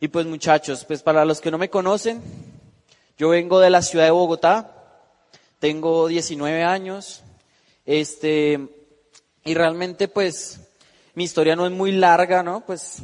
Y 0.00 0.08
pues 0.08 0.26
muchachos, 0.26 0.84
pues 0.84 1.02
para 1.02 1.24
los 1.24 1.40
que 1.40 1.50
no 1.50 1.58
me 1.58 1.70
conocen, 1.70 2.22
yo 3.16 3.30
vengo 3.30 3.60
de 3.60 3.70
la 3.70 3.82
ciudad 3.82 4.04
de 4.04 4.10
Bogotá, 4.10 4.70
tengo 5.58 6.08
19 6.08 6.62
años, 6.62 7.22
este, 7.86 8.68
y 9.44 9.54
realmente 9.54 10.08
pues 10.08 10.60
mi 11.14 11.24
historia 11.24 11.56
no 11.56 11.64
es 11.66 11.72
muy 11.72 11.92
larga, 11.92 12.42
¿no? 12.42 12.64
Pues 12.66 12.98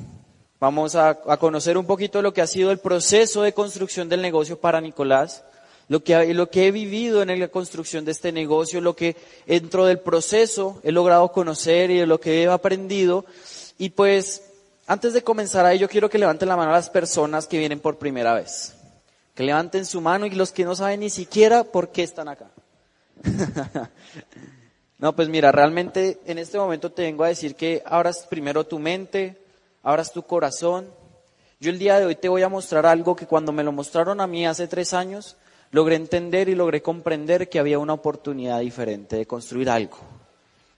vamos 0.59 0.95
a, 0.97 1.15
conocer 1.39 1.79
un 1.79 1.87
poquito 1.87 2.23
lo 2.23 2.35
que 2.35 2.43
ha 2.43 2.47
sido 2.47 2.71
el 2.71 2.79
proceso 2.79 3.43
de 3.43 3.55
construcción 3.55 4.09
del 4.09 4.21
negocio 4.21 4.61
para 4.61 4.81
Nicolás 4.81 5.45
lo 5.91 6.05
que, 6.05 6.35
lo 6.35 6.51
que 6.51 6.69
he 6.69 6.71
vivido 6.71 7.21
en 7.21 7.41
la 7.41 7.49
construcción 7.49 8.05
de 8.05 8.13
este 8.13 8.31
negocio, 8.31 8.81
lo 8.81 8.95
que 8.95 9.17
dentro 9.45 9.87
del 9.87 9.99
proceso 9.99 10.81
he 10.85 10.93
logrado 10.93 11.33
conocer 11.33 11.91
y 11.91 12.07
lo 12.07 12.21
que 12.21 12.45
he 12.45 12.47
aprendido. 12.47 13.25
Y 13.77 13.91
pues, 13.91 14.50
antes 14.91 15.13
de 15.13 15.23
comenzar 15.23 15.65
ahí, 15.65 15.79
yo 15.79 15.89
quiero 15.89 16.11
que 16.11 16.19
levanten 16.19 16.49
la 16.49 16.57
mano 16.57 16.73
a 16.73 16.75
las 16.75 16.91
personas 16.91 17.47
que 17.47 17.59
vienen 17.59 17.79
por 17.79 17.97
primera 17.97 18.35
vez. 18.35 18.75
Que 19.37 19.45
levanten 19.45 19.87
su 19.87 20.01
mano 20.01 20.27
y 20.27 20.31
los 20.31 20.51
que 20.51 20.65
no 20.65 20.75
saben 20.75 20.99
ni 20.99 21.11
siquiera 21.11 21.63
por 21.63 21.91
qué 21.91 22.03
están 22.03 22.27
acá. 22.27 22.51
no, 24.99 25.15
pues 25.15 25.29
mira, 25.29 25.53
realmente 25.53 26.19
en 26.27 26.39
este 26.39 26.59
momento 26.59 26.91
te 26.91 27.03
vengo 27.03 27.23
a 27.23 27.29
decir 27.29 27.55
que 27.55 27.85
abras 27.87 28.27
primero 28.29 28.67
tu 28.67 28.81
mente, 28.81 29.41
abras 29.85 30.13
tu 30.13 30.25
corazón. 30.25 30.89
Yo 31.61 31.71
el 31.71 31.79
día 31.79 32.01
de 32.01 32.07
hoy 32.07 32.17
te 32.17 32.29
voy 32.29 32.43
a 32.43 32.49
mostrar 32.49 32.85
algo 32.85 33.15
que 33.15 33.29
cuando 33.29 33.53
me 33.53 33.63
lo 33.63 33.71
mostraron 33.71 34.21
a 34.21 34.27
mí 34.27 34.45
hace 34.45 34.67
tres 34.67 34.93
años, 34.93 35.37
logré 35.71 35.95
entender 35.95 36.49
y 36.49 36.57
logré 36.57 36.83
comprender 36.83 37.49
que 37.49 37.61
había 37.61 37.79
una 37.79 37.93
oportunidad 37.93 38.59
diferente 38.59 39.15
de 39.15 39.27
construir 39.27 39.71
algo. 39.71 39.99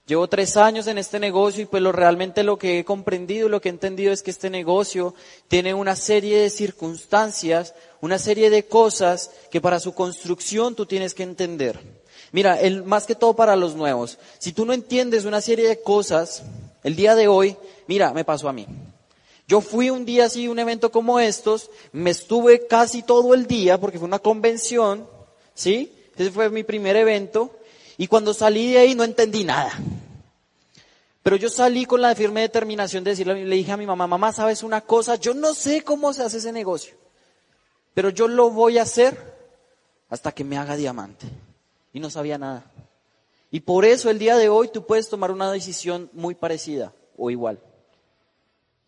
Llevo 0.05 0.27
tres 0.27 0.57
años 0.57 0.87
en 0.87 0.97
este 0.97 1.17
negocio 1.17 1.63
y 1.63 1.65
pues 1.65 1.81
lo 1.81 1.93
realmente 1.93 2.43
lo 2.43 2.57
que 2.57 2.79
he 2.79 2.83
comprendido, 2.83 3.47
lo 3.47 3.61
que 3.61 3.69
he 3.69 3.71
entendido 3.71 4.11
es 4.11 4.21
que 4.21 4.31
este 4.31 4.49
negocio 4.49 5.15
tiene 5.47 5.73
una 5.73 5.95
serie 5.95 6.41
de 6.41 6.49
circunstancias, 6.49 7.73
una 8.01 8.19
serie 8.19 8.49
de 8.49 8.65
cosas 8.65 9.31
que 9.49 9.61
para 9.61 9.79
su 9.79 9.93
construcción 9.93 10.75
tú 10.75 10.85
tienes 10.85 11.13
que 11.13 11.23
entender. 11.23 11.79
Mira, 12.33 12.59
el, 12.59 12.83
más 12.83 13.05
que 13.05 13.15
todo 13.15 13.33
para 13.33 13.55
los 13.55 13.75
nuevos, 13.75 14.19
si 14.39 14.51
tú 14.51 14.65
no 14.65 14.73
entiendes 14.73 15.23
una 15.23 15.39
serie 15.39 15.69
de 15.69 15.81
cosas, 15.81 16.43
el 16.83 16.97
día 16.97 17.15
de 17.15 17.29
hoy, 17.29 17.55
mira, 17.87 18.11
me 18.11 18.25
pasó 18.25 18.49
a 18.49 18.53
mí. 18.53 18.67
Yo 19.47 19.61
fui 19.61 19.89
un 19.89 20.03
día 20.03 20.25
así, 20.25 20.49
un 20.49 20.59
evento 20.59 20.91
como 20.91 21.21
estos, 21.21 21.69
me 21.93 22.09
estuve 22.09 22.67
casi 22.67 23.03
todo 23.03 23.33
el 23.33 23.47
día 23.47 23.79
porque 23.79 23.99
fue 23.99 24.07
una 24.07 24.19
convención, 24.19 25.07
¿sí? 25.53 25.93
Ese 26.17 26.29
fue 26.29 26.49
mi 26.49 26.63
primer 26.63 26.97
evento 26.97 27.51
y 27.97 28.07
cuando 28.07 28.33
salí 28.33 28.71
de 28.71 28.79
ahí 28.79 28.95
no 28.95 29.03
entendí 29.03 29.43
nada. 29.43 29.71
Pero 31.21 31.37
yo 31.37 31.49
salí 31.49 31.85
con 31.85 32.01
la 32.01 32.13
firme 32.15 32.41
determinación 32.41 33.03
de 33.03 33.11
decirle, 33.11 33.45
le 33.45 33.55
dije 33.55 33.71
a 33.71 33.77
mi 33.77 33.85
mamá, 33.85 34.07
mamá, 34.07 34.33
¿sabes 34.33 34.61
una 34.61 34.81
cosa? 34.81 35.15
Yo 35.15 35.33
no 35.33 35.53
sé 35.53 35.81
cómo 35.81 36.11
se 36.13 36.23
hace 36.23 36.37
ese 36.37 36.51
negocio, 36.51 36.95
pero 37.93 38.09
yo 38.09 38.27
lo 38.27 38.49
voy 38.49 38.77
a 38.77 38.83
hacer 38.83 39.17
hasta 40.09 40.31
que 40.31 40.43
me 40.43 40.57
haga 40.57 40.75
diamante. 40.75 41.27
Y 41.93 41.99
no 41.99 42.09
sabía 42.09 42.37
nada. 42.37 42.65
Y 43.51 43.61
por 43.61 43.85
eso 43.85 44.09
el 44.09 44.19
día 44.19 44.35
de 44.35 44.49
hoy 44.49 44.67
tú 44.67 44.85
puedes 44.85 45.09
tomar 45.09 45.31
una 45.31 45.51
decisión 45.51 46.09
muy 46.11 46.35
parecida 46.35 46.91
o 47.17 47.29
igual. 47.29 47.59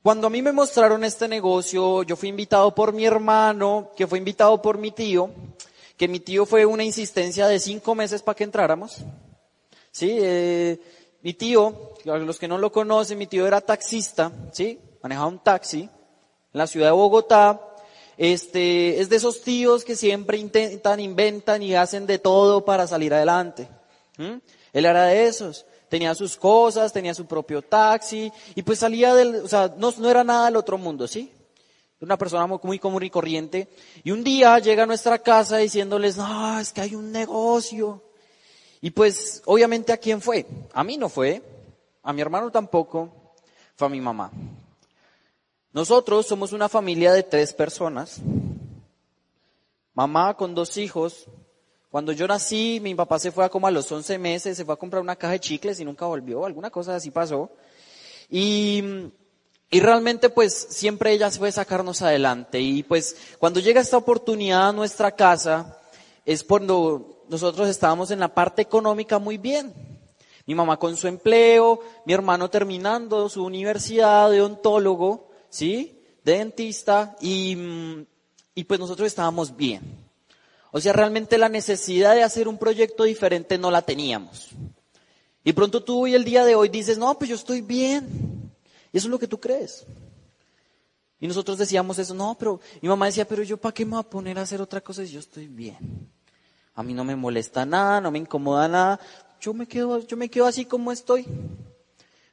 Cuando 0.01 0.27
a 0.27 0.29
mí 0.29 0.41
me 0.41 0.51
mostraron 0.51 1.03
este 1.03 1.27
negocio, 1.27 2.03
yo 2.03 2.15
fui 2.15 2.29
invitado 2.29 2.75
por 2.75 2.93
mi 2.93 3.05
hermano, 3.05 3.91
que 3.95 4.05
fue 4.07 4.17
invitado 4.17 4.61
por 4.61 4.77
mi 4.77 4.91
tío, 4.91 5.31
que 5.97 6.07
mi 6.07 6.19
tío 6.19 6.45
fue 6.45 6.65
una 6.65 6.83
insistencia 6.83 7.47
de 7.47 7.59
cinco 7.59 7.95
meses 7.95 8.21
para 8.21 8.35
que 8.35 8.43
entráramos. 8.43 8.97
Sí, 9.91 10.17
eh, 10.21 10.79
mi 11.21 11.33
tío, 11.33 11.93
los 12.03 12.37
que 12.37 12.47
no 12.47 12.57
lo 12.57 12.71
conocen, 12.71 13.17
mi 13.17 13.27
tío 13.27 13.47
era 13.47 13.61
taxista, 13.61 14.31
sí, 14.51 14.79
manejaba 15.01 15.27
un 15.27 15.39
taxi 15.39 15.81
en 15.81 15.89
la 16.51 16.67
ciudad 16.67 16.87
de 16.87 16.93
Bogotá. 16.93 17.61
Este, 18.17 19.01
es 19.01 19.09
de 19.09 19.17
esos 19.17 19.41
tíos 19.41 19.83
que 19.83 19.95
siempre 19.95 20.37
intentan, 20.37 20.99
inventan 20.99 21.61
y 21.61 21.75
hacen 21.75 22.05
de 22.05 22.19
todo 22.19 22.63
para 22.63 22.87
salir 22.87 23.13
adelante. 23.13 23.67
Él 24.17 24.85
era 24.85 25.05
de 25.05 25.27
esos 25.27 25.65
tenía 25.89 26.15
sus 26.15 26.35
cosas, 26.35 26.91
tenía 26.91 27.13
su 27.13 27.25
propio 27.25 27.61
taxi, 27.61 28.31
y 28.53 28.63
pues 28.63 28.79
salía 28.79 29.13
del, 29.15 29.35
o 29.35 29.47
sea, 29.47 29.73
no, 29.77 29.93
no 29.97 30.09
era 30.09 30.23
nada 30.23 30.45
del 30.45 30.57
otro 30.57 30.77
mundo, 30.77 31.07
¿sí? 31.07 31.31
Una 32.01 32.17
persona 32.17 32.45
muy 32.45 32.79
común 32.79 33.03
y 33.03 33.09
corriente. 33.09 33.69
Y 34.03 34.11
un 34.11 34.23
día 34.23 34.59
llega 34.59 34.83
a 34.83 34.85
nuestra 34.85 35.19
casa 35.19 35.57
diciéndoles, 35.57 36.17
no, 36.17 36.59
es 36.59 36.73
que 36.73 36.81
hay 36.81 36.95
un 36.95 37.11
negocio. 37.11 38.03
Y 38.81 38.91
pues, 38.91 39.41
obviamente, 39.45 39.93
¿a 39.93 39.97
quién 39.97 40.21
fue? 40.21 40.45
A 40.73 40.83
mí 40.83 40.97
no 40.97 41.09
fue, 41.09 41.41
a 42.03 42.13
mi 42.13 42.21
hermano 42.21 42.51
tampoco, 42.51 43.09
fue 43.75 43.87
a 43.87 43.89
mi 43.89 44.01
mamá. 44.01 44.31
Nosotros 45.73 46.27
somos 46.27 46.53
una 46.53 46.69
familia 46.69 47.11
de 47.11 47.23
tres 47.23 47.53
personas. 47.53 48.21
Mamá 49.93 50.35
con 50.35 50.53
dos 50.53 50.77
hijos, 50.77 51.25
cuando 51.89 52.11
yo 52.11 52.27
nací, 52.27 52.79
mi 52.81 52.93
papá 52.93 53.19
se 53.19 53.31
fue 53.31 53.45
a 53.45 53.49
como 53.49 53.67
a 53.67 53.71
los 53.71 53.89
11 53.89 54.17
meses, 54.19 54.57
se 54.57 54.65
fue 54.65 54.73
a 54.73 54.77
comprar 54.77 55.01
una 55.01 55.15
caja 55.15 55.31
de 55.31 55.39
chicles 55.39 55.79
y 55.79 55.85
nunca 55.85 56.05
volvió, 56.05 56.45
alguna 56.45 56.69
cosa 56.69 56.95
así 56.95 57.09
pasó. 57.09 57.49
Y, 58.29 58.83
y 59.69 59.79
realmente 59.79 60.29
pues 60.29 60.53
siempre 60.69 61.11
ella 61.11 61.29
fue 61.31 61.51
sacarnos 61.51 62.01
adelante. 62.01 62.59
Y 62.61 62.83
pues 62.83 63.15
cuando 63.39 63.59
llega 63.59 63.81
esta 63.81 63.97
oportunidad 63.97 64.69
a 64.69 64.73
nuestra 64.73 65.11
casa, 65.11 65.79
es 66.25 66.43
cuando 66.43 67.23
nosotros 67.29 67.69
estábamos 67.69 68.11
en 68.11 68.19
la 68.19 68.33
parte 68.33 68.61
económica 68.61 69.19
muy 69.19 69.37
bien. 69.37 69.73
Mi 70.45 70.53
mamá 70.53 70.77
con 70.77 70.95
su 70.95 71.07
empleo, 71.07 71.81
mi 72.05 72.13
hermano 72.13 72.49
terminando 72.49 73.27
su 73.29 73.43
universidad 73.43 74.29
de 74.29 74.41
ontólogo, 74.41 75.31
¿sí? 75.49 76.03
De 76.23 76.37
dentista, 76.37 77.15
y, 77.19 77.57
y 78.53 78.63
pues 78.63 78.79
nosotros 78.79 79.07
estábamos 79.07 79.55
bien. 79.55 80.05
O 80.71 80.79
sea, 80.79 80.93
realmente 80.93 81.37
la 81.37 81.49
necesidad 81.49 82.13
de 82.13 82.23
hacer 82.23 82.47
un 82.47 82.57
proyecto 82.57 83.05
diferente 83.05 83.57
no 83.57 83.71
la 83.71 83.81
teníamos. 83.81 84.49
Y 85.43 85.53
pronto 85.53 85.83
tú 85.83 86.03
hoy 86.03 86.15
el 86.15 86.25
día 86.25 86.43
de 86.43 86.55
hoy 86.55 86.69
dices, 86.69 86.97
no, 86.97 87.17
pues 87.17 87.29
yo 87.29 87.35
estoy 87.35 87.61
bien. 87.61 88.34
Y 88.95 88.97
eso 88.97 89.07
es 89.07 89.11
lo 89.11 89.19
que 89.19 89.27
tú 89.27 89.41
crees. 89.41 89.85
Y 91.19 91.27
nosotros 91.27 91.57
decíamos 91.57 91.99
eso, 91.99 92.13
no, 92.13 92.37
pero 92.39 92.61
mi 92.81 92.87
mamá 92.87 93.07
decía, 93.07 93.27
pero 93.27 93.43
yo 93.43 93.57
para 93.57 93.73
qué 93.73 93.83
me 93.83 93.91
voy 93.91 93.99
a 93.99 94.03
poner 94.03 94.39
a 94.39 94.43
hacer 94.43 94.61
otra 94.61 94.79
cosa 94.79 95.05
si 95.05 95.11
yo 95.11 95.19
estoy 95.19 95.47
bien. 95.47 96.09
A 96.75 96.81
mí 96.81 96.93
no 96.93 97.03
me 97.03 97.13
molesta 97.17 97.65
nada, 97.65 97.99
no 97.99 98.09
me 98.09 98.19
incomoda 98.19 98.69
nada. 98.69 98.97
Yo 99.41 99.53
me 99.53 99.67
quedo, 99.67 99.99
yo 99.99 100.15
me 100.15 100.29
quedo 100.29 100.45
así 100.45 100.63
como 100.63 100.93
estoy. 100.93 101.25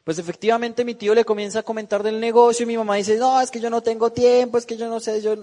Pues 0.04 0.20
efectivamente 0.20 0.84
mi 0.84 0.94
tío 0.94 1.16
le 1.16 1.24
comienza 1.24 1.58
a 1.58 1.62
comentar 1.64 2.04
del 2.04 2.20
negocio 2.20 2.62
y 2.62 2.66
mi 2.66 2.76
mamá 2.76 2.94
dice, 2.94 3.16
no, 3.16 3.40
es 3.40 3.50
que 3.50 3.58
yo 3.58 3.68
no 3.68 3.82
tengo 3.82 4.12
tiempo, 4.12 4.56
es 4.56 4.64
que 4.64 4.76
yo 4.76 4.88
no 4.88 5.00
sé, 5.00 5.20
yo, 5.20 5.34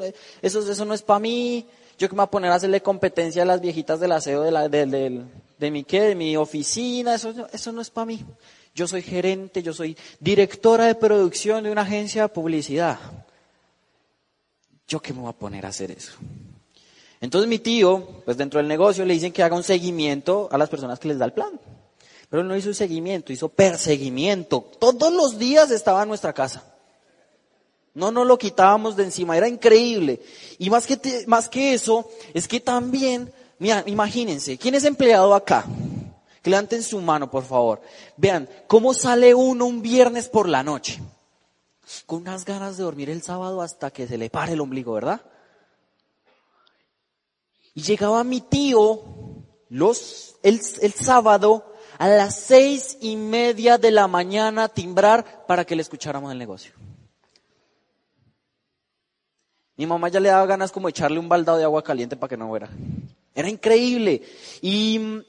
eso, 0.42 0.72
eso 0.72 0.86
no 0.86 0.94
es 0.94 1.02
para 1.02 1.20
mí. 1.20 1.68
Yo 1.98 2.08
que 2.08 2.16
me 2.16 2.20
voy 2.20 2.28
a 2.28 2.32
poner 2.32 2.52
a 2.52 2.56
hacerle 2.56 2.82
competencia 2.82 3.42
a 3.42 3.46
las 3.46 3.60
viejitas 3.60 4.00
del 4.00 4.14
aseo 4.14 4.42
de, 4.42 4.52
la, 4.52 4.70
de, 4.70 4.86
de, 4.86 5.22
de 5.58 5.70
mi 5.72 5.84
qué, 5.84 6.00
de 6.00 6.16
mi 6.16 6.38
oficina, 6.38 7.16
eso, 7.16 7.34
eso 7.52 7.74
no 7.74 7.82
es 7.82 7.90
para 7.90 8.06
mí. 8.06 8.26
Yo 8.74 8.88
soy 8.88 9.02
gerente, 9.02 9.62
yo 9.62 9.74
soy 9.74 9.98
directora 10.20 10.86
de 10.86 10.96
producción 10.96 11.64
de 11.64 11.72
una 11.72 11.82
agencia 11.82 12.24
de 12.24 12.30
publicidad. 12.30 13.00
¿Yo 14.88 15.02
qué 15.02 15.14
me 15.14 15.22
voy 15.22 15.30
a 15.30 15.34
poner 15.34 15.66
a 15.66 15.70
hacer 15.70 15.92
eso? 15.92 16.14
Entonces 17.22 17.50
mi 17.50 17.60
tío, 17.60 18.22
pues 18.26 18.38
dentro 18.38 18.60
del 18.60 18.68
negocio 18.68 19.06
le 19.06 19.14
dicen 19.14 19.34
que 19.34 19.44
haga 19.44 19.56
un 19.56 19.64
seguimiento 19.64 20.48
a 20.52 20.58
las 20.58 20.70
personas 20.70 21.00
que 21.00 21.10
les 21.10 21.20
da 21.20 21.26
el 21.26 21.34
plan. 21.34 21.60
Pero 22.30 22.42
él 22.42 22.48
no 22.48 22.56
hizo 22.56 22.74
seguimiento, 22.74 23.34
hizo 23.34 23.50
perseguimiento. 23.50 24.62
Todos 24.80 25.12
los 25.12 25.38
días 25.38 25.72
estaba 25.72 26.04
en 26.04 26.10
nuestra 26.10 26.34
casa. 26.34 26.64
No 27.94 28.12
nos 28.12 28.26
lo 28.26 28.38
quitábamos 28.38 28.96
de 28.96 29.04
encima, 29.04 29.36
era 29.36 29.48
increíble. 29.48 30.22
Y 30.60 30.70
más 30.70 30.86
que, 30.86 31.24
más 31.28 31.50
que 31.50 31.74
eso, 31.74 32.10
es 32.34 32.48
que 32.48 32.60
también, 32.60 33.34
mira, 33.58 33.84
imagínense, 33.88 34.58
¿quién 34.58 34.76
es 34.76 34.86
empleado 34.86 35.34
acá? 35.34 35.66
Levanten 36.50 36.84
su 36.84 37.00
mano, 37.02 37.30
por 37.30 37.44
favor. 37.44 37.82
Vean, 38.18 38.50
¿cómo 38.68 38.94
sale 38.94 39.34
uno 39.34 39.66
un 39.66 39.82
viernes 39.82 40.28
por 40.28 40.50
la 40.50 40.64
noche? 40.64 41.02
Con 42.06 42.22
unas 42.22 42.46
ganas 42.46 42.78
de 42.78 42.84
dormir 42.84 43.10
el 43.10 43.22
sábado 43.22 43.62
hasta 43.62 43.92
que 43.92 44.08
se 44.08 44.18
le 44.18 44.30
pare 44.30 44.54
el 44.54 44.62
ombligo, 44.62 44.94
¿verdad? 44.94 45.22
Y 47.74 47.82
llegaba 47.82 48.24
mi 48.24 48.42
tío 48.42 49.02
los, 49.70 50.36
el, 50.44 50.60
el 50.82 50.94
sábado 50.94 51.74
a 51.98 52.08
las 52.08 52.40
seis 52.40 52.98
y 53.02 53.16
media 53.16 53.78
de 53.78 53.92
la 53.92 54.08
mañana 54.08 54.66
a 54.66 54.70
timbrar 54.70 55.46
para 55.46 55.66
que 55.66 55.76
le 55.76 55.82
escucháramos 55.82 56.32
el 56.32 56.38
negocio. 56.38 56.74
Mi 59.76 59.86
mamá 59.86 60.10
ya 60.10 60.20
le 60.20 60.30
daba 60.30 60.46
ganas 60.46 60.72
como 60.72 60.90
echarle 60.90 61.20
un 61.20 61.30
baldado 61.30 61.58
de 61.58 61.64
agua 61.64 61.84
caliente 61.84 62.18
para 62.18 62.30
que 62.30 62.38
no 62.38 62.50
fuera. 62.50 62.70
Era 63.34 63.48
increíble. 63.48 64.22
Y, 64.62 65.24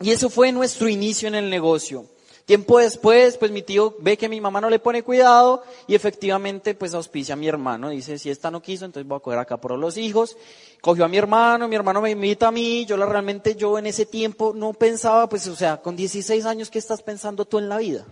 y 0.00 0.10
eso 0.10 0.28
fue 0.28 0.52
nuestro 0.52 0.88
inicio 0.88 1.28
en 1.28 1.34
el 1.34 1.50
negocio. 1.50 2.06
Tiempo 2.44 2.78
después, 2.78 3.38
pues 3.38 3.50
mi 3.50 3.62
tío 3.62 3.96
ve 4.00 4.18
que 4.18 4.28
mi 4.28 4.38
mamá 4.38 4.60
no 4.60 4.68
le 4.68 4.78
pone 4.78 5.02
cuidado 5.02 5.62
y 5.86 5.94
efectivamente 5.94 6.74
pues 6.74 6.92
auspicia 6.92 7.32
a 7.32 7.36
mi 7.36 7.48
hermano. 7.48 7.88
Dice, 7.88 8.18
si 8.18 8.28
esta 8.28 8.50
no 8.50 8.60
quiso, 8.60 8.84
entonces 8.84 9.08
voy 9.08 9.16
a 9.16 9.20
coger 9.20 9.38
acá 9.38 9.56
por 9.56 9.78
los 9.78 9.96
hijos. 9.96 10.36
Cogió 10.82 11.06
a 11.06 11.08
mi 11.08 11.16
hermano, 11.16 11.68
mi 11.68 11.76
hermano 11.76 12.02
me 12.02 12.10
invita 12.10 12.48
a 12.48 12.52
mí. 12.52 12.84
Yo 12.84 12.98
la, 12.98 13.06
realmente 13.06 13.54
yo 13.54 13.78
en 13.78 13.86
ese 13.86 14.04
tiempo 14.04 14.52
no 14.54 14.74
pensaba, 14.74 15.26
pues 15.26 15.46
o 15.46 15.56
sea, 15.56 15.80
con 15.80 15.96
16 15.96 16.44
años, 16.44 16.68
¿qué 16.68 16.78
estás 16.78 17.00
pensando 17.00 17.46
tú 17.46 17.58
en 17.58 17.70
la 17.70 17.78
vida? 17.78 18.04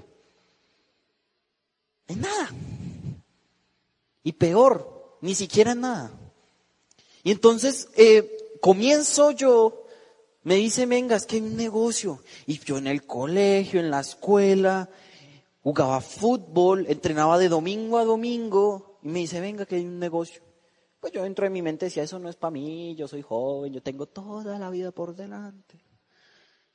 En 2.09 2.23
nada. 2.23 2.49
Y 4.23 4.33
peor, 4.33 5.19
ni 5.21 5.35
siquiera 5.35 5.73
en 5.73 5.83
nada. 5.83 6.11
Y 7.23 7.33
entonces 7.33 7.91
eh, 7.97 8.57
comienzo 8.63 9.33
yo, 9.33 9.82
me 10.45 10.57
dice, 10.57 10.87
venga, 10.87 11.17
es 11.17 11.27
que 11.27 11.37
hay 11.37 11.43
un 11.43 11.57
negocio. 11.57 12.21
Y 12.47 12.59
yo 12.59 12.79
en 12.79 12.87
el 12.87 13.07
colegio, 13.07 13.81
en 13.81 13.91
la 13.91 14.01
escuela, 14.01 14.89
jugaba 15.63 16.01
fútbol, 16.01 16.87
entrenaba 16.89 17.39
de 17.39 17.49
domingo 17.49 17.99
a 17.99 18.05
domingo, 18.05 18.99
y 19.03 19.09
me 19.09 19.21
dice, 19.21 19.41
venga, 19.41 19.67
que 19.67 19.77
hay 19.77 19.85
un 19.85 19.99
negocio. 19.99 20.43
Pues 21.01 21.13
yo 21.13 21.23
dentro 21.23 21.45
de 21.45 21.51
mi 21.51 21.63
mente 21.63 21.87
decía, 21.87 22.03
eso 22.03 22.19
no 22.19 22.29
es 22.29 22.37
para 22.37 22.53
mí, 22.53 22.95
yo 22.97 23.09
soy 23.09 23.23
joven, 23.23 23.73
yo 23.73 23.83
tengo 23.83 24.07
toda 24.07 24.59
la 24.59 24.71
vida 24.71 24.91
por 24.93 25.15
delante. 25.15 25.79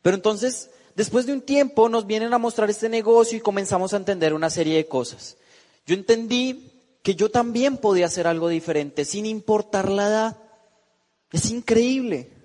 Pero 0.02 0.16
entonces, 0.16 0.70
después 0.96 1.26
de 1.26 1.34
un 1.34 1.42
tiempo, 1.42 1.90
nos 1.90 2.06
vienen 2.06 2.34
a 2.34 2.38
mostrar 2.38 2.70
este 2.70 2.90
negocio 2.90 3.38
y 3.38 3.42
comenzamos 3.42 3.94
a 3.94 3.98
entender 3.98 4.34
una 4.34 4.50
serie 4.50 4.78
de 4.78 4.88
cosas. 4.88 5.38
Yo 5.86 5.96
entendí 5.96 6.72
que 7.04 7.16
yo 7.16 7.32
también 7.32 7.78
podía 7.78 8.06
hacer 8.08 8.28
algo 8.28 8.50
diferente, 8.50 9.06
sin 9.06 9.26
importar 9.26 9.90
la 9.90 10.08
edad. 10.08 10.38
Es 11.32 11.50
increíble. 11.52 12.37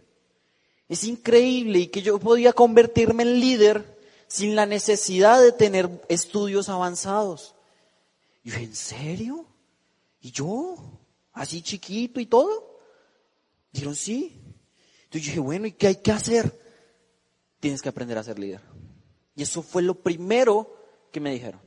Es 0.92 1.04
increíble 1.04 1.78
y 1.78 1.86
que 1.86 2.02
yo 2.02 2.18
podía 2.18 2.52
convertirme 2.52 3.22
en 3.22 3.40
líder 3.40 3.98
sin 4.26 4.54
la 4.54 4.66
necesidad 4.66 5.40
de 5.40 5.50
tener 5.50 5.88
estudios 6.10 6.68
avanzados. 6.68 7.54
Y 8.44 8.50
yo, 8.50 8.58
¿en 8.58 8.74
serio? 8.74 9.46
¿Y 10.20 10.32
yo? 10.32 10.76
¿Así 11.32 11.62
chiquito 11.62 12.20
y 12.20 12.26
todo? 12.26 12.78
Dijeron, 13.72 13.96
sí. 13.96 14.38
Entonces 15.04 15.22
yo 15.22 15.30
dije, 15.30 15.40
bueno, 15.40 15.66
¿y 15.66 15.72
qué 15.72 15.86
hay 15.86 15.96
que 15.96 16.12
hacer? 16.12 16.60
Tienes 17.58 17.80
que 17.80 17.88
aprender 17.88 18.18
a 18.18 18.22
ser 18.22 18.38
líder. 18.38 18.60
Y 19.34 19.44
eso 19.44 19.62
fue 19.62 19.80
lo 19.80 19.94
primero 19.94 20.76
que 21.10 21.20
me 21.20 21.32
dijeron. 21.32 21.62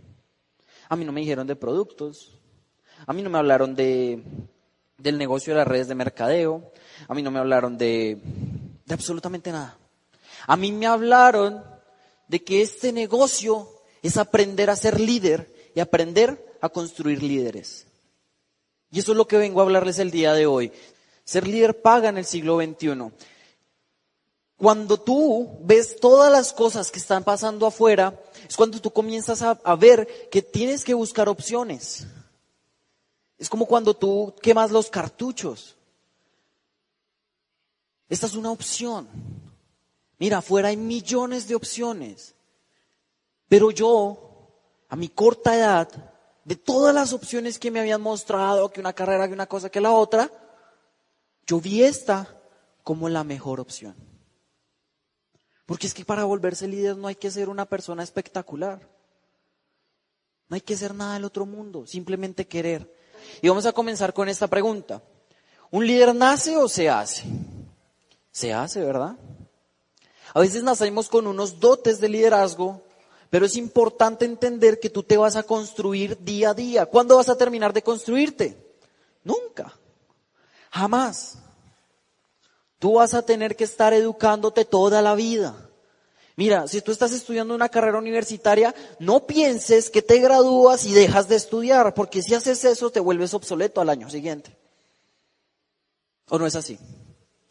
A 0.87 0.95
mí 0.95 1.03
no 1.03 1.11
me 1.11 1.21
dijeron 1.21 1.47
de 1.47 1.55
productos. 1.55 2.37
A 3.07 3.11
mí 3.11 3.23
no 3.23 3.31
me 3.31 3.39
hablaron 3.39 3.73
de, 3.73 4.21
del 4.99 5.17
negocio 5.17 5.53
de 5.53 5.57
las 5.61 5.67
redes 5.67 5.87
de 5.87 5.95
mercadeo. 5.95 6.71
A 7.07 7.15
mí 7.15 7.23
no 7.23 7.31
me 7.31 7.39
hablaron 7.39 7.75
de 7.75 8.21
de 8.85 8.93
absolutamente 8.93 9.51
nada. 9.51 9.77
A 10.47 10.55
mí 10.55 10.71
me 10.71 10.87
hablaron 10.87 11.63
de 12.27 12.43
que 12.43 12.61
este 12.61 12.91
negocio 12.91 13.69
es 14.01 14.17
aprender 14.17 14.69
a 14.69 14.75
ser 14.75 14.99
líder 14.99 15.71
y 15.75 15.79
aprender 15.79 16.57
a 16.61 16.69
construir 16.69 17.21
líderes. 17.21 17.85
Y 18.91 18.99
eso 18.99 19.11
es 19.11 19.17
lo 19.17 19.27
que 19.27 19.37
vengo 19.37 19.59
a 19.59 19.63
hablarles 19.63 19.99
el 19.99 20.11
día 20.11 20.33
de 20.33 20.45
hoy. 20.45 20.71
Ser 21.23 21.47
líder 21.47 21.81
paga 21.81 22.09
en 22.09 22.17
el 22.17 22.25
siglo 22.25 22.57
XXI. 22.61 23.11
Cuando 24.57 24.99
tú 24.99 25.57
ves 25.61 25.99
todas 25.99 26.31
las 26.31 26.53
cosas 26.53 26.91
que 26.91 26.99
están 26.99 27.23
pasando 27.23 27.65
afuera, 27.65 28.17
es 28.47 28.55
cuando 28.55 28.79
tú 28.79 28.91
comienzas 28.91 29.41
a, 29.41 29.59
a, 29.63 29.75
ver 29.75 30.29
que 30.29 30.41
tienes 30.41 30.83
que 30.83 30.93
buscar 30.93 31.27
opciones. 31.27 32.07
Es 33.37 33.49
como 33.49 33.65
cuando 33.65 33.95
tú 33.95 34.33
quemas 34.41 34.71
los 34.71 34.89
cartuchos. 34.89 35.74
Esta 38.09 38.27
es 38.27 38.35
una 38.35 38.51
opción. 38.51 39.07
Mira, 40.17 40.37
afuera 40.37 40.69
hay 40.69 40.77
millones 40.77 41.47
de 41.47 41.55
opciones. 41.55 42.35
Pero 43.47 43.71
yo, 43.71 44.49
a 44.89 44.95
mi 44.95 45.09
corta 45.09 45.55
edad, 45.55 45.89
de 46.43 46.55
todas 46.55 46.93
las 46.93 47.11
opciones 47.13 47.59
que 47.59 47.71
me 47.71 47.79
habían 47.79 48.01
mostrado, 48.01 48.71
que 48.71 48.79
una 48.79 48.93
carrera, 48.93 49.27
que 49.27 49.33
una 49.33 49.47
cosa, 49.47 49.69
que 49.69 49.81
la 49.81 49.91
otra, 49.91 50.31
yo 51.45 51.59
vi 51.59 51.83
esta 51.83 52.41
como 52.83 53.09
la 53.09 53.23
mejor 53.23 53.59
opción. 53.59 53.95
Porque 55.65 55.87
es 55.87 55.93
que 55.93 56.05
para 56.05 56.23
volverse 56.23 56.67
líder 56.67 56.95
no 56.95 57.07
hay 57.07 57.15
que 57.15 57.31
ser 57.31 57.49
una 57.49 57.65
persona 57.65 58.03
espectacular. 58.03 58.87
No 60.47 60.53
hay 60.53 60.61
que 60.61 60.77
ser 60.77 60.93
nada 60.93 61.15
del 61.15 61.25
otro 61.25 61.47
mundo, 61.47 61.87
simplemente 61.87 62.47
querer. 62.47 62.93
Y 63.41 63.49
vamos 63.49 63.65
a 63.65 63.73
comenzar 63.73 64.13
con 64.13 64.29
esta 64.29 64.47
pregunta. 64.47 65.01
¿Un 65.71 65.87
líder 65.87 66.13
nace 66.13 66.55
o 66.55 66.67
se 66.67 66.87
hace? 66.87 67.23
Se 68.35 68.51
hace, 68.51 68.81
¿verdad? 68.81 69.15
A 70.33 70.41
veces 70.41 70.61
nacemos 70.61 71.07
con 71.07 71.25
unos 71.25 71.61
dotes 71.61 72.01
de 72.01 72.09
liderazgo, 72.09 72.81
pero 73.29 73.45
es 73.45 73.55
importante 73.55 74.25
entender 74.25 74.81
que 74.81 74.89
tú 74.89 75.03
te 75.03 75.15
vas 75.15 75.37
a 75.37 75.43
construir 75.43 76.21
día 76.21 76.49
a 76.49 76.53
día. 76.53 76.85
¿Cuándo 76.85 77.15
vas 77.15 77.29
a 77.29 77.37
terminar 77.37 77.71
de 77.71 77.81
construirte? 77.81 78.75
Nunca. 79.23 79.79
Jamás. 80.69 81.37
Tú 82.77 82.95
vas 82.95 83.13
a 83.13 83.21
tener 83.21 83.55
que 83.55 83.63
estar 83.63 83.93
educándote 83.93 84.65
toda 84.65 85.01
la 85.01 85.15
vida. 85.15 85.55
Mira, 86.35 86.67
si 86.67 86.81
tú 86.81 86.91
estás 86.91 87.13
estudiando 87.13 87.55
una 87.55 87.69
carrera 87.69 87.97
universitaria, 87.97 88.75
no 88.99 89.25
pienses 89.25 89.89
que 89.89 90.01
te 90.01 90.19
gradúas 90.19 90.85
y 90.85 90.91
dejas 90.91 91.29
de 91.29 91.37
estudiar, 91.37 91.93
porque 91.93 92.21
si 92.21 92.33
haces 92.33 92.65
eso 92.65 92.89
te 92.89 92.99
vuelves 92.99 93.33
obsoleto 93.33 93.79
al 93.79 93.87
año 93.87 94.09
siguiente. 94.09 94.57
¿O 96.27 96.37
no 96.37 96.45
es 96.45 96.57
así? 96.57 96.77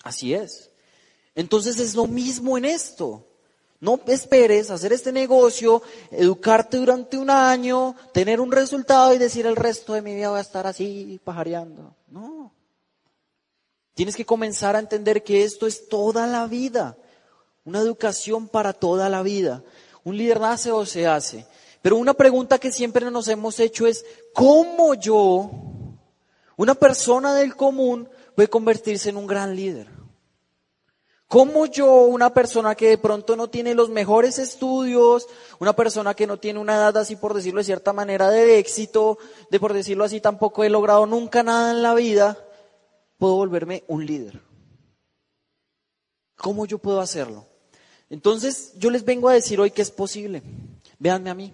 Así 0.03 0.35
es. 0.35 0.74
Entonces 1.35 1.79
es 1.81 1.95
lo 1.95 2.07
mismo 2.07 2.57
en 2.57 2.65
esto. 2.65 3.27
No 3.81 4.01
esperes 4.07 4.71
hacer 4.71 4.93
este 4.93 5.13
negocio, 5.13 5.83
educarte 6.11 6.79
durante 6.79 7.19
un 7.19 7.29
año, 7.29 7.95
tener 8.13 8.41
un 8.41 8.51
resultado 8.51 9.13
y 9.13 9.19
decir 9.19 9.47
el 9.47 9.57
resto 9.57 9.93
de 9.93 10.01
mi 10.01 10.15
vida 10.15 10.31
voy 10.31 10.39
a 10.39 10.43
estar 10.43 10.67
así 10.67 11.21
pajareando. 11.23 11.95
No. 12.09 12.53
Tienes 13.95 14.17
que 14.17 14.25
comenzar 14.25 14.75
a 14.75 14.79
entender 14.79 15.23
que 15.23 15.45
esto 15.45 15.67
es 15.67 15.89
toda 15.89 16.27
la 16.27 16.47
vida. 16.47 16.97
Una 17.65 17.81
educación 17.81 18.49
para 18.49 18.73
toda 18.73 19.09
la 19.09 19.23
vida. 19.23 19.63
Un 20.03 20.17
líder 20.17 20.41
nace 20.41 20.73
o 20.73 20.87
se 20.87 21.07
hace. 21.07 21.47
Pero 21.83 21.97
una 21.97 22.15
pregunta 22.15 22.59
que 22.59 22.73
siempre 22.73 23.11
nos 23.11 23.29
hemos 23.29 23.61
hecho 23.61 23.87
es, 23.87 24.05
¿cómo 24.33 24.95
yo, 24.95 25.51
una 26.57 26.75
persona 26.75 27.35
del 27.35 27.55
común, 27.55 28.09
puede 28.35 28.49
convertirse 28.49 29.11
en 29.11 29.19
un 29.19 29.27
gran 29.27 29.55
líder? 29.55 30.04
¿Cómo 31.27 31.67
yo, 31.67 32.03
una 32.03 32.33
persona 32.33 32.75
que 32.75 32.91
de 32.91 32.99
pronto 32.99 33.35
no 33.35 33.49
tiene 33.49 33.75
los 33.75 33.89
mejores 33.89 34.39
estudios, 34.39 35.27
una 35.59 35.75
persona 35.75 36.15
que 36.15 36.27
no 36.27 36.39
tiene 36.39 36.61
una 36.61 36.77
edad 36.77 36.97
así 36.97 37.17
por 37.17 37.35
decirlo 37.35 37.59
de 37.61 37.65
cierta 37.65 37.93
manera 37.93 38.31
de 38.31 38.59
éxito, 38.59 39.19
de 39.51 39.59
por 39.59 39.73
decirlo 39.73 40.05
así 40.05 40.21
tampoco 40.21 40.65
he 40.65 40.71
logrado 40.71 41.07
nunca 41.07 41.43
nada 41.43 41.73
en 41.73 41.83
la 41.83 41.95
vida, 41.95 42.39
puedo 43.19 43.37
volverme 43.37 43.85
un 43.89 44.05
líder? 44.07 44.43
¿Cómo 46.37 46.67
yo 46.67 46.79
puedo 46.79 47.01
hacerlo? 47.01 47.47
Entonces 48.11 48.73
yo 48.77 48.91
les 48.91 49.05
vengo 49.05 49.29
a 49.29 49.33
decir 49.33 49.59
hoy 49.61 49.71
que 49.71 49.83
es 49.83 49.91
posible. 49.91 50.43
Véanme 50.99 51.31
a 51.31 51.35
mí. 51.35 51.53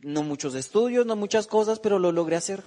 No 0.00 0.22
muchos 0.22 0.54
estudios, 0.54 1.04
no 1.04 1.14
muchas 1.14 1.46
cosas, 1.46 1.78
pero 1.78 1.98
lo 1.98 2.10
logré 2.10 2.36
hacer. 2.36 2.64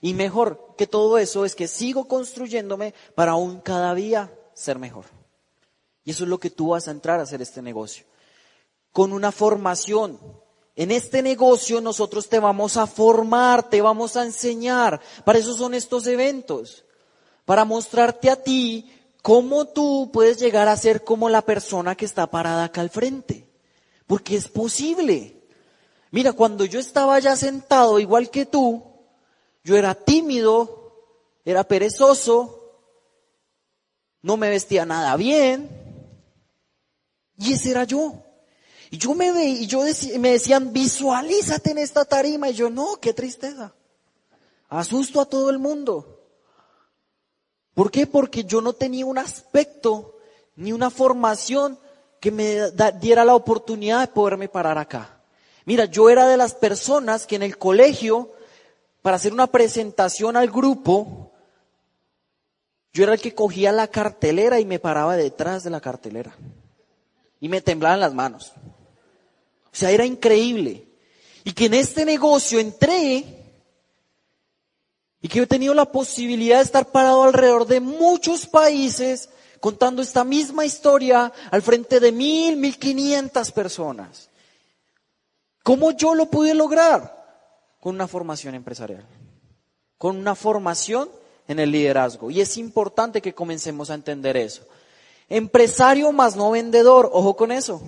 Y 0.00 0.14
mejor 0.14 0.74
que 0.78 0.86
todo 0.86 1.18
eso 1.18 1.44
es 1.44 1.54
que 1.54 1.68
sigo 1.68 2.08
construyéndome 2.08 2.94
para 3.14 3.32
aún 3.32 3.60
cada 3.60 3.94
día 3.94 4.32
ser 4.54 4.78
mejor. 4.78 5.04
Y 6.04 6.12
eso 6.12 6.24
es 6.24 6.30
lo 6.30 6.38
que 6.38 6.50
tú 6.50 6.68
vas 6.68 6.88
a 6.88 6.90
entrar 6.90 7.20
a 7.20 7.24
hacer 7.24 7.42
este 7.42 7.60
negocio. 7.60 8.04
Con 8.92 9.12
una 9.12 9.30
formación. 9.30 10.18
En 10.74 10.90
este 10.90 11.22
negocio 11.22 11.80
nosotros 11.80 12.28
te 12.28 12.40
vamos 12.40 12.76
a 12.78 12.86
formar, 12.86 13.68
te 13.68 13.82
vamos 13.82 14.16
a 14.16 14.24
enseñar. 14.24 15.00
Para 15.24 15.38
eso 15.38 15.54
son 15.54 15.74
estos 15.74 16.06
eventos. 16.06 16.84
Para 17.44 17.66
mostrarte 17.66 18.30
a 18.30 18.42
ti 18.42 18.90
cómo 19.20 19.66
tú 19.66 20.10
puedes 20.12 20.38
llegar 20.38 20.68
a 20.68 20.76
ser 20.76 21.04
como 21.04 21.28
la 21.28 21.42
persona 21.42 21.94
que 21.94 22.06
está 22.06 22.26
parada 22.28 22.64
acá 22.64 22.80
al 22.80 22.90
frente. 22.90 23.46
Porque 24.06 24.36
es 24.36 24.48
posible. 24.48 25.42
Mira, 26.10 26.32
cuando 26.32 26.64
yo 26.64 26.80
estaba 26.80 27.18
ya 27.18 27.36
sentado 27.36 27.98
igual 27.98 28.30
que 28.30 28.46
tú, 28.46 28.89
yo 29.62 29.76
era 29.76 29.94
tímido, 29.94 30.92
era 31.44 31.64
perezoso, 31.64 32.60
no 34.22 34.36
me 34.36 34.50
vestía 34.50 34.84
nada 34.84 35.16
bien. 35.16 35.68
Y 37.38 37.54
ese 37.54 37.70
era 37.70 37.84
yo. 37.84 38.22
Y 38.90 38.98
yo 38.98 39.14
me 39.14 39.32
veía, 39.32 39.60
y 39.60 39.66
yo 39.66 39.82
me 40.18 40.32
decían, 40.32 40.72
visualízate 40.72 41.70
en 41.70 41.78
esta 41.78 42.04
tarima. 42.04 42.50
Y 42.50 42.54
yo, 42.54 42.70
no, 42.70 42.96
qué 43.00 43.14
tristeza. 43.14 43.72
Asusto 44.68 45.20
a 45.20 45.26
todo 45.26 45.50
el 45.50 45.58
mundo. 45.58 46.20
¿Por 47.74 47.90
qué? 47.90 48.06
Porque 48.06 48.44
yo 48.44 48.60
no 48.60 48.72
tenía 48.72 49.06
un 49.06 49.18
aspecto 49.18 50.16
ni 50.56 50.72
una 50.72 50.90
formación 50.90 51.78
que 52.20 52.30
me 52.30 52.70
diera 53.00 53.24
la 53.24 53.34
oportunidad 53.34 54.00
de 54.00 54.08
poderme 54.08 54.48
parar 54.48 54.76
acá. 54.76 55.22
Mira, 55.64 55.86
yo 55.86 56.10
era 56.10 56.26
de 56.26 56.36
las 56.36 56.54
personas 56.54 57.26
que 57.26 57.36
en 57.36 57.42
el 57.42 57.56
colegio 57.56 58.30
para 59.02 59.16
hacer 59.16 59.32
una 59.32 59.46
presentación 59.46 60.36
al 60.36 60.50
grupo, 60.50 61.32
yo 62.92 63.04
era 63.04 63.14
el 63.14 63.20
que 63.20 63.34
cogía 63.34 63.72
la 63.72 63.88
cartelera 63.88 64.60
y 64.60 64.64
me 64.64 64.78
paraba 64.78 65.16
detrás 65.16 65.64
de 65.64 65.70
la 65.70 65.80
cartelera. 65.80 66.36
Y 67.40 67.48
me 67.48 67.60
temblaban 67.60 68.00
las 68.00 68.12
manos. 68.12 68.52
O 69.72 69.76
sea, 69.76 69.90
era 69.90 70.04
increíble. 70.04 70.86
Y 71.44 71.52
que 71.52 71.66
en 71.66 71.74
este 71.74 72.04
negocio 72.04 72.58
entré 72.58 73.24
y 75.22 75.28
que 75.28 75.40
he 75.40 75.46
tenido 75.46 75.74
la 75.74 75.90
posibilidad 75.90 76.58
de 76.58 76.64
estar 76.64 76.90
parado 76.90 77.22
alrededor 77.22 77.66
de 77.66 77.80
muchos 77.80 78.46
países 78.46 79.28
contando 79.60 80.02
esta 80.02 80.24
misma 80.24 80.64
historia 80.64 81.32
al 81.50 81.62
frente 81.62 82.00
de 82.00 82.10
mil, 82.12 82.56
mil 82.56 82.78
quinientas 82.78 83.52
personas. 83.52 84.30
¿Cómo 85.62 85.92
yo 85.92 86.14
lo 86.14 86.26
pude 86.26 86.54
lograr? 86.54 87.19
Con 87.80 87.94
una 87.94 88.06
formación 88.06 88.54
empresarial, 88.54 89.04
con 89.98 90.16
una 90.16 90.34
formación 90.34 91.08
en 91.48 91.58
el 91.58 91.72
liderazgo. 91.72 92.30
Y 92.30 92.40
es 92.40 92.56
importante 92.58 93.20
que 93.20 93.34
comencemos 93.34 93.90
a 93.90 93.94
entender 93.94 94.36
eso. 94.36 94.62
Empresario 95.28 96.12
más 96.12 96.36
no 96.36 96.50
vendedor, 96.50 97.10
ojo 97.12 97.36
con 97.36 97.50
eso. 97.50 97.80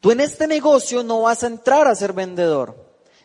Tú 0.00 0.10
en 0.12 0.20
este 0.20 0.46
negocio 0.46 1.02
no 1.02 1.22
vas 1.22 1.42
a 1.42 1.48
entrar 1.48 1.88
a 1.88 1.94
ser 1.94 2.12
vendedor, 2.12 2.76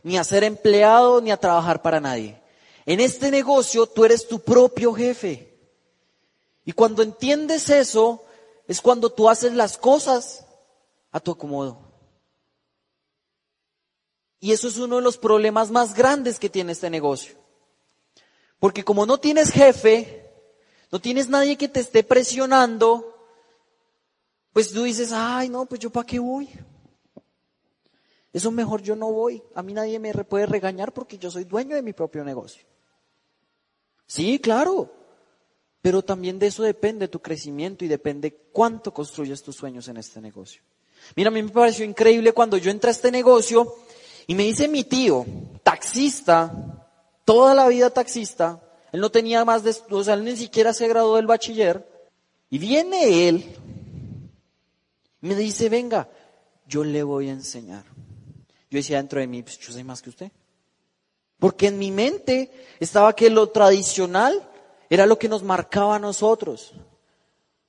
ni 0.02 0.18
a 0.18 0.24
ser 0.24 0.44
empleado, 0.44 1.22
ni 1.22 1.32
a 1.32 1.38
trabajar 1.38 1.82
para 1.82 2.00
nadie. 2.00 2.42
En 2.86 3.00
este 3.00 3.30
negocio 3.30 3.86
tú 3.86 4.06
eres 4.06 4.28
tu 4.28 4.40
propio 4.40 4.94
jefe. 4.94 5.54
Y 6.66 6.72
cuando 6.72 7.04
entiendes 7.04 7.70
eso, 7.70 8.24
es 8.68 8.82
cuando 8.82 9.10
tú 9.10 9.30
haces 9.30 9.54
las 9.54 9.78
cosas 9.78 10.46
a 11.12 11.20
tu 11.20 11.32
acomodo. 11.32 11.83
Y 14.44 14.52
eso 14.52 14.68
es 14.68 14.78
uno 14.78 14.98
de 14.98 15.02
los 15.02 15.18
problemas 15.18 15.72
más 15.72 15.94
grandes 15.94 16.38
que 16.38 16.50
tiene 16.50 16.74
este 16.74 16.90
negocio. 16.90 17.34
Porque 18.60 18.84
como 18.84 19.06
no 19.06 19.18
tienes 19.18 19.52
jefe, 19.52 20.30
no 20.92 21.00
tienes 21.00 21.30
nadie 21.30 21.56
que 21.56 21.70
te 21.70 21.80
esté 21.80 22.04
presionando, 22.04 23.26
pues 24.52 24.74
tú 24.74 24.84
dices, 24.84 25.14
ay, 25.14 25.48
no, 25.48 25.66
pues 25.66 25.80
yo 25.80 25.92
para 25.92 26.06
qué 26.06 26.20
voy. 26.20 26.50
Eso 28.34 28.52
mejor 28.52 28.82
yo 28.82 28.98
no 28.98 29.14
voy. 29.14 29.42
A 29.56 29.64
mí 29.64 29.72
nadie 29.72 29.98
me 29.98 30.14
puede 30.26 30.46
regañar 30.46 30.92
porque 30.92 31.18
yo 31.18 31.32
soy 31.32 31.46
dueño 31.46 31.78
de 31.78 31.82
mi 31.82 31.94
propio 31.94 32.26
negocio. 32.26 32.66
Sí, 34.06 34.40
claro. 34.40 34.92
Pero 35.82 36.02
también 36.02 36.38
de 36.38 36.48
eso 36.48 36.64
depende 36.64 37.08
tu 37.08 37.22
crecimiento 37.22 37.86
y 37.86 37.88
depende 37.88 38.50
cuánto 38.52 38.94
construyes 38.94 39.42
tus 39.42 39.56
sueños 39.56 39.88
en 39.88 39.96
este 39.96 40.20
negocio. 40.20 40.62
Mira, 41.16 41.30
a 41.30 41.32
mí 41.32 41.42
me 41.42 41.50
pareció 41.50 41.86
increíble 41.86 42.34
cuando 42.34 42.58
yo 42.58 42.72
entré 42.72 42.90
a 42.90 42.92
este 42.92 43.10
negocio 43.10 43.74
y 44.27 44.36
me 44.36 44.44
dice 44.44 44.68
mi 44.68 44.84
tío, 44.84 45.25
taxista, 45.63 46.88
toda 47.25 47.53
la 47.53 47.68
vida 47.68 47.89
taxista, 47.89 48.62
él 48.92 49.01
no 49.01 49.10
tenía 49.10 49.44
más 49.46 49.63
de, 49.63 49.75
o 49.89 50.03
sea, 50.03 50.13
él 50.13 50.24
ni 50.24 50.36
siquiera 50.36 50.74
se 50.74 50.88
graduó 50.88 51.15
del 51.15 51.27
bachiller, 51.27 51.88
y 52.50 52.58
viene 52.60 53.27
él, 53.27 53.56
me 55.22 55.36
dice, 55.36 55.70
venga, 55.70 56.10
yo 56.68 56.84
le 56.84 57.01
voy 57.01 57.30
a 57.30 57.34
enseñar. 57.34 57.86
Yo 58.70 58.77
decía 58.77 58.98
dentro 58.98 59.20
de 59.20 59.27
mí, 59.27 59.42
pues 59.42 59.58
yo 59.60 59.72
sé 59.72 59.84
más 59.84 60.01
que 60.01 60.10
usted. 60.10 60.32
Porque 61.39 61.68
en 61.68 61.77
mi 61.77 61.92
mente 61.92 62.51
estaba 62.80 63.15
que 63.15 63.30
lo 63.30 63.50
tradicional 63.50 64.48
era 64.89 65.06
lo 65.06 65.18
que 65.18 65.30
nos 65.30 65.44
marcaba 65.44 65.96
a 65.96 66.00
nosotros. 66.00 66.74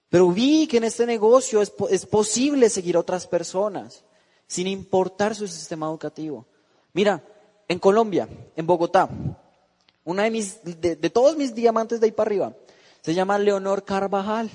Pero 0.08 0.30
vi 0.30 0.66
que 0.66 0.78
en 0.78 0.84
este 0.84 1.06
negocio 1.06 1.62
es, 1.62 1.72
es 1.90 2.06
posible 2.06 2.70
seguir 2.70 2.96
a 2.96 3.00
otras 3.00 3.26
personas, 3.26 4.04
sin 4.46 4.66
importar 4.66 5.34
su 5.34 5.48
sistema 5.48 5.86
educativo. 5.86 6.46
Mira, 6.92 7.22
en 7.68 7.78
Colombia, 7.78 8.28
en 8.56 8.66
Bogotá, 8.66 9.08
una 10.04 10.24
de 10.24 10.30
mis, 10.30 10.60
de, 10.62 10.96
todos 11.10 11.36
mis 11.36 11.54
diamantes 11.54 12.00
de 12.00 12.06
ahí 12.06 12.12
para 12.12 12.28
arriba, 12.28 12.52
se 13.00 13.14
llama 13.14 13.38
Leonor 13.38 13.84
Carvajal. 13.84 14.50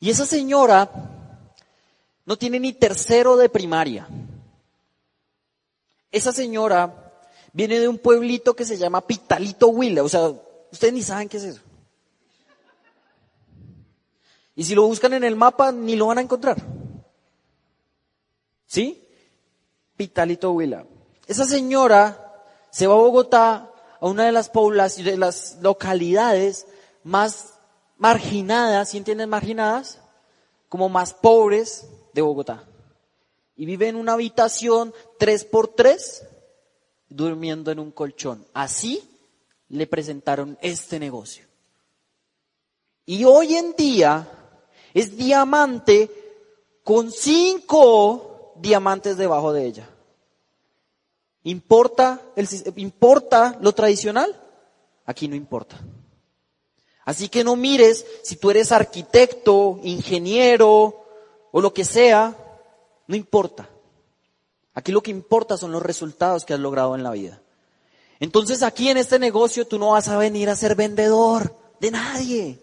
Y 0.00 0.10
esa 0.10 0.24
señora 0.24 0.90
no 2.24 2.36
tiene 2.36 2.60
ni 2.60 2.72
tercero 2.72 3.36
de 3.36 3.48
primaria. 3.48 4.08
Esa 6.10 6.32
señora 6.32 7.12
viene 7.52 7.80
de 7.80 7.88
un 7.88 7.98
pueblito 7.98 8.54
que 8.54 8.64
se 8.64 8.78
llama 8.78 9.06
Pitalito 9.06 9.68
Huila. 9.68 10.04
O 10.04 10.08
sea, 10.08 10.32
ustedes 10.70 10.94
ni 10.94 11.02
saben 11.02 11.28
qué 11.28 11.38
es 11.38 11.44
eso. 11.44 11.60
Y 14.54 14.64
si 14.64 14.74
lo 14.74 14.86
buscan 14.86 15.12
en 15.12 15.24
el 15.24 15.36
mapa, 15.36 15.70
ni 15.70 15.96
lo 15.96 16.06
van 16.06 16.18
a 16.18 16.22
encontrar. 16.22 16.56
¿Sí? 18.68 19.02
Pitalito 19.96 20.52
Huila. 20.52 20.86
Esa 21.26 21.44
señora 21.44 22.44
se 22.70 22.86
va 22.86 22.94
a 22.94 22.98
Bogotá 22.98 23.72
a 24.00 24.06
una 24.06 24.26
de 24.26 24.32
las 24.32 24.50
poblaciones, 24.50 25.12
de 25.12 25.18
las 25.18 25.58
localidades 25.60 26.66
más 27.02 27.54
marginadas, 27.96 28.90
¿sí 28.90 28.98
entienden 28.98 29.30
marginadas? 29.30 30.00
Como 30.68 30.88
más 30.88 31.14
pobres 31.14 31.88
de 32.12 32.22
Bogotá. 32.22 32.64
Y 33.56 33.66
vive 33.66 33.88
en 33.88 33.96
una 33.96 34.12
habitación 34.12 34.94
tres 35.18 35.44
por 35.44 35.68
tres, 35.68 36.24
durmiendo 37.08 37.72
en 37.72 37.80
un 37.80 37.90
colchón. 37.90 38.46
Así 38.52 39.02
le 39.70 39.86
presentaron 39.86 40.58
este 40.60 41.00
negocio. 41.00 41.46
Y 43.06 43.24
hoy 43.24 43.56
en 43.56 43.74
día 43.74 44.28
es 44.92 45.16
diamante 45.16 46.10
con 46.84 47.10
cinco 47.10 48.27
diamantes 48.60 49.16
debajo 49.16 49.52
de 49.52 49.66
ella. 49.66 49.88
¿Importa, 51.44 52.20
el, 52.36 52.48
¿Importa 52.76 53.56
lo 53.60 53.72
tradicional? 53.72 54.38
Aquí 55.06 55.28
no 55.28 55.36
importa. 55.36 55.80
Así 57.04 57.28
que 57.28 57.42
no 57.42 57.56
mires 57.56 58.04
si 58.22 58.36
tú 58.36 58.50
eres 58.50 58.70
arquitecto, 58.70 59.80
ingeniero 59.82 61.06
o 61.50 61.60
lo 61.60 61.72
que 61.72 61.84
sea, 61.84 62.36
no 63.06 63.16
importa. 63.16 63.68
Aquí 64.74 64.92
lo 64.92 65.02
que 65.02 65.10
importa 65.10 65.56
son 65.56 65.72
los 65.72 65.82
resultados 65.82 66.44
que 66.44 66.52
has 66.52 66.60
logrado 66.60 66.94
en 66.94 67.02
la 67.02 67.12
vida. 67.12 67.40
Entonces 68.20 68.62
aquí 68.62 68.90
en 68.90 68.98
este 68.98 69.18
negocio 69.18 69.66
tú 69.66 69.78
no 69.78 69.92
vas 69.92 70.08
a 70.08 70.18
venir 70.18 70.50
a 70.50 70.56
ser 70.56 70.74
vendedor 70.74 71.56
de 71.80 71.90
nadie. 71.90 72.62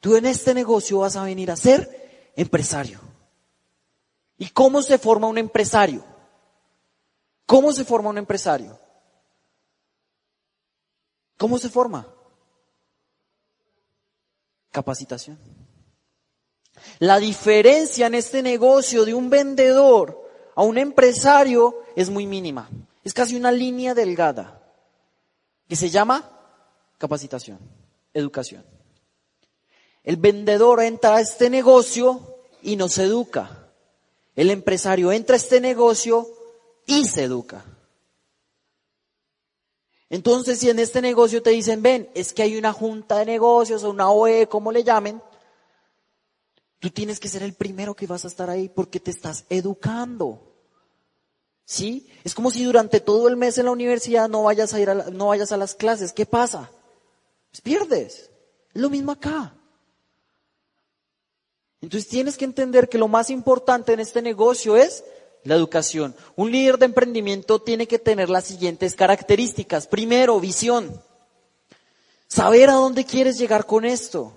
Tú 0.00 0.16
en 0.16 0.26
este 0.26 0.54
negocio 0.54 0.98
vas 0.98 1.16
a 1.16 1.24
venir 1.24 1.50
a 1.50 1.56
ser 1.56 2.32
empresario. 2.36 3.00
¿Y 4.42 4.48
cómo 4.48 4.82
se 4.82 4.98
forma 4.98 5.28
un 5.28 5.38
empresario? 5.38 6.04
¿Cómo 7.46 7.72
se 7.72 7.84
forma 7.84 8.10
un 8.10 8.18
empresario? 8.18 8.76
¿Cómo 11.38 11.58
se 11.58 11.68
forma? 11.68 12.12
Capacitación. 14.72 15.38
La 16.98 17.20
diferencia 17.20 18.08
en 18.08 18.16
este 18.16 18.42
negocio 18.42 19.04
de 19.04 19.14
un 19.14 19.30
vendedor 19.30 20.28
a 20.56 20.64
un 20.64 20.76
empresario 20.76 21.78
es 21.94 22.10
muy 22.10 22.26
mínima. 22.26 22.68
Es 23.04 23.14
casi 23.14 23.36
una 23.36 23.52
línea 23.52 23.94
delgada 23.94 24.60
que 25.68 25.76
se 25.76 25.88
llama 25.88 26.28
capacitación, 26.98 27.60
educación. 28.12 28.66
El 30.02 30.16
vendedor 30.16 30.82
entra 30.82 31.14
a 31.14 31.20
este 31.20 31.48
negocio 31.48 32.40
y 32.60 32.74
nos 32.74 32.98
educa. 32.98 33.61
El 34.34 34.50
empresario 34.50 35.12
entra 35.12 35.34
a 35.34 35.38
este 35.38 35.60
negocio 35.60 36.28
y 36.86 37.06
se 37.06 37.24
educa. 37.24 37.64
Entonces, 40.08 40.58
si 40.58 40.68
en 40.68 40.78
este 40.78 41.00
negocio 41.00 41.42
te 41.42 41.50
dicen, 41.50 41.82
ven, 41.82 42.10
es 42.14 42.32
que 42.32 42.42
hay 42.42 42.56
una 42.56 42.72
junta 42.72 43.18
de 43.18 43.26
negocios 43.26 43.82
o 43.82 43.90
una 43.90 44.10
OE, 44.10 44.46
como 44.46 44.70
le 44.70 44.84
llamen, 44.84 45.22
tú 46.78 46.90
tienes 46.90 47.18
que 47.18 47.28
ser 47.28 47.42
el 47.42 47.54
primero 47.54 47.94
que 47.94 48.06
vas 48.06 48.24
a 48.24 48.28
estar 48.28 48.50
ahí 48.50 48.68
porque 48.68 49.00
te 49.00 49.10
estás 49.10 49.46
educando. 49.48 50.52
¿Sí? 51.64 52.10
Es 52.24 52.34
como 52.34 52.50
si 52.50 52.64
durante 52.64 53.00
todo 53.00 53.28
el 53.28 53.36
mes 53.36 53.56
en 53.56 53.66
la 53.66 53.70
universidad 53.70 54.28
no 54.28 54.42
vayas 54.42 54.74
a 54.74 54.80
ir 54.80 54.90
a 54.90 54.94
no 54.94 55.28
vayas 55.28 55.52
a 55.52 55.56
las 55.56 55.74
clases. 55.74 56.12
¿Qué 56.12 56.26
pasa? 56.26 56.70
Pues 57.50 57.60
pierdes. 57.62 58.30
Es 58.74 58.82
lo 58.82 58.90
mismo 58.90 59.12
acá. 59.12 59.56
Entonces 61.82 62.08
tienes 62.08 62.38
que 62.38 62.44
entender 62.44 62.88
que 62.88 62.96
lo 62.96 63.08
más 63.08 63.28
importante 63.28 63.92
en 63.92 64.00
este 64.00 64.22
negocio 64.22 64.76
es 64.76 65.04
la 65.42 65.56
educación. 65.56 66.14
Un 66.36 66.52
líder 66.52 66.78
de 66.78 66.86
emprendimiento 66.86 67.60
tiene 67.60 67.88
que 67.88 67.98
tener 67.98 68.30
las 68.30 68.44
siguientes 68.44 68.94
características. 68.94 69.88
Primero, 69.88 70.38
visión. 70.38 71.02
Saber 72.28 72.70
a 72.70 72.74
dónde 72.74 73.04
quieres 73.04 73.36
llegar 73.36 73.66
con 73.66 73.84
esto. 73.84 74.32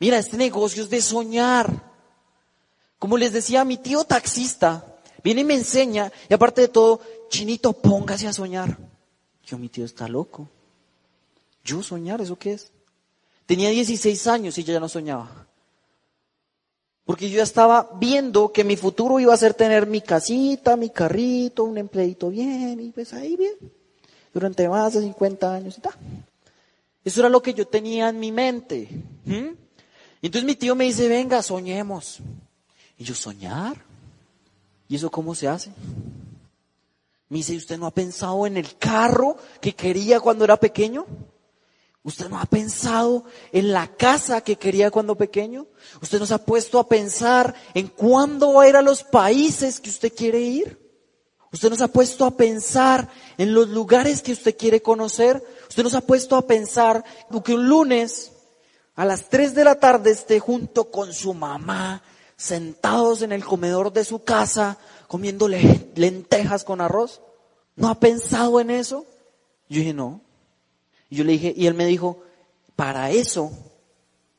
Mira, 0.00 0.18
este 0.18 0.38
negocio 0.38 0.82
es 0.82 0.90
de 0.90 1.02
soñar. 1.02 1.92
Como 2.98 3.18
les 3.18 3.32
decía, 3.32 3.64
mi 3.64 3.76
tío 3.76 4.04
taxista 4.04 4.96
viene 5.22 5.42
y 5.42 5.44
me 5.44 5.54
enseña, 5.54 6.10
y 6.28 6.34
aparte 6.34 6.62
de 6.62 6.68
todo, 6.68 7.00
chinito, 7.28 7.74
póngase 7.74 8.26
a 8.26 8.32
soñar. 8.32 8.78
Yo, 9.44 9.58
mi 9.58 9.68
tío 9.68 9.84
está 9.84 10.08
loco. 10.08 10.48
Yo 11.62 11.82
soñar, 11.82 12.20
¿eso 12.20 12.36
qué 12.36 12.54
es? 12.54 12.72
Tenía 13.46 13.68
16 13.68 14.26
años 14.26 14.56
y 14.56 14.64
ya 14.64 14.80
no 14.80 14.88
soñaba. 14.88 15.47
Porque 17.08 17.30
yo 17.30 17.42
estaba 17.42 17.88
viendo 17.98 18.52
que 18.52 18.64
mi 18.64 18.76
futuro 18.76 19.18
iba 19.18 19.32
a 19.32 19.38
ser 19.38 19.54
tener 19.54 19.86
mi 19.86 20.02
casita, 20.02 20.76
mi 20.76 20.90
carrito, 20.90 21.64
un 21.64 21.78
empleito 21.78 22.28
bien, 22.28 22.78
y 22.80 22.90
pues 22.90 23.14
ahí 23.14 23.34
bien, 23.34 23.54
durante 24.34 24.68
más 24.68 24.92
de 24.92 25.00
50 25.00 25.54
años 25.54 25.78
y 25.78 25.80
tal. 25.80 25.94
Eso 27.02 27.20
era 27.20 27.30
lo 27.30 27.40
que 27.40 27.54
yo 27.54 27.66
tenía 27.66 28.10
en 28.10 28.20
mi 28.20 28.30
mente. 28.30 28.90
Entonces 29.24 30.44
mi 30.44 30.54
tío 30.54 30.74
me 30.74 30.84
dice, 30.84 31.08
venga, 31.08 31.42
soñemos. 31.42 32.18
Y 32.98 33.04
yo, 33.04 33.14
¿soñar? 33.14 33.82
¿Y 34.86 34.96
eso 34.96 35.10
cómo 35.10 35.34
se 35.34 35.48
hace? 35.48 35.70
Me 37.30 37.38
dice, 37.38 37.56
¿usted 37.56 37.78
no 37.78 37.86
ha 37.86 37.90
pensado 37.90 38.46
en 38.46 38.58
el 38.58 38.76
carro 38.76 39.38
que 39.62 39.74
quería 39.74 40.20
cuando 40.20 40.44
era 40.44 40.58
pequeño? 40.58 41.06
¿Usted 42.02 42.28
no 42.28 42.38
ha 42.38 42.46
pensado 42.46 43.24
en 43.52 43.72
la 43.72 43.88
casa 43.88 44.40
que 44.40 44.56
quería 44.56 44.90
cuando 44.90 45.16
pequeño? 45.16 45.66
¿Usted 46.00 46.18
no 46.18 46.26
se 46.26 46.34
ha 46.34 46.44
puesto 46.44 46.78
a 46.78 46.88
pensar 46.88 47.54
en 47.74 47.88
cuándo 47.88 48.54
va 48.54 48.62
a 48.62 48.68
ir 48.68 48.76
a 48.76 48.82
los 48.82 49.02
países 49.02 49.80
que 49.80 49.90
usted 49.90 50.12
quiere 50.14 50.40
ir? 50.40 50.88
Usted 51.52 51.70
nos 51.70 51.80
ha 51.80 51.88
puesto 51.88 52.24
a 52.24 52.36
pensar 52.36 53.08
en 53.38 53.54
los 53.54 53.68
lugares 53.68 54.22
que 54.22 54.32
usted 54.32 54.56
quiere 54.56 54.82
conocer. 54.82 55.42
Usted 55.68 55.82
nos 55.82 55.94
ha 55.94 56.02
puesto 56.02 56.36
a 56.36 56.46
pensar 56.46 57.04
que 57.44 57.54
un 57.54 57.68
lunes 57.68 58.32
a 58.94 59.04
las 59.04 59.28
3 59.28 59.54
de 59.54 59.64
la 59.64 59.78
tarde 59.78 60.10
esté 60.10 60.40
junto 60.40 60.90
con 60.90 61.12
su 61.12 61.32
mamá, 61.32 62.02
sentados 62.36 63.22
en 63.22 63.32
el 63.32 63.44
comedor 63.44 63.92
de 63.92 64.04
su 64.04 64.24
casa, 64.24 64.78
comiéndole 65.06 65.90
lentejas 65.94 66.64
con 66.64 66.80
arroz. 66.80 67.22
¿No 67.76 67.88
ha 67.88 67.98
pensado 67.98 68.60
en 68.60 68.70
eso? 68.70 69.06
Yo 69.68 69.78
dije, 69.78 69.94
no. 69.94 70.27
Y 71.10 71.16
yo 71.16 71.24
le 71.24 71.32
dije, 71.32 71.54
y 71.56 71.66
él 71.66 71.74
me 71.74 71.86
dijo, 71.86 72.22
para 72.76 73.10
eso 73.10 73.50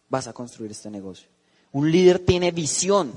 vas 0.08 0.28
a 0.28 0.34
construir 0.34 0.72
este 0.72 0.90
negocio. 0.90 1.28
Un 1.72 1.92
líder 1.92 2.20
tiene 2.20 2.52
visión 2.52 3.14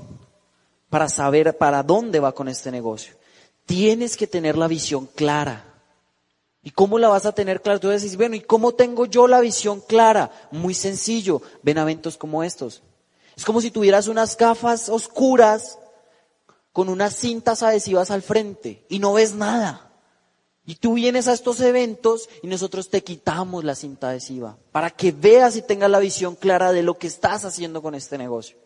para 0.89 1.09
saber 1.09 1.57
para 1.57 1.81
dónde 1.83 2.19
va 2.19 2.33
con 2.33 2.47
este 2.47 2.71
negocio. 2.71 3.15
Tienes 3.65 4.17
que 4.17 4.27
tener 4.27 4.57
la 4.57 4.67
visión 4.67 5.07
clara. 5.07 5.65
¿Y 6.61 6.71
cómo 6.71 6.99
la 6.99 7.09
vas 7.09 7.25
a 7.25 7.33
tener 7.33 7.61
clara? 7.61 7.79
Tú 7.79 7.89
decir, 7.89 8.15
bueno, 8.15 8.35
¿y 8.35 8.41
cómo 8.41 8.73
tengo 8.73 9.05
yo 9.05 9.27
la 9.27 9.41
visión 9.41 9.81
clara? 9.81 10.31
Muy 10.51 10.73
sencillo. 10.73 11.41
Ven 11.61 11.77
a 11.77 11.81
eventos 11.81 12.17
como 12.17 12.43
estos. 12.43 12.83
Es 13.35 13.43
como 13.45 13.61
si 13.61 13.71
tuvieras 13.71 14.07
unas 14.07 14.37
gafas 14.37 14.89
oscuras 14.89 15.79
con 16.71 16.89
unas 16.89 17.15
cintas 17.15 17.63
adhesivas 17.63 18.11
al 18.11 18.21
frente 18.21 18.85
y 18.89 18.99
no 18.99 19.13
ves 19.13 19.33
nada. 19.33 19.92
Y 20.65 20.75
tú 20.75 20.93
vienes 20.93 21.27
a 21.27 21.33
estos 21.33 21.59
eventos 21.59 22.29
y 22.41 22.47
nosotros 22.47 22.89
te 22.89 23.03
quitamos 23.03 23.63
la 23.63 23.75
cinta 23.75 24.09
adhesiva 24.09 24.57
para 24.71 24.89
que 24.89 25.11
veas 25.11 25.57
y 25.57 25.61
tengas 25.61 25.89
la 25.89 25.99
visión 25.99 26.35
clara 26.35 26.71
de 26.71 26.83
lo 26.83 26.97
que 26.97 27.07
estás 27.07 27.43
haciendo 27.43 27.81
con 27.81 27.95
este 27.95 28.17
negocio. 28.17 28.57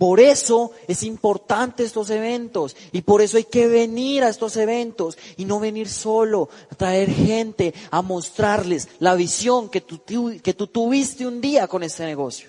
Por 0.00 0.18
eso 0.18 0.70
es 0.88 1.02
importante 1.02 1.84
estos 1.84 2.08
eventos 2.08 2.74
y 2.90 3.02
por 3.02 3.20
eso 3.20 3.36
hay 3.36 3.44
que 3.44 3.66
venir 3.66 4.24
a 4.24 4.30
estos 4.30 4.56
eventos 4.56 5.18
y 5.36 5.44
no 5.44 5.60
venir 5.60 5.90
solo, 5.90 6.48
a 6.70 6.74
traer 6.74 7.10
gente 7.10 7.74
a 7.90 8.00
mostrarles 8.00 8.88
la 8.98 9.14
visión 9.14 9.68
que 9.68 9.82
tú, 9.82 10.00
que 10.42 10.54
tú 10.54 10.66
tuviste 10.66 11.26
un 11.26 11.42
día 11.42 11.68
con 11.68 11.82
este 11.82 12.06
negocio. 12.06 12.48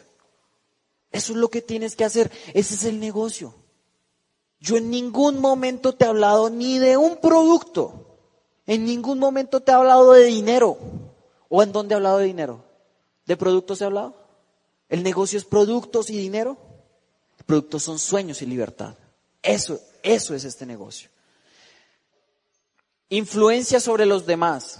Eso 1.11 1.33
es 1.33 1.37
lo 1.37 1.49
que 1.49 1.61
tienes 1.61 1.97
que 1.97 2.05
hacer, 2.05 2.31
ese 2.53 2.75
es 2.75 2.85
el 2.85 3.01
negocio. 3.01 3.53
Yo 4.61 4.77
en 4.77 4.89
ningún 4.89 5.39
momento 5.39 5.93
te 5.93 6.05
he 6.05 6.07
hablado 6.07 6.49
ni 6.49 6.79
de 6.79 6.95
un 6.95 7.17
producto, 7.17 8.00
en 8.73 8.85
ningún 8.85 9.19
momento 9.19 9.59
te 9.59 9.73
he 9.73 9.75
hablado 9.75 10.13
de 10.13 10.23
dinero. 10.23 10.77
¿O 11.49 11.61
en 11.61 11.73
dónde 11.73 11.93
he 11.93 11.97
hablado 11.97 12.19
de 12.19 12.25
dinero? 12.25 12.63
¿De 13.25 13.35
productos 13.35 13.81
he 13.81 13.83
hablado? 13.83 14.15
¿El 14.87 15.03
negocio 15.03 15.37
es 15.37 15.43
productos 15.43 16.09
y 16.09 16.17
dinero? 16.17 16.57
productos 17.45 17.83
son 17.83 17.99
sueños 17.99 18.41
y 18.41 18.45
libertad. 18.45 18.95
Eso, 19.43 19.77
eso 20.03 20.33
es 20.33 20.45
este 20.45 20.65
negocio. 20.65 21.09
Influencia 23.09 23.81
sobre 23.81 24.05
los 24.05 24.25
demás. 24.25 24.79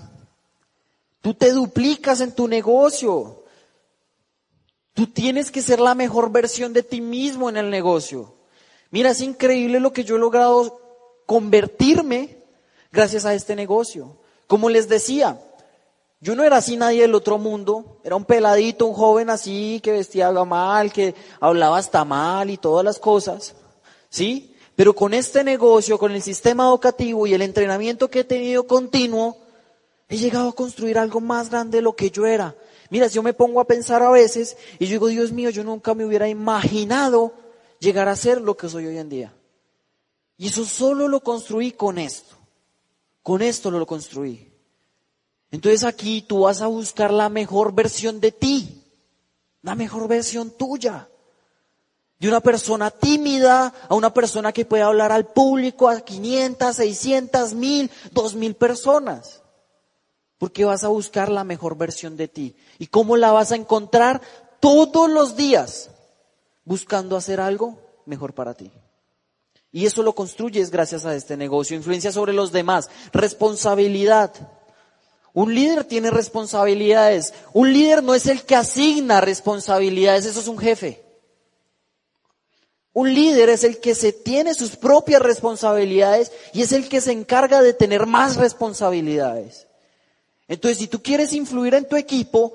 Tú 1.19 1.33
te 1.33 1.51
duplicas 1.51 2.21
en 2.21 2.33
tu 2.33 2.47
negocio. 2.47 3.43
Tú 4.93 5.07
tienes 5.07 5.51
que 5.51 5.61
ser 5.61 5.81
la 5.81 5.95
mejor 5.95 6.31
versión 6.31 6.71
de 6.71 6.83
ti 6.83 7.01
mismo 7.01 7.49
en 7.49 7.57
el 7.57 7.69
negocio. 7.69 8.33
Mira, 8.89 9.09
es 9.09 9.19
increíble 9.19 9.81
lo 9.81 9.91
que 9.91 10.05
yo 10.05 10.15
he 10.15 10.19
logrado 10.19 10.79
convertirme 11.25 12.40
gracias 12.91 13.25
a 13.25 13.33
este 13.33 13.55
negocio. 13.55 14.17
Como 14.47 14.69
les 14.69 14.89
decía, 14.89 15.39
yo 16.19 16.35
no 16.35 16.43
era 16.43 16.57
así 16.57 16.77
nadie 16.77 17.01
del 17.01 17.15
otro 17.15 17.37
mundo, 17.37 17.99
era 18.03 18.15
un 18.15 18.25
peladito, 18.25 18.85
un 18.85 18.93
joven 18.93 19.29
así 19.29 19.79
que 19.81 19.91
vestía 19.91 20.31
mal, 20.31 20.91
que 20.91 21.15
hablaba 21.39 21.77
hasta 21.77 22.05
mal 22.05 22.49
y 22.49 22.57
todas 22.57 22.85
las 22.85 22.99
cosas, 22.99 23.55
¿sí? 24.09 24.55
Pero 24.75 24.93
con 24.93 25.13
este 25.13 25.43
negocio, 25.43 25.97
con 25.97 26.11
el 26.11 26.21
sistema 26.21 26.65
educativo 26.65 27.27
y 27.27 27.33
el 27.33 27.41
entrenamiento 27.41 28.09
que 28.09 28.19
he 28.19 28.23
tenido 28.23 28.67
continuo, 28.67 29.37
he 30.09 30.17
llegado 30.17 30.49
a 30.49 30.55
construir 30.55 30.97
algo 30.97 31.21
más 31.21 31.49
grande 31.49 31.77
de 31.77 31.81
lo 31.81 31.95
que 31.95 32.11
yo 32.11 32.25
era. 32.25 32.55
Mira, 32.89 33.07
si 33.07 33.15
yo 33.15 33.23
me 33.23 33.33
pongo 33.33 33.61
a 33.61 33.65
pensar 33.65 34.03
a 34.03 34.11
veces 34.11 34.57
y 34.77 34.85
yo 34.85 34.91
digo, 34.91 35.07
Dios 35.07 35.31
mío, 35.31 35.49
yo 35.49 35.63
nunca 35.63 35.93
me 35.93 36.05
hubiera 36.05 36.27
imaginado 36.27 37.33
llegar 37.79 38.09
a 38.09 38.15
ser 38.15 38.41
lo 38.41 38.57
que 38.57 38.69
soy 38.69 38.85
hoy 38.85 38.97
en 38.97 39.09
día. 39.09 39.33
Y 40.37 40.47
eso 40.47 40.65
solo 40.65 41.07
lo 41.07 41.21
construí 41.21 41.71
con 41.71 41.97
esto. 41.97 42.40
Con 43.23 43.41
esto 43.41 43.69
lo 43.71 43.85
construí. 43.85 44.51
Entonces 45.51 45.83
aquí 45.83 46.21
tú 46.21 46.41
vas 46.41 46.61
a 46.61 46.67
buscar 46.67 47.11
la 47.11 47.29
mejor 47.29 47.73
versión 47.73 48.19
de 48.19 48.31
ti, 48.31 48.83
la 49.61 49.75
mejor 49.75 50.07
versión 50.07 50.51
tuya. 50.51 51.09
De 52.17 52.27
una 52.27 52.39
persona 52.39 52.91
tímida 52.91 53.73
a 53.89 53.95
una 53.95 54.13
persona 54.13 54.51
que 54.53 54.65
puede 54.65 54.83
hablar 54.83 55.11
al 55.11 55.25
público 55.25 55.89
a 55.89 56.01
500, 56.01 56.75
600, 56.75 57.53
1000, 57.53 57.91
2000 58.11 58.55
personas. 58.55 59.41
Porque 60.37 60.63
vas 60.63 60.83
a 60.83 60.87
buscar 60.87 61.29
la 61.29 61.43
mejor 61.43 61.77
versión 61.77 62.17
de 62.17 62.27
ti. 62.27 62.55
¿Y 62.79 62.87
cómo 62.87 63.17
la 63.17 63.31
vas 63.31 63.51
a 63.51 63.55
encontrar? 63.55 64.21
Todos 64.59 65.09
los 65.09 65.35
días, 65.35 65.89
buscando 66.63 67.17
hacer 67.17 67.41
algo 67.41 67.79
mejor 68.05 68.33
para 68.33 68.53
ti. 68.53 68.71
Y 69.71 69.85
eso 69.85 70.03
lo 70.03 70.13
construyes 70.13 70.69
gracias 70.69 71.05
a 71.05 71.15
este 71.15 71.37
negocio. 71.37 71.77
Influencia 71.77 72.11
sobre 72.11 72.33
los 72.33 72.51
demás, 72.51 72.89
responsabilidad. 73.13 74.33
Un 75.33 75.55
líder 75.55 75.85
tiene 75.85 76.11
responsabilidades. 76.11 77.33
Un 77.53 77.71
líder 77.71 78.03
no 78.03 78.13
es 78.13 78.27
el 78.27 78.43
que 78.43 78.55
asigna 78.55 79.21
responsabilidades, 79.21 80.25
eso 80.25 80.41
es 80.41 80.47
un 80.47 80.57
jefe. 80.57 81.01
Un 82.93 83.13
líder 83.13 83.47
es 83.47 83.63
el 83.63 83.79
que 83.79 83.95
se 83.95 84.11
tiene 84.11 84.53
sus 84.53 84.75
propias 84.75 85.21
responsabilidades 85.21 86.33
y 86.53 86.61
es 86.61 86.73
el 86.73 86.89
que 86.89 86.99
se 86.99 87.13
encarga 87.13 87.61
de 87.61 87.73
tener 87.73 88.05
más 88.05 88.35
responsabilidades. 88.35 89.67
Entonces, 90.49 90.79
si 90.79 90.87
tú 90.87 91.01
quieres 91.01 91.31
influir 91.31 91.75
en 91.75 91.87
tu 91.87 91.95
equipo, 91.95 92.53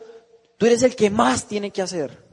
tú 0.58 0.66
eres 0.66 0.82
el 0.82 0.94
que 0.94 1.08
más 1.08 1.46
tiene 1.48 1.70
que 1.70 1.80
hacer. 1.80 2.25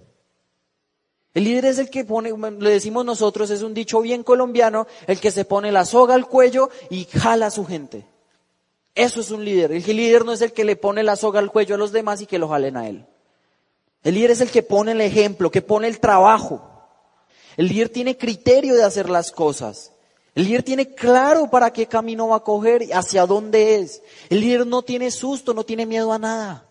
El 1.34 1.46
líder 1.46 1.66
es 1.66 1.80
el 1.80 1.90
que 1.90 2.06
pone, 2.06 2.32
le 2.60 2.70
decimos 2.70 3.06
nosotros, 3.06 3.50
es 3.50 3.64
un 3.64 3.74
dicho 3.74 4.02
bien 4.02 4.24
colombiano, 4.24 4.86
el 5.08 5.20
que 5.20 5.32
se 5.32 5.46
pone 5.46 5.72
la 5.72 5.84
soga 5.84 6.14
al 6.14 6.28
cuello 6.28 6.70
y 6.90 7.06
jala 7.06 7.48
a 7.48 7.52
su 7.52 7.66
gente. 7.66 8.06
Eso 8.94 9.22
es 9.22 9.32
un 9.32 9.44
líder. 9.44 9.72
El 9.72 9.84
líder 9.84 10.26
no 10.26 10.34
es 10.34 10.42
el 10.42 10.54
que 10.54 10.64
le 10.64 10.76
pone 10.76 11.02
la 11.02 11.16
soga 11.16 11.40
al 11.40 11.52
cuello 11.52 11.76
a 11.76 11.80
los 11.80 11.92
demás 11.92 12.22
y 12.22 12.28
que 12.28 12.38
lo 12.38 12.50
jalen 12.50 12.78
a 12.78 12.88
él. 12.88 13.06
El 14.04 14.16
líder 14.16 14.32
es 14.32 14.42
el 14.42 14.52
que 14.52 14.62
pone 14.62 14.92
el 14.92 15.02
ejemplo, 15.02 15.50
que 15.50 15.64
pone 15.64 15.88
el 15.88 16.00
trabajo. 16.00 16.70
El 17.58 17.68
líder 17.68 17.90
tiene 17.90 18.18
criterio 18.18 18.76
de 18.76 18.84
hacer 18.84 19.10
las 19.10 19.32
cosas. 19.32 19.92
El 20.36 20.46
líder 20.46 20.64
tiene 20.64 20.94
claro 20.94 21.50
para 21.50 21.72
qué 21.72 21.88
camino 21.88 22.28
va 22.28 22.38
a 22.38 22.44
coger, 22.44 22.84
y 22.84 22.92
hacia 22.92 23.26
dónde 23.26 23.76
es. 23.76 24.04
El 24.30 24.42
líder 24.42 24.68
no 24.68 24.84
tiene 24.84 25.10
susto, 25.10 25.54
no 25.54 25.64
tiene 25.64 25.86
miedo 25.86 26.12
a 26.12 26.20
nada. 26.20 26.68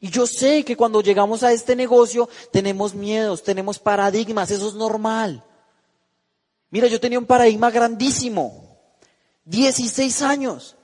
Y 0.00 0.08
yo 0.08 0.26
sé 0.26 0.64
que 0.64 0.76
cuando 0.76 1.02
llegamos 1.02 1.42
a 1.42 1.52
este 1.52 1.76
negocio 1.76 2.28
tenemos 2.50 2.94
miedos, 2.94 3.42
tenemos 3.42 3.78
paradigmas, 3.78 4.50
eso 4.50 4.68
es 4.68 4.74
normal. 4.74 5.44
Mira, 6.70 6.86
yo 6.86 6.98
tenía 6.98 7.18
un 7.18 7.26
paradigma 7.26 7.70
grandísimo. 7.70 8.78
16 9.44 10.22
años. 10.22 10.76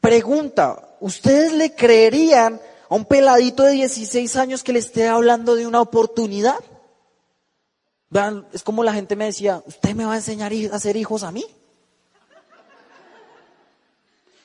Pregunta, 0.00 0.96
¿ustedes 1.00 1.52
le 1.52 1.74
creerían 1.74 2.60
a 2.88 2.94
un 2.94 3.04
peladito 3.04 3.64
de 3.64 3.72
16 3.72 4.36
años 4.36 4.62
que 4.62 4.72
le 4.72 4.78
esté 4.78 5.08
hablando 5.08 5.54
de 5.54 5.66
una 5.66 5.82
oportunidad? 5.82 6.58
Vean, 8.08 8.46
es 8.52 8.62
como 8.62 8.82
la 8.82 8.94
gente 8.94 9.16
me 9.16 9.26
decía, 9.26 9.62
¿usted 9.66 9.94
me 9.94 10.06
va 10.06 10.14
a 10.14 10.16
enseñar 10.16 10.52
a 10.52 10.76
hacer 10.76 10.96
hijos 10.96 11.22
a 11.22 11.30
mí? 11.30 11.44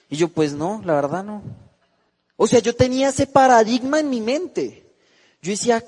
Y 0.10 0.18
yo, 0.18 0.28
pues 0.28 0.54
no, 0.54 0.82
la 0.84 0.94
verdad 0.94 1.24
no. 1.24 1.42
O 2.38 2.48
sea, 2.48 2.60
yo 2.60 2.76
tenía 2.76 3.10
ese 3.10 3.28
paradigma 3.28 4.00
en 4.00 4.10
mi 4.10 4.22
mente. 4.22 4.94
Yo 5.42 5.52
decía, 5.52 5.84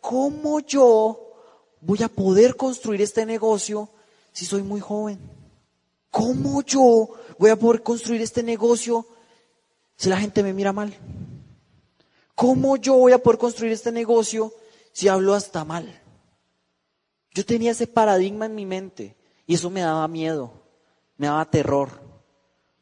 ¿cómo 0.00 0.60
yo 0.60 1.32
voy 1.80 2.02
a 2.02 2.08
poder 2.08 2.56
construir 2.56 3.00
este 3.02 3.24
negocio 3.24 3.88
si 4.32 4.44
soy 4.44 4.62
muy 4.62 4.80
joven? 4.80 5.18
¿Cómo 6.10 6.62
yo 6.62 7.08
voy 7.38 7.50
a 7.50 7.56
poder 7.56 7.82
construir 7.82 8.22
este 8.22 8.42
negocio 8.42 9.06
si 9.96 10.08
la 10.08 10.18
gente 10.18 10.42
me 10.42 10.52
mira 10.52 10.72
mal? 10.72 10.94
¿Cómo 12.34 12.76
yo 12.76 12.94
voy 12.94 13.12
a 13.12 13.22
poder 13.22 13.38
construir 13.38 13.72
este 13.72 13.92
negocio 13.92 14.52
si 14.92 15.08
hablo 15.08 15.34
hasta 15.34 15.64
mal? 15.64 16.02
Yo 17.32 17.44
tenía 17.44 17.72
ese 17.72 17.86
paradigma 17.86 18.46
en 18.46 18.54
mi 18.54 18.66
mente 18.66 19.16
y 19.46 19.54
eso 19.54 19.70
me 19.70 19.80
daba 19.80 20.06
miedo, 20.08 20.52
me 21.16 21.26
daba 21.26 21.50
terror. 21.50 22.05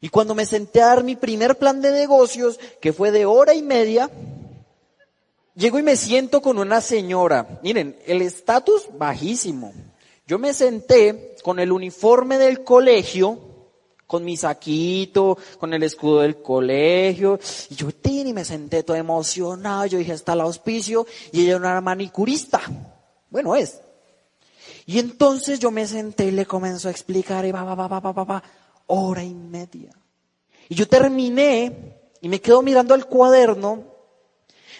Y 0.01 0.09
cuando 0.09 0.35
me 0.35 0.45
senté 0.45 0.81
a 0.81 0.87
dar 0.87 1.03
mi 1.03 1.15
primer 1.15 1.57
plan 1.57 1.81
de 1.81 1.91
negocios, 1.91 2.59
que 2.81 2.93
fue 2.93 3.11
de 3.11 3.25
hora 3.25 3.53
y 3.53 3.61
media, 3.61 4.09
llego 5.55 5.79
y 5.79 5.83
me 5.83 5.95
siento 5.95 6.41
con 6.41 6.59
una 6.59 6.81
señora. 6.81 7.59
Miren, 7.63 7.97
el 8.05 8.21
estatus 8.21 8.89
bajísimo. 8.97 9.73
Yo 10.27 10.39
me 10.39 10.53
senté 10.53 11.35
con 11.43 11.59
el 11.59 11.71
uniforme 11.71 12.37
del 12.37 12.63
colegio, 12.63 13.39
con 14.07 14.23
mi 14.23 14.37
saquito, 14.37 15.37
con 15.59 15.73
el 15.73 15.83
escudo 15.83 16.21
del 16.21 16.41
colegio. 16.41 17.39
Y 17.69 17.75
yo, 17.75 17.89
y 18.03 18.33
me 18.33 18.45
senté 18.45 18.83
todo 18.83 18.97
emocionado. 18.97 19.85
Yo 19.85 19.97
dije, 19.97 20.13
está 20.13 20.33
el 20.33 20.41
auspicio. 20.41 21.05
Y 21.31 21.43
ella 21.43 21.57
era 21.57 21.81
manicurista. 21.81 22.61
Bueno, 23.29 23.55
es. 23.55 23.81
Y 24.85 24.99
entonces 24.99 25.59
yo 25.59 25.71
me 25.71 25.87
senté 25.87 26.25
y 26.25 26.31
le 26.31 26.45
comenzó 26.45 26.87
a 26.87 26.91
explicar, 26.91 27.45
y 27.45 27.51
va, 27.51 27.63
va, 27.63 27.75
va, 27.75 27.87
va, 27.87 27.99
va, 27.99 28.23
va, 28.23 28.43
hora 28.87 29.23
y 29.23 29.33
media. 29.33 29.91
Y 30.69 30.75
yo 30.75 30.87
terminé 30.87 31.95
y 32.21 32.29
me 32.29 32.41
quedo 32.41 32.61
mirando 32.61 32.93
al 32.93 33.05
cuaderno, 33.05 33.83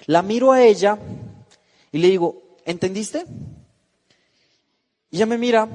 la 0.08 0.22
miro 0.22 0.52
a 0.52 0.62
ella 0.62 0.98
y 1.91 1.98
le 1.98 2.10
digo, 2.10 2.58
¿entendiste? 2.65 3.26
Y 5.12 5.18
ella 5.18 5.26
me 5.26 5.38
mira, 5.38 5.68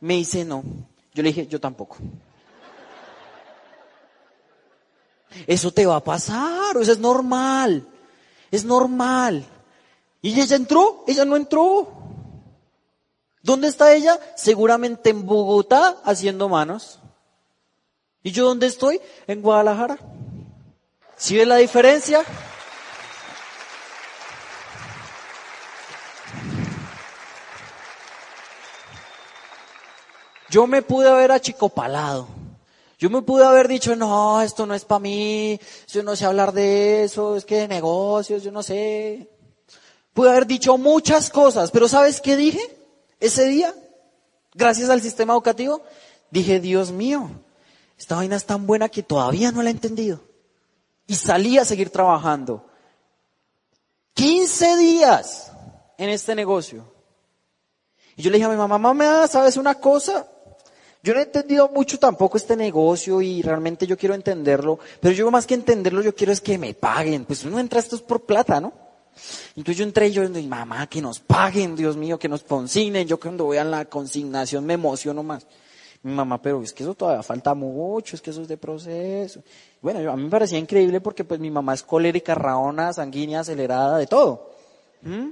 me 0.00 0.14
dice 0.14 0.44
no. 0.44 0.62
Yo 1.14 1.22
le 1.22 1.28
dije, 1.28 1.46
yo 1.46 1.60
tampoco. 1.60 1.96
Eso 5.46 5.72
te 5.72 5.86
va 5.86 5.96
a 5.96 6.04
pasar, 6.04 6.76
eso 6.76 6.92
es 6.92 6.98
normal, 6.98 7.86
es 8.50 8.64
normal. 8.64 9.44
Y 10.22 10.40
ella 10.40 10.56
entró, 10.56 11.04
ella 11.06 11.24
no 11.24 11.36
entró. 11.36 11.88
¿Dónde 13.42 13.68
está 13.68 13.94
ella? 13.94 14.18
Seguramente 14.36 15.10
en 15.10 15.26
Bogotá 15.26 16.00
haciendo 16.04 16.48
manos. 16.48 16.98
¿Y 18.24 18.32
yo 18.32 18.46
dónde 18.46 18.66
estoy? 18.66 19.00
En 19.26 19.42
Guadalajara. 19.42 19.98
¿Sí 21.16 21.36
ves 21.36 21.46
la 21.46 21.56
diferencia? 21.56 22.24
Yo 30.48 30.66
me 30.66 30.80
pude 30.80 31.08
haber 31.08 31.32
achicopalado. 31.32 32.28
Yo 32.98 33.10
me 33.10 33.20
pude 33.20 33.44
haber 33.44 33.68
dicho, 33.68 33.94
no, 33.94 34.40
esto 34.40 34.64
no 34.64 34.74
es 34.74 34.86
para 34.86 35.00
mí, 35.00 35.60
yo 35.88 36.02
no 36.02 36.16
sé 36.16 36.24
hablar 36.24 36.52
de 36.52 37.04
eso, 37.04 37.36
es 37.36 37.44
que 37.44 37.56
de 37.56 37.68
negocios, 37.68 38.42
yo 38.42 38.50
no 38.50 38.62
sé. 38.62 39.28
Pude 40.14 40.30
haber 40.30 40.46
dicho 40.46 40.78
muchas 40.78 41.28
cosas, 41.28 41.70
pero 41.70 41.88
¿sabes 41.88 42.22
qué 42.22 42.36
dije 42.36 42.60
ese 43.20 43.44
día? 43.46 43.74
Gracias 44.54 44.88
al 44.88 45.02
sistema 45.02 45.34
educativo, 45.34 45.82
dije, 46.30 46.60
Dios 46.60 46.92
mío, 46.92 47.28
esta 47.98 48.16
vaina 48.16 48.36
es 48.36 48.44
tan 48.44 48.66
buena 48.66 48.88
que 48.88 49.02
todavía 49.02 49.52
no 49.52 49.62
la 49.62 49.70
he 49.70 49.72
entendido. 49.72 50.20
Y 51.06 51.14
salí 51.14 51.58
a 51.58 51.64
seguir 51.64 51.90
trabajando. 51.90 52.66
15 54.14 54.76
días 54.76 55.52
en 55.98 56.08
este 56.08 56.34
negocio. 56.34 56.92
Y 58.16 58.22
yo 58.22 58.30
le 58.30 58.38
dije 58.38 58.46
a 58.46 58.50
mi 58.50 58.56
mamá, 58.56 58.78
mamá, 58.78 59.26
¿sabes 59.26 59.56
una 59.56 59.74
cosa? 59.74 60.26
Yo 61.02 61.12
no 61.12 61.20
he 61.20 61.24
entendido 61.24 61.68
mucho 61.68 61.98
tampoco 61.98 62.38
este 62.38 62.56
negocio 62.56 63.20
y 63.20 63.42
realmente 63.42 63.86
yo 63.86 63.98
quiero 63.98 64.14
entenderlo, 64.14 64.78
pero 65.00 65.14
yo 65.14 65.30
más 65.30 65.46
que 65.46 65.52
entenderlo 65.52 66.00
yo 66.00 66.14
quiero 66.14 66.32
es 66.32 66.40
que 66.40 66.56
me 66.56 66.72
paguen. 66.72 67.26
Pues 67.26 67.44
uno 67.44 67.58
entra 67.58 67.80
esto 67.80 67.96
es 67.96 68.02
por 68.02 68.22
plata, 68.22 68.60
¿no? 68.60 68.72
Entonces 69.56 69.76
yo 69.76 69.84
entré 69.84 70.08
y 70.08 70.12
yo, 70.12 70.28
mamá, 70.28 70.86
que 70.86 71.02
nos 71.02 71.20
paguen, 71.20 71.76
Dios 71.76 71.96
mío, 71.96 72.18
que 72.18 72.28
nos 72.28 72.42
consignen. 72.42 73.06
Yo 73.06 73.20
cuando 73.20 73.48
vean 73.48 73.70
la 73.70 73.84
consignación 73.84 74.64
me 74.64 74.74
emociono 74.74 75.22
más. 75.22 75.46
Mi 76.04 76.12
mamá, 76.12 76.40
pero 76.40 76.62
es 76.62 76.74
que 76.74 76.82
eso 76.82 76.94
todavía 76.94 77.22
falta 77.22 77.54
mucho, 77.54 78.14
es 78.14 78.20
que 78.20 78.28
eso 78.28 78.42
es 78.42 78.48
de 78.48 78.58
proceso. 78.58 79.42
Bueno, 79.80 80.12
a 80.12 80.16
mí 80.16 80.24
me 80.24 80.28
parecía 80.28 80.58
increíble 80.58 81.00
porque 81.00 81.24
pues 81.24 81.40
mi 81.40 81.50
mamá 81.50 81.72
es 81.72 81.82
colérica, 81.82 82.34
raona, 82.34 82.92
sanguínea, 82.92 83.40
acelerada, 83.40 83.96
de 83.96 84.06
todo. 84.06 84.50
¿Mm? 85.00 85.28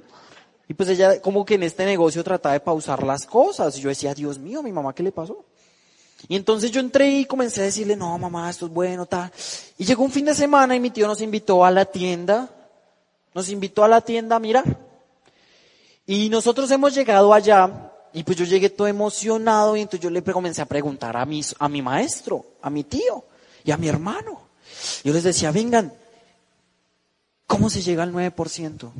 Y 0.68 0.72
pues 0.72 0.88
ella 0.88 1.20
como 1.20 1.44
que 1.44 1.56
en 1.56 1.64
este 1.64 1.84
negocio 1.84 2.24
trataba 2.24 2.54
de 2.54 2.60
pausar 2.60 3.02
las 3.02 3.26
cosas. 3.26 3.76
Y 3.76 3.82
yo 3.82 3.90
decía, 3.90 4.14
Dios 4.14 4.38
mío, 4.38 4.62
mi 4.62 4.72
mamá, 4.72 4.94
¿qué 4.94 5.02
le 5.02 5.12
pasó? 5.12 5.44
Y 6.26 6.36
entonces 6.36 6.70
yo 6.70 6.80
entré 6.80 7.10
y 7.10 7.26
comencé 7.26 7.60
a 7.60 7.64
decirle, 7.64 7.94
no, 7.94 8.16
mamá, 8.16 8.48
esto 8.48 8.64
es 8.64 8.72
bueno, 8.72 9.04
tal. 9.04 9.30
Y 9.76 9.84
llegó 9.84 10.02
un 10.02 10.10
fin 10.10 10.24
de 10.24 10.34
semana 10.34 10.74
y 10.74 10.80
mi 10.80 10.90
tío 10.90 11.06
nos 11.06 11.20
invitó 11.20 11.66
a 11.66 11.70
la 11.70 11.84
tienda. 11.84 12.48
Nos 13.34 13.50
invitó 13.50 13.84
a 13.84 13.88
la 13.88 14.00
tienda 14.00 14.36
a 14.36 14.40
mirar. 14.40 14.78
Y 16.06 16.30
nosotros 16.30 16.70
hemos 16.70 16.94
llegado 16.94 17.34
allá 17.34 17.91
y 18.12 18.24
pues 18.24 18.36
yo 18.36 18.44
llegué 18.44 18.70
todo 18.70 18.88
emocionado 18.88 19.76
y 19.76 19.80
entonces 19.80 20.00
yo 20.00 20.10
le 20.10 20.22
comencé 20.22 20.62
a 20.62 20.66
preguntar 20.66 21.16
a 21.16 21.24
mi, 21.24 21.42
a 21.58 21.68
mi 21.68 21.82
maestro, 21.82 22.44
a 22.60 22.70
mi 22.70 22.84
tío 22.84 23.24
y 23.64 23.70
a 23.70 23.76
mi 23.76 23.88
hermano. 23.88 24.40
Yo 25.04 25.12
les 25.12 25.24
decía, 25.24 25.50
vengan, 25.50 25.92
¿cómo 27.46 27.70
se 27.70 27.82
llega 27.82 28.02
al 28.02 28.12
9%? 28.12 28.90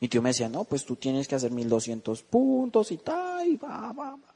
Mi 0.00 0.08
tío 0.08 0.20
me 0.20 0.30
decía, 0.30 0.48
no, 0.48 0.64
pues 0.64 0.84
tú 0.84 0.96
tienes 0.96 1.26
que 1.26 1.34
hacer 1.34 1.50
1200 1.50 2.22
puntos 2.24 2.92
y 2.92 2.98
tal, 2.98 3.46
y 3.46 3.56
va, 3.56 3.92
va, 3.92 4.10
va. 4.16 4.34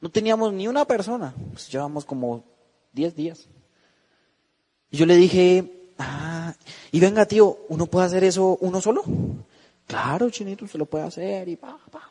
No 0.00 0.10
teníamos 0.10 0.52
ni 0.52 0.68
una 0.68 0.84
persona, 0.84 1.34
pues 1.52 1.70
llevamos 1.70 2.04
como 2.04 2.44
10 2.92 3.16
días. 3.16 3.48
Y 4.90 4.98
yo 4.98 5.06
le 5.06 5.16
dije, 5.16 5.92
ah, 5.98 6.54
y 6.92 7.00
venga 7.00 7.26
tío, 7.26 7.58
¿uno 7.68 7.86
puede 7.86 8.06
hacer 8.06 8.24
eso 8.24 8.58
uno 8.60 8.80
solo? 8.80 9.02
Claro, 9.86 10.30
chinito, 10.30 10.66
se 10.68 10.78
lo 10.78 10.86
puede 10.86 11.04
hacer 11.04 11.48
y 11.48 11.56
pa, 11.56 11.78
pa. 11.90 12.10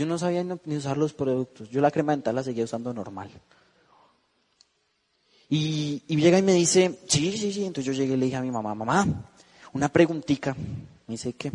Yo 0.00 0.06
no 0.06 0.16
sabía 0.16 0.42
ni 0.42 0.76
usar 0.78 0.96
los 0.96 1.12
productos. 1.12 1.68
Yo 1.68 1.82
la 1.82 1.90
crema 1.90 2.12
dental 2.12 2.34
la 2.34 2.42
seguía 2.42 2.64
usando 2.64 2.94
normal. 2.94 3.28
Y, 5.50 6.02
llega 6.08 6.38
y 6.38 6.42
me 6.42 6.54
dice, 6.54 7.00
sí, 7.06 7.36
sí, 7.36 7.52
sí. 7.52 7.66
Entonces 7.66 7.84
yo 7.84 7.92
llegué 7.92 8.14
y 8.14 8.16
le 8.16 8.24
dije 8.24 8.38
a 8.38 8.40
mi 8.40 8.50
mamá, 8.50 8.74
mamá, 8.74 9.06
una 9.74 9.90
preguntita. 9.90 10.54
Me 11.06 11.12
dice, 11.12 11.34
¿qué? 11.34 11.52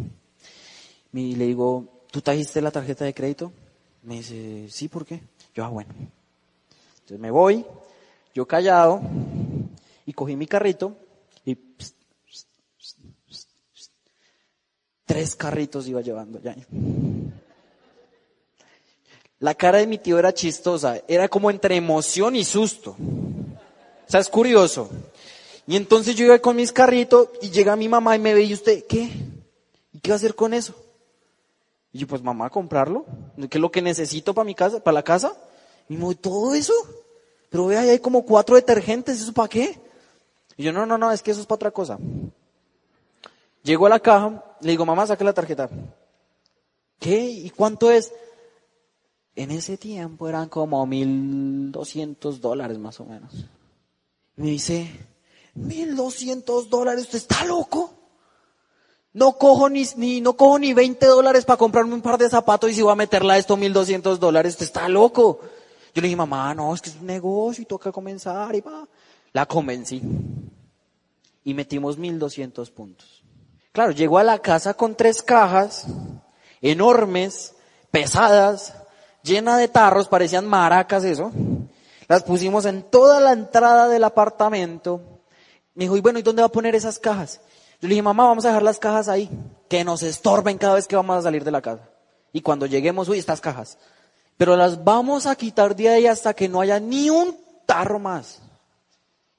Y 1.12 1.34
le 1.34 1.46
digo, 1.48 2.04
¿tú 2.12 2.22
trajiste 2.22 2.62
la 2.62 2.70
tarjeta 2.70 3.04
de 3.04 3.16
crédito? 3.16 3.52
Me 4.04 4.18
dice, 4.18 4.68
sí, 4.70 4.90
¿por 4.90 5.08
qué? 5.08 5.24
Yo, 5.56 5.66
ah, 5.66 5.70
bueno. 5.70 5.96
Entonces 6.98 7.20
me 7.20 7.32
voy, 7.32 7.66
yo 8.36 8.48
callado, 8.48 9.02
y 10.06 10.14
cogí 10.14 10.36
mi 10.36 10.46
carrito, 10.46 10.96
y 11.46 11.58
tres 15.04 15.36
carritos 15.36 15.88
iba 15.88 16.02
llevando 16.02 16.40
ya. 16.40 16.56
La 19.40 19.54
cara 19.54 19.80
de 19.80 19.88
mi 19.88 19.98
tío 19.98 20.18
era 20.18 20.34
chistosa, 20.34 21.02
era 21.08 21.28
como 21.28 21.52
entre 21.52 21.76
emoción 21.76 22.36
y 22.36 22.44
susto. 22.44 22.92
O 22.92 24.10
sea, 24.12 24.20
es 24.20 24.30
curioso. 24.30 24.90
Y 25.68 25.76
entonces 25.76 26.16
yo 26.16 26.26
iba 26.26 26.40
con 26.40 26.56
mis 26.56 26.72
carritos 26.72 27.30
y 27.42 27.50
llega 27.50 27.76
mi 27.76 27.90
mamá 27.90 28.16
y 28.16 28.20
me 28.20 28.34
ve 28.34 28.44
y 28.44 28.54
usted, 28.54 28.86
¿qué? 28.88 29.10
¿Y 29.92 30.00
qué 30.00 30.12
va 30.12 30.16
a 30.16 30.18
hacer 30.18 30.36
con 30.36 30.54
eso? 30.54 30.76
Y 31.92 32.00
yo, 32.00 32.08
pues 32.08 32.22
mamá, 32.22 32.50
comprarlo. 32.50 33.06
¿Qué 33.50 33.58
es 33.58 33.62
lo 33.62 33.72
que 33.72 33.82
necesito 33.82 34.34
para 34.34 34.46
mi 34.46 34.54
casa, 34.54 34.84
para 34.84 34.96
la 34.96 35.04
casa? 35.04 35.36
Y 35.90 35.98
me 35.98 36.16
¿todo 36.16 36.54
eso? 36.54 36.74
Pero 37.50 37.68
vea, 37.68 37.82
hay 37.82 38.00
como 38.00 38.26
cuatro 38.26 38.56
detergentes, 38.56 39.22
¿eso 39.22 39.34
para 39.34 39.48
qué? 39.48 39.80
Y 40.58 40.64
yo, 40.64 40.74
no, 40.74 40.86
no, 40.86 40.98
no, 40.98 41.12
es 41.12 41.22
que 41.22 41.32
eso 41.32 41.42
es 41.42 41.48
para 41.48 41.56
otra 41.56 41.72
cosa. 41.72 41.98
Llego 43.64 43.86
a 43.86 43.90
la 43.90 44.00
caja, 44.00 44.44
le 44.62 44.72
digo, 44.72 44.86
mamá, 44.86 45.08
saque 45.08 45.24
la 45.24 45.34
tarjeta. 45.34 45.70
¿Qué? 47.00 47.20
¿Y 47.20 47.50
cuánto 47.50 47.90
es? 47.90 48.12
En 49.36 49.52
ese 49.52 49.78
tiempo 49.78 50.30
eran 50.30 50.48
como 50.48 50.86
mil 50.86 51.72
doscientos 51.72 52.40
dólares 52.40 52.78
más 52.78 53.00
o 53.02 53.06
menos. 53.06 53.46
Me 54.38 54.48
dice, 54.48 54.90
mil 55.54 55.96
doscientos 55.96 56.70
dólares, 56.70 57.04
¿usted 57.04 57.18
está 57.18 57.44
loco? 57.46 57.94
No 59.12 59.38
cojo 59.38 59.70
ni, 59.70 59.86
ni, 59.98 60.22
no 60.22 60.36
cojo 60.36 60.60
ni 60.60 60.74
20 60.74 61.06
dólares 61.06 61.46
para 61.46 61.58
comprarme 61.58 61.94
un 61.94 62.02
par 62.02 62.18
de 62.18 62.30
zapatos 62.30 62.70
y 62.70 62.74
si 62.74 62.82
voy 62.82 62.92
a 62.92 62.96
meterla 62.96 63.34
a 63.34 63.38
esto 63.38 63.56
mil 63.56 63.74
doscientos 63.74 64.20
dólares, 64.20 64.54
usted 64.54 64.66
está 64.66 64.88
loco. 64.88 65.40
Yo 65.94 66.02
le 66.02 66.08
dije, 66.08 66.18
mamá, 66.18 66.54
no, 66.54 66.74
es 66.74 66.82
que 66.82 66.90
es 66.90 66.98
un 66.98 67.08
negocio 67.08 67.62
y 67.62 67.66
toca 67.66 67.92
comenzar 67.92 68.54
y 68.56 68.62
va. 68.62 68.88
La 69.32 69.46
convencí. 69.46 70.02
Y 71.44 71.54
metimos 71.54 71.98
mil 71.98 72.20
doscientos 72.20 72.72
puntos. 72.72 73.24
Claro, 73.72 73.92
llegó 73.92 74.18
a 74.18 74.24
la 74.24 74.40
casa 74.40 74.74
con 74.74 74.96
tres 74.96 75.22
cajas 75.22 75.88
enormes, 76.62 77.56
pesadas, 77.92 78.74
llena 79.26 79.58
de 79.58 79.68
tarros, 79.68 80.08
parecían 80.08 80.46
maracas 80.46 81.04
eso. 81.04 81.32
Las 82.08 82.24
pusimos 82.24 82.66
en 82.66 82.84
toda 82.84 83.20
la 83.20 83.34
entrada 83.34 83.90
del 83.90 84.04
apartamento. 84.04 85.02
Me 85.74 85.86
dijo, 85.86 85.98
y 85.98 86.02
bueno, 86.02 86.20
¿y 86.20 86.22
dónde 86.22 86.42
va 86.42 86.48
a 86.48 86.52
poner 86.52 86.76
esas 86.76 87.00
cajas? 87.00 87.42
Yo 87.82 87.88
le 87.88 87.96
dije, 87.96 88.02
mamá, 88.02 88.26
vamos 88.26 88.46
a 88.46 88.50
dejar 88.50 88.64
las 88.64 88.80
cajas 88.80 89.10
ahí, 89.10 89.30
que 89.68 89.84
nos 89.84 90.04
estorben 90.04 90.58
cada 90.58 90.76
vez 90.76 90.88
que 90.88 90.96
vamos 90.96 91.18
a 91.18 91.22
salir 91.22 91.44
de 91.44 91.52
la 91.52 91.62
casa. 91.62 91.90
Y 92.32 92.42
cuando 92.42 92.66
lleguemos, 92.66 93.10
uy, 93.10 93.18
estas 93.18 93.42
cajas. 93.42 93.78
Pero 94.38 94.56
las 94.56 94.84
vamos 94.84 95.26
a 95.26 95.36
quitar 95.36 95.76
de 95.76 95.90
ahí 95.90 96.08
hasta 96.08 96.34
que 96.34 96.48
no 96.48 96.62
haya 96.62 96.80
ni 96.80 97.10
un 97.10 97.38
tarro 97.66 98.00
más. 98.00 98.42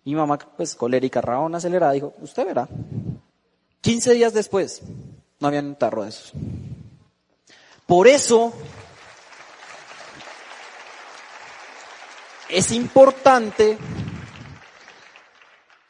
Y 0.05 0.15
mamá, 0.15 0.39
pues 0.39 0.75
colérica, 0.75 1.21
una 1.41 1.59
acelerada, 1.59 1.93
dijo, 1.93 2.15
usted 2.21 2.47
verá. 2.47 2.69
15 3.81 4.15
días 4.15 4.33
después, 4.33 4.83
no 5.39 5.49
había 5.49 5.61
un 5.61 5.75
tarro 5.77 6.03
de 6.03 6.11
esos. 6.11 6.33
Por 7.87 8.09
eso, 8.09 8.53
es 12.49 12.73
importante 12.73 13.79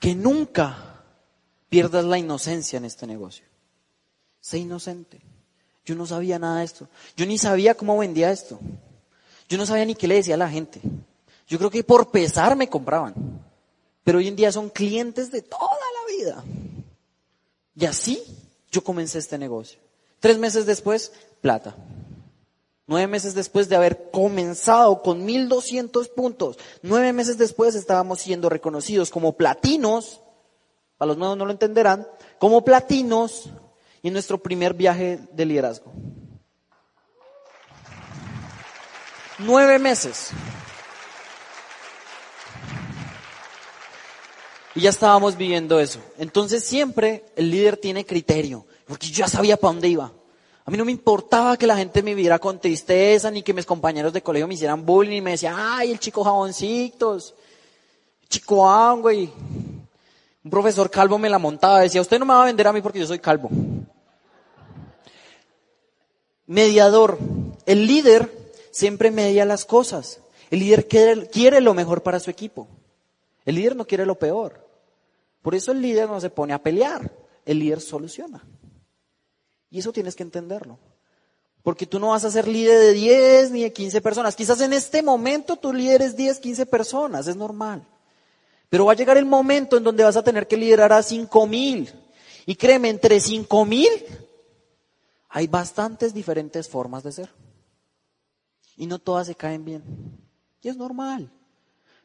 que 0.00 0.14
nunca 0.14 1.02
pierdas 1.68 2.04
la 2.04 2.18
inocencia 2.18 2.76
en 2.76 2.84
este 2.84 3.06
negocio. 3.06 3.44
Sé 4.40 4.58
inocente. 4.58 5.20
Yo 5.84 5.94
no 5.94 6.06
sabía 6.06 6.38
nada 6.38 6.60
de 6.60 6.64
esto. 6.64 6.88
Yo 7.16 7.26
ni 7.26 7.38
sabía 7.38 7.74
cómo 7.74 7.98
vendía 7.98 8.30
esto. 8.30 8.58
Yo 9.48 9.58
no 9.58 9.66
sabía 9.66 9.84
ni 9.84 9.94
qué 9.94 10.08
le 10.08 10.16
decía 10.16 10.34
a 10.34 10.38
la 10.38 10.48
gente. 10.48 10.80
Yo 11.46 11.58
creo 11.58 11.70
que 11.70 11.84
por 11.84 12.10
pesar 12.10 12.56
me 12.56 12.68
compraban. 12.68 13.14
Pero 14.02 14.18
hoy 14.18 14.28
en 14.28 14.36
día 14.36 14.52
son 14.52 14.70
clientes 14.70 15.30
de 15.30 15.42
toda 15.42 15.60
la 15.70 16.16
vida. 16.16 16.44
Y 17.76 17.84
así 17.86 18.22
yo 18.70 18.82
comencé 18.82 19.18
este 19.18 19.38
negocio. 19.38 19.78
Tres 20.20 20.38
meses 20.38 20.66
después, 20.66 21.12
plata. 21.40 21.76
Nueve 22.88 23.08
meses 23.08 23.34
después 23.34 23.68
de 23.68 23.74
haber 23.74 24.10
comenzado 24.12 25.02
con 25.02 25.24
1200 25.24 26.08
puntos, 26.10 26.56
nueve 26.82 27.12
meses 27.12 27.36
después 27.36 27.74
estábamos 27.74 28.20
siendo 28.20 28.48
reconocidos 28.48 29.10
como 29.10 29.32
platinos, 29.32 30.20
para 30.96 31.08
los 31.08 31.18
nuevos 31.18 31.36
no 31.36 31.46
lo 31.46 31.50
entenderán, 31.50 32.06
como 32.38 32.64
platinos 32.64 33.50
en 34.04 34.12
nuestro 34.12 34.38
primer 34.38 34.74
viaje 34.74 35.18
de 35.32 35.44
liderazgo. 35.44 35.92
Nueve 39.38 39.80
meses. 39.80 40.30
Y 44.76 44.82
ya 44.82 44.90
estábamos 44.90 45.36
viviendo 45.36 45.80
eso. 45.80 46.00
Entonces 46.18 46.62
siempre 46.62 47.24
el 47.34 47.50
líder 47.50 47.78
tiene 47.78 48.06
criterio, 48.06 48.64
porque 48.86 49.08
yo 49.08 49.24
ya 49.24 49.28
sabía 49.28 49.56
para 49.56 49.72
dónde 49.72 49.88
iba. 49.88 50.12
A 50.66 50.70
mí 50.70 50.76
no 50.76 50.84
me 50.84 50.90
importaba 50.90 51.56
que 51.56 51.66
la 51.66 51.76
gente 51.76 52.02
me 52.02 52.14
viera 52.14 52.40
con 52.40 52.58
tristeza, 52.60 53.30
ni 53.30 53.42
que 53.42 53.54
mis 53.54 53.64
compañeros 53.64 54.12
de 54.12 54.20
colegio 54.20 54.48
me 54.48 54.54
hicieran 54.54 54.84
bullying 54.84 55.18
y 55.18 55.20
me 55.20 55.30
decían, 55.30 55.54
ay, 55.56 55.92
el 55.92 56.00
chico 56.00 56.24
jaboncitos, 56.24 57.34
chico 58.28 58.68
agua 58.68 59.12
un 60.46 60.50
profesor 60.50 60.88
calvo 60.90 61.18
me 61.18 61.28
la 61.28 61.40
montaba, 61.40 61.80
decía, 61.80 62.00
usted 62.00 62.20
no 62.20 62.24
me 62.24 62.32
va 62.32 62.42
a 62.42 62.46
vender 62.46 62.68
a 62.68 62.72
mí 62.72 62.80
porque 62.80 63.00
yo 63.00 63.06
soy 63.06 63.18
calvo. 63.18 63.50
Mediador. 66.46 67.18
El 67.64 67.86
líder 67.88 68.30
siempre 68.70 69.10
media 69.10 69.44
las 69.44 69.64
cosas. 69.64 70.20
El 70.52 70.60
líder 70.60 70.86
quiere 70.86 71.60
lo 71.60 71.74
mejor 71.74 72.04
para 72.04 72.20
su 72.20 72.30
equipo. 72.30 72.68
El 73.44 73.56
líder 73.56 73.74
no 73.74 73.88
quiere 73.88 74.06
lo 74.06 74.20
peor. 74.20 74.64
Por 75.42 75.56
eso 75.56 75.72
el 75.72 75.82
líder 75.82 76.08
no 76.08 76.20
se 76.20 76.30
pone 76.30 76.52
a 76.52 76.62
pelear. 76.62 77.10
El 77.44 77.58
líder 77.58 77.80
soluciona. 77.80 78.44
Y 79.76 79.80
eso 79.80 79.92
tienes 79.92 80.16
que 80.16 80.22
entenderlo. 80.22 80.78
Porque 81.62 81.84
tú 81.84 82.00
no 82.00 82.08
vas 82.08 82.24
a 82.24 82.30
ser 82.30 82.48
líder 82.48 82.80
de 82.80 82.92
10 82.94 83.50
ni 83.50 83.62
de 83.62 83.74
15 83.74 84.00
personas. 84.00 84.34
Quizás 84.34 84.58
en 84.62 84.72
este 84.72 85.02
momento 85.02 85.56
tu 85.56 85.70
líder 85.70 86.00
es 86.00 86.16
10, 86.16 86.38
15 86.38 86.64
personas, 86.64 87.26
es 87.26 87.36
normal. 87.36 87.86
Pero 88.70 88.86
va 88.86 88.92
a 88.92 88.96
llegar 88.96 89.18
el 89.18 89.26
momento 89.26 89.76
en 89.76 89.84
donde 89.84 90.02
vas 90.02 90.16
a 90.16 90.24
tener 90.24 90.48
que 90.48 90.56
liderar 90.56 90.94
a 90.94 91.02
5 91.02 91.46
mil. 91.46 91.92
Y 92.46 92.56
créeme, 92.56 92.88
entre 92.88 93.20
5 93.20 93.66
mil 93.66 93.90
hay 95.28 95.46
bastantes 95.46 96.14
diferentes 96.14 96.70
formas 96.70 97.02
de 97.02 97.12
ser. 97.12 97.28
Y 98.78 98.86
no 98.86 98.98
todas 98.98 99.26
se 99.26 99.34
caen 99.34 99.66
bien. 99.66 99.82
Y 100.62 100.70
es 100.70 100.78
normal. 100.78 101.30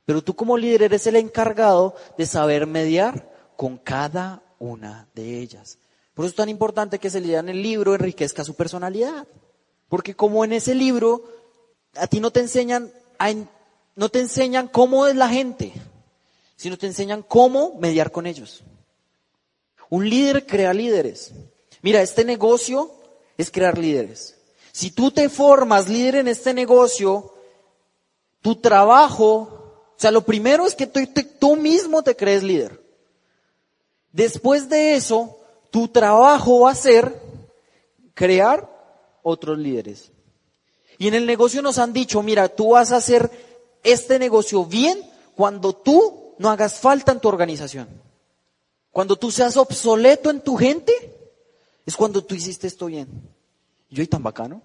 Pero 0.03 0.21
tú 0.21 0.35
como 0.35 0.57
líder 0.57 0.83
eres 0.83 1.07
el 1.07 1.15
encargado 1.15 1.95
de 2.17 2.25
saber 2.25 2.67
mediar 2.67 3.31
con 3.55 3.77
cada 3.77 4.43
una 4.59 5.07
de 5.15 5.39
ellas. 5.39 5.77
Por 6.13 6.25
eso 6.25 6.31
es 6.31 6.35
tan 6.35 6.49
importante 6.49 6.99
que 6.99 7.09
se 7.09 7.21
lean 7.21 7.49
el 7.49 7.61
libro 7.61 7.95
enriquezca 7.95 8.43
su 8.43 8.55
personalidad. 8.55 9.27
Porque 9.87 10.15
como 10.15 10.43
en 10.43 10.53
ese 10.53 10.75
libro 10.75 11.23
a 11.95 12.07
ti 12.07 12.19
no 12.19 12.31
te 12.31 12.39
enseñan 12.39 12.91
no 13.95 14.09
te 14.09 14.19
enseñan 14.19 14.67
cómo 14.67 15.05
es 15.05 15.15
la 15.15 15.29
gente, 15.29 15.73
sino 16.55 16.77
te 16.77 16.87
enseñan 16.87 17.23
cómo 17.23 17.75
mediar 17.79 18.11
con 18.11 18.25
ellos. 18.25 18.63
Un 19.89 20.09
líder 20.09 20.45
crea 20.45 20.73
líderes. 20.73 21.33
Mira, 21.81 22.01
este 22.01 22.23
negocio 22.23 22.91
es 23.37 23.51
crear 23.51 23.77
líderes. 23.77 24.37
Si 24.71 24.91
tú 24.91 25.11
te 25.11 25.27
formas 25.29 25.89
líder 25.89 26.15
en 26.15 26.27
este 26.27 26.53
negocio, 26.53 27.35
tu 28.41 28.55
trabajo, 28.55 29.83
o 29.95 29.95
sea, 29.97 30.11
lo 30.11 30.25
primero 30.25 30.65
es 30.65 30.75
que 30.75 30.87
tú, 30.87 31.01
tú 31.39 31.55
mismo 31.57 32.03
te 32.03 32.15
crees 32.15 32.41
líder. 32.41 32.81
Después 34.11 34.69
de 34.69 34.95
eso, 34.95 35.40
tu 35.71 35.87
trabajo 35.87 36.61
va 36.61 36.71
a 36.71 36.75
ser 36.75 37.19
crear 38.13 38.69
otros 39.23 39.57
líderes. 39.57 40.11
Y 40.97 41.07
en 41.07 41.15
el 41.15 41.25
negocio 41.25 41.63
nos 41.63 41.79
han 41.79 41.93
dicho, 41.93 42.21
mira, 42.21 42.49
tú 42.49 42.71
vas 42.71 42.91
a 42.91 42.97
hacer 42.97 43.31
este 43.83 44.19
negocio 44.19 44.65
bien 44.65 45.01
cuando 45.35 45.73
tú 45.73 46.35
no 46.37 46.49
hagas 46.49 46.79
falta 46.79 47.11
en 47.11 47.19
tu 47.19 47.27
organización. 47.27 47.87
Cuando 48.91 49.15
tú 49.15 49.31
seas 49.31 49.57
obsoleto 49.57 50.29
en 50.29 50.41
tu 50.41 50.55
gente, 50.57 50.93
es 51.85 51.95
cuando 51.95 52.23
tú 52.23 52.35
hiciste 52.35 52.67
esto 52.67 52.85
bien. 52.85 53.07
Yo, 53.89 54.03
¿y 54.03 54.07
tan 54.07 54.21
bacano? 54.21 54.61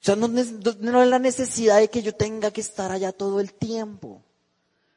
O 0.00 0.02
sea, 0.02 0.16
no, 0.16 0.28
no 0.28 1.02
es 1.02 1.08
la 1.08 1.18
necesidad 1.18 1.78
de 1.78 1.88
que 1.88 2.02
yo 2.02 2.14
tenga 2.14 2.50
que 2.50 2.60
estar 2.60 2.92
allá 2.92 3.12
todo 3.12 3.40
el 3.40 3.52
tiempo. 3.52 4.22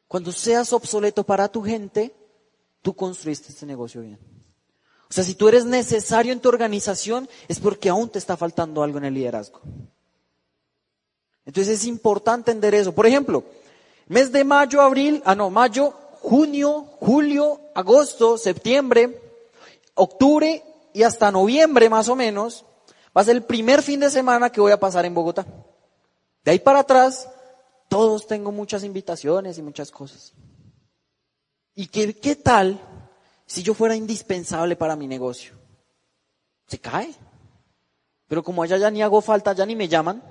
Cuando 0.08 0.32
seas 0.32 0.74
obsoleto 0.74 1.24
para 1.24 1.48
tu 1.48 1.63
gente, 1.63 2.13
tú 2.84 2.96
construiste 2.96 3.52
este 3.52 3.65
negocio 3.65 4.02
bien. 4.02 4.19
O 5.10 5.13
sea, 5.13 5.24
si 5.24 5.34
tú 5.34 5.48
eres 5.48 5.65
necesario 5.65 6.34
en 6.34 6.39
tu 6.39 6.50
organización, 6.50 7.28
es 7.48 7.60
porque 7.60 7.89
aún 7.89 8.10
te 8.10 8.19
está 8.19 8.38
faltando 8.38 8.84
algo 8.84 9.00
en 9.00 9.06
el 9.06 9.13
liderazgo. 9.13 9.62
Entonces 11.46 11.80
es 11.80 11.86
importante 11.86 12.52
entender 12.52 12.76
eso. 12.76 12.93
Por 12.93 13.08
ejemplo, 13.08 13.43
mes 14.08 14.32
de 14.32 14.43
mayo, 14.43 14.82
abril, 14.82 15.22
ah 15.26 15.36
no, 15.36 15.50
mayo, 15.50 15.93
junio, 16.22 16.88
julio, 17.00 17.60
agosto, 17.74 18.38
septiembre, 18.38 19.22
octubre 19.96 20.63
y 20.93 21.04
hasta 21.04 21.32
noviembre 21.32 21.89
más 21.89 22.10
o 22.10 22.15
menos, 22.15 22.65
va 23.15 23.22
a 23.22 23.26
ser 23.26 23.36
el 23.36 23.43
primer 23.43 23.82
fin 23.82 24.00
de 24.00 24.10
semana 24.10 24.52
que 24.52 24.62
voy 24.62 24.72
a 24.72 24.80
pasar 24.80 25.06
en 25.06 25.13
Bogotá. 25.13 25.46
De 26.43 26.52
ahí 26.52 26.60
para 26.60 26.80
atrás, 26.80 27.30
todos 27.88 28.26
tengo 28.28 28.52
muchas 28.52 28.84
invitaciones 28.84 29.58
y 29.58 29.62
muchas 29.62 29.91
cosas. 29.91 30.34
¿Y 31.75 31.88
qué, 31.88 32.13
qué 32.15 32.36
tal 32.36 32.79
si 33.45 33.63
yo 33.63 33.73
fuera 33.73 33.95
indispensable 33.95 34.75
para 34.75 34.95
mi 34.95 35.07
negocio? 35.07 35.53
Se 36.67 36.79
cae. 36.79 37.13
Pero 38.27 38.43
como 38.43 38.63
allá 38.63 38.77
ya 38.77 38.91
ni 38.91 39.01
hago 39.01 39.21
falta, 39.21 39.53
ya 39.53 39.65
ni 39.65 39.75
me 39.75 39.88
llaman. 39.88 40.23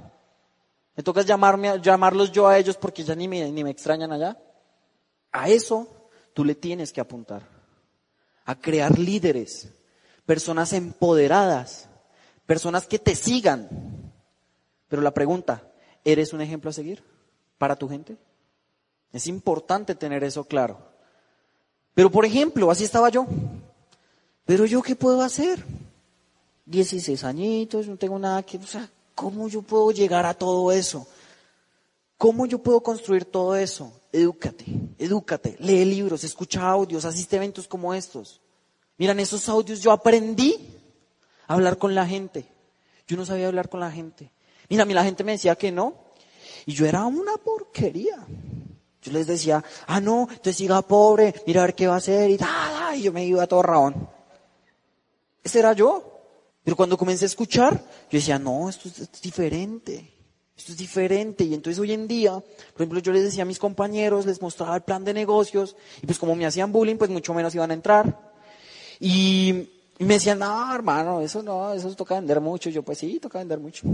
Me 0.95 1.03
toca 1.03 1.23
llamarme, 1.23 1.81
llamarlos 1.81 2.33
yo 2.33 2.47
a 2.47 2.59
ellos 2.59 2.77
porque 2.77 3.03
ya 3.03 3.15
ni 3.15 3.29
me, 3.29 3.51
ni 3.51 3.65
me 3.65 3.71
extrañan 3.71 4.13
allá. 4.13 4.39
A 5.31 5.49
eso 5.49 6.11
tú 6.35 6.45
le 6.45 6.55
tienes 6.55 6.93
que 6.93 7.01
apuntar. 7.01 7.43
A 8.45 8.59
crear 8.59 8.99
líderes, 8.99 9.73
personas 10.27 10.73
empoderadas, 10.73 11.89
personas 12.45 12.87
que 12.87 12.99
te 12.99 13.15
sigan. 13.15 14.13
Pero 14.89 15.01
la 15.01 15.15
pregunta, 15.15 15.73
¿eres 16.05 16.33
un 16.33 16.41
ejemplo 16.41 16.71
a 16.71 16.75
seguir 16.75 17.03
para 17.57 17.77
tu 17.77 17.89
gente? 17.89 18.19
Es 19.13 19.27
importante 19.27 19.95
tener 19.95 20.25
eso 20.25 20.45
claro. 20.45 20.92
Pero 21.95 22.11
por 22.11 22.25
ejemplo, 22.25 22.71
así 22.71 22.85
estaba 22.85 23.09
yo. 23.09 23.27
Pero 24.45 24.67
yo 24.67 24.83
qué 24.83 24.97
puedo 24.97 25.23
hacer? 25.23 25.65
16 26.67 27.25
añitos, 27.25 27.87
no 27.87 27.97
tengo 27.97 28.19
nada 28.19 28.43
que, 28.43 28.57
o 28.57 28.67
sea, 28.67 28.89
¿cómo 29.15 29.49
yo 29.49 29.63
puedo 29.63 29.91
llegar 29.91 30.25
a 30.27 30.35
todo 30.35 30.73
eso? 30.73 31.07
¿Cómo 32.17 32.47
yo 32.47 32.59
puedo 32.59 32.81
construir 32.83 33.25
todo 33.25 33.57
eso? 33.57 33.93
Edúcate, 34.13 34.65
edúcate, 34.99 35.57
lee 35.59 35.85
libros, 35.85 36.23
escucha 36.23 36.69
audios, 36.69 37.05
asiste 37.05 37.37
a 37.37 37.39
eventos 37.39 37.67
como 37.67 37.93
estos. 37.95 38.41
Miran, 38.97 39.19
esos 39.21 39.49
audios 39.49 39.81
yo 39.81 39.91
aprendí 39.91 40.57
a 41.49 41.55
hablar 41.55 41.79
con 41.79 41.95
la 41.95 42.07
gente. 42.07 42.47
Yo 43.07 43.17
no 43.17 43.27
sabía 43.27 43.49
hablar 43.49 43.69
con 43.69 43.81
la 43.81 43.91
gente. 43.91 44.31
Mira, 44.69 44.85
a 44.85 44.87
mí 44.87 44.95
la 44.95 45.05
gente 45.05 45.25
me 45.25 45.33
decía 45.33 45.57
que 45.57 45.73
no. 45.73 45.95
Y 46.67 46.73
yo 46.73 46.87
era 46.87 47.05
una 47.05 47.37
porquería. 47.37 48.25
Yo 49.03 49.13
les 49.13 49.27
decía, 49.27 49.63
ah, 49.87 50.01
no, 50.01 50.29
entonces 50.31 50.57
siga 50.57 50.81
pobre, 50.83 51.35
mira 51.47 51.63
a 51.63 51.67
ver 51.67 51.75
qué 51.75 51.89
va 51.89 51.95
a 51.95 51.99
hacer 51.99 52.31
y 52.31 52.39
tal, 52.39 52.97
y 52.97 53.03
yo 53.03 53.13
me 53.13 53.25
iba 53.25 53.47
todo 53.47 53.63
rabón. 53.63 54.09
Ese 55.43 55.59
era 55.59 55.73
yo. 55.73 56.09
Pero 56.65 56.77
cuando 56.77 56.97
comencé 56.97 57.25
a 57.25 57.27
escuchar, 57.27 57.75
yo 57.75 58.19
decía, 58.19 58.39
no, 58.39 58.69
esto 58.69 58.89
es, 58.89 59.01
esto 59.01 59.17
es 59.17 59.23
diferente. 59.23 60.13
Esto 60.57 60.73
es 60.73 60.79
diferente. 60.79 61.43
Y 61.43 61.55
entonces 61.55 61.81
hoy 61.81 61.93
en 61.93 62.07
día, 62.07 62.33
por 62.33 62.77
ejemplo, 62.77 63.01
yo 63.01 63.13
les 63.13 63.25
decía 63.25 63.43
a 63.43 63.47
mis 63.47 63.59
compañeros, 63.59 64.27
les 64.27 64.41
mostraba 64.41 64.77
el 64.77 64.83
plan 64.83 65.05
de 65.05 65.13
negocios, 65.13 65.75
y 66.01 66.07
pues 66.07 66.19
como 66.19 66.37
me 66.37 66.47
hacían 66.47 66.71
bullying, 66.71 66.97
pues 66.97 67.11
mucho 67.11 67.35
menos 67.35 67.55
iban 67.55 67.73
a 67.73 67.75
entrar. 67.75 68.33
Y, 69.01 69.69
me 69.99 70.15
decían, 70.15 70.39
no, 70.39 70.75
hermano, 70.75 71.21
eso 71.21 71.43
no, 71.43 71.73
eso 71.73 71.95
toca 71.95 72.15
vender 72.15 72.41
mucho. 72.41 72.69
Y 72.69 72.73
yo, 72.73 72.83
pues 72.83 72.99
sí, 72.99 73.19
toca 73.21 73.39
vender 73.39 73.59
mucho. 73.59 73.87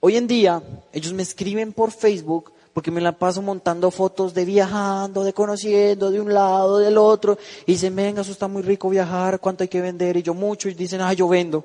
Hoy 0.00 0.16
en 0.16 0.26
día, 0.26 0.62
ellos 0.92 1.12
me 1.12 1.22
escriben 1.22 1.72
por 1.72 1.90
Facebook 1.90 2.52
porque 2.72 2.90
me 2.90 3.00
la 3.00 3.12
paso 3.12 3.42
montando 3.42 3.90
fotos 3.90 4.32
de 4.34 4.44
viajando, 4.44 5.24
de 5.24 5.32
conociendo, 5.32 6.10
de 6.10 6.20
un 6.20 6.32
lado, 6.32 6.78
del 6.78 6.96
otro, 6.96 7.38
y 7.66 7.72
dicen, 7.72 7.94
venga, 7.94 8.22
eso 8.22 8.32
está 8.32 8.48
muy 8.48 8.62
rico 8.62 8.88
viajar, 8.88 9.40
¿cuánto 9.40 9.62
hay 9.62 9.68
que 9.68 9.80
vender? 9.80 10.16
Y 10.16 10.22
yo 10.22 10.34
mucho, 10.34 10.68
y 10.68 10.74
dicen, 10.74 11.00
ah, 11.00 11.12
yo 11.12 11.28
vendo. 11.28 11.64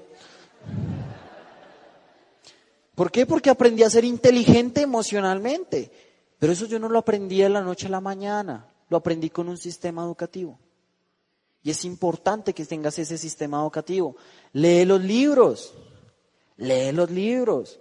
¿Por 2.95 3.11
qué? 3.11 3.25
Porque 3.25 3.49
aprendí 3.49 3.83
a 3.83 3.89
ser 3.89 4.03
inteligente 4.03 4.81
emocionalmente. 4.81 5.91
Pero 6.39 6.53
eso 6.53 6.65
yo 6.65 6.79
no 6.79 6.89
lo 6.89 6.99
aprendí 6.99 7.41
de 7.41 7.49
la 7.49 7.61
noche 7.61 7.87
a 7.87 7.91
la 7.91 8.01
mañana, 8.01 8.67
lo 8.89 8.97
aprendí 8.97 9.29
con 9.29 9.49
un 9.49 9.57
sistema 9.57 10.03
educativo. 10.03 10.59
Y 11.63 11.71
es 11.71 11.83
importante 11.85 12.53
que 12.53 12.65
tengas 12.65 12.97
ese 12.99 13.17
sistema 13.17 13.59
educativo. 13.59 14.15
Lee 14.53 14.85
los 14.85 15.01
libros, 15.01 15.73
lee 16.57 16.91
los 16.91 17.09
libros. 17.09 17.79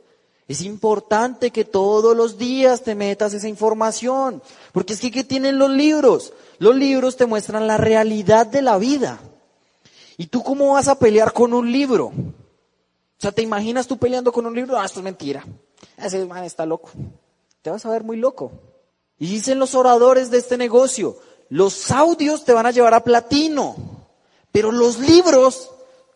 Es 0.48 0.62
importante 0.62 1.50
que 1.50 1.64
todos 1.64 2.16
los 2.16 2.38
días 2.38 2.82
te 2.82 2.94
metas 2.94 3.34
esa 3.34 3.48
información, 3.48 4.42
porque 4.72 4.92
es 4.92 5.00
que 5.00 5.10
¿qué 5.10 5.24
tienen 5.24 5.58
los 5.58 5.70
libros? 5.70 6.32
Los 6.58 6.76
libros 6.76 7.16
te 7.16 7.26
muestran 7.26 7.66
la 7.66 7.76
realidad 7.76 8.46
de 8.46 8.62
la 8.62 8.78
vida. 8.78 9.18
¿Y 10.16 10.28
tú 10.28 10.42
cómo 10.42 10.74
vas 10.74 10.88
a 10.88 10.98
pelear 10.98 11.32
con 11.32 11.52
un 11.52 11.70
libro? 11.70 12.06
O 12.06 13.18
sea, 13.18 13.32
¿te 13.32 13.42
imaginas 13.42 13.86
tú 13.86 13.98
peleando 13.98 14.32
con 14.32 14.46
un 14.46 14.54
libro? 14.54 14.78
Ah, 14.78 14.84
esto 14.84 15.00
es 15.00 15.04
mentira. 15.04 15.44
Ese 15.96 16.24
man 16.26 16.44
está 16.44 16.64
loco. 16.64 16.90
Te 17.62 17.70
vas 17.70 17.84
a 17.84 17.90
ver 17.90 18.04
muy 18.04 18.16
loco. 18.16 18.52
Y 19.18 19.26
dicen 19.26 19.58
los 19.58 19.74
oradores 19.74 20.30
de 20.30 20.38
este 20.38 20.56
negocio, 20.56 21.16
los 21.48 21.90
audios 21.90 22.44
te 22.44 22.52
van 22.52 22.66
a 22.66 22.70
llevar 22.70 22.94
a 22.94 23.02
platino, 23.02 23.74
pero 24.52 24.70
los 24.70 24.98
libros 25.00 25.70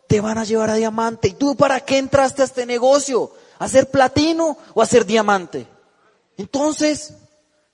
te 0.07 0.21
van 0.21 0.37
a 0.37 0.43
llevar 0.45 0.69
a 0.69 0.75
diamante. 0.75 1.29
¿Y 1.29 1.33
tú 1.33 1.55
para 1.55 1.79
qué 1.81 1.97
entraste 1.97 2.43
a 2.43 2.45
este 2.45 2.65
negocio? 2.65 3.31
¿A 3.61 3.67
ser 3.67 3.91
platino 3.91 4.57
o 4.73 4.81
a 4.81 4.87
ser 4.87 5.05
diamante? 5.05 5.67
Entonces, 6.35 7.13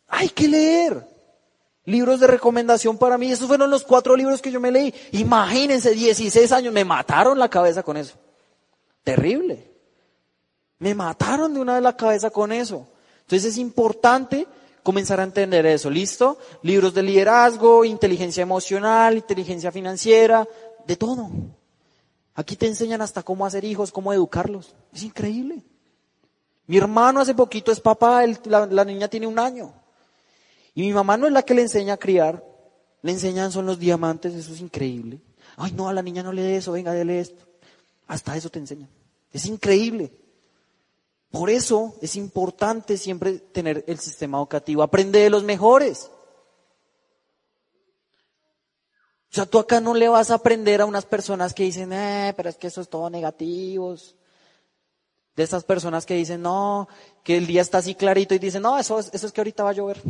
hay 0.10 0.28
que 0.28 0.50
leer. 0.50 1.08
Libros 1.86 2.20
de 2.20 2.28
recomendación 2.28 2.98
para 2.98 3.18
mí. 3.18 3.32
Esos 3.32 3.48
fueron 3.48 3.70
los 3.70 3.84
cuatro 3.86 4.18
libros 4.18 4.42
que 4.42 4.52
yo 4.52 4.60
me 4.60 4.70
leí. 4.70 4.94
Imagínense, 5.14 5.92
16 5.92 6.52
años, 6.52 6.74
me 6.74 6.84
mataron 6.84 7.40
la 7.40 7.50
cabeza 7.50 7.84
con 7.84 7.96
eso. 7.96 8.16
Terrible. 9.02 9.72
Me 10.80 10.94
mataron 10.94 11.54
de 11.54 11.62
una 11.62 11.76
de 11.76 11.82
la 11.82 11.96
cabeza 11.96 12.32
con 12.32 12.52
eso. 12.52 12.86
Entonces 13.22 13.54
es 13.54 13.58
importante 13.58 14.46
comenzar 14.84 15.22
a 15.22 15.24
entender 15.24 15.66
eso. 15.68 15.90
¿Listo? 15.90 16.38
Libros 16.64 16.94
de 16.96 17.04
liderazgo, 17.04 17.86
inteligencia 17.86 18.42
emocional, 18.42 19.16
inteligencia 19.16 19.72
financiera, 19.72 20.46
de 20.86 20.98
todo. 20.98 21.30
Aquí 22.36 22.58
te 22.58 22.68
enseñan 22.68 23.02
hasta 23.02 23.24
cómo 23.24 23.46
hacer 23.46 23.64
hijos, 23.64 23.94
cómo 23.94 24.12
educarlos. 24.12 24.76
Es 24.92 25.04
increíble. 25.04 25.64
Mi 26.68 26.78
hermano 26.78 27.22
hace 27.22 27.34
poquito 27.34 27.72
es 27.72 27.80
papá, 27.80 28.26
la, 28.46 28.86
niña 28.86 29.08
tiene 29.08 29.26
un 29.26 29.40
año. 29.40 29.74
Y 30.76 30.82
mi 30.82 30.94
mamá 30.94 31.18
no 31.18 31.26
es 31.26 31.34
la 31.34 31.44
que 31.44 31.54
le 31.54 31.62
enseña 31.62 31.94
a 31.94 31.98
criar, 31.98 32.44
le 33.02 33.12
enseñan 33.12 33.52
son 33.52 33.66
los 33.66 33.80
diamantes, 33.80 34.34
eso 34.34 34.54
es 34.54 34.60
increíble. 34.60 35.22
Ay, 35.56 35.72
no, 35.72 35.88
a 35.88 35.94
la 35.94 36.02
niña 36.02 36.24
no 36.24 36.34
le 36.34 36.44
dé 36.44 36.58
eso, 36.58 36.74
venga, 36.74 36.92
dele 36.92 37.20
esto. 37.20 37.48
Hasta 38.06 38.36
eso 38.36 38.50
te 38.50 38.60
enseñan. 38.60 38.90
Es 39.32 39.46
increíble. 39.46 40.12
Por 41.32 41.50
eso 41.50 41.96
es 42.02 42.16
importante 42.16 42.98
siempre 42.98 43.40
tener 43.40 43.84
el 43.88 44.00
sistema 44.00 44.38
educativo. 44.38 44.84
Aprende 44.84 45.20
de 45.20 45.30
los 45.30 45.44
mejores. 45.44 46.12
O 49.32 49.36
sea, 49.36 49.46
tú 49.46 49.60
acá 49.60 49.80
no 49.80 49.94
le 49.94 50.10
vas 50.10 50.32
a 50.32 50.36
aprender 50.36 50.82
a 50.82 50.86
unas 50.86 51.06
personas 51.06 51.54
que 51.54 51.64
dicen, 51.64 51.92
eh, 51.94 52.34
pero 52.36 52.50
es 52.50 52.58
que 52.58 52.68
eso 52.68 52.82
es 52.82 52.90
todo 52.90 53.10
negativos. 53.10 54.16
De 55.38 55.44
estas 55.44 55.64
personas 55.64 56.06
que 56.06 56.16
dicen, 56.16 56.42
no, 56.42 56.90
que 57.24 57.38
el 57.38 57.48
día 57.48 57.62
está 57.62 57.78
así 57.78 57.96
clarito 57.96 58.36
y 58.36 58.40
dicen, 58.40 58.64
no, 58.64 58.78
eso 58.78 59.00
es, 59.00 59.10
eso 59.14 59.28
es 59.28 59.32
que 59.32 59.40
ahorita 59.40 59.64
va 59.64 59.70
a 59.70 59.74
llover. 59.74 60.02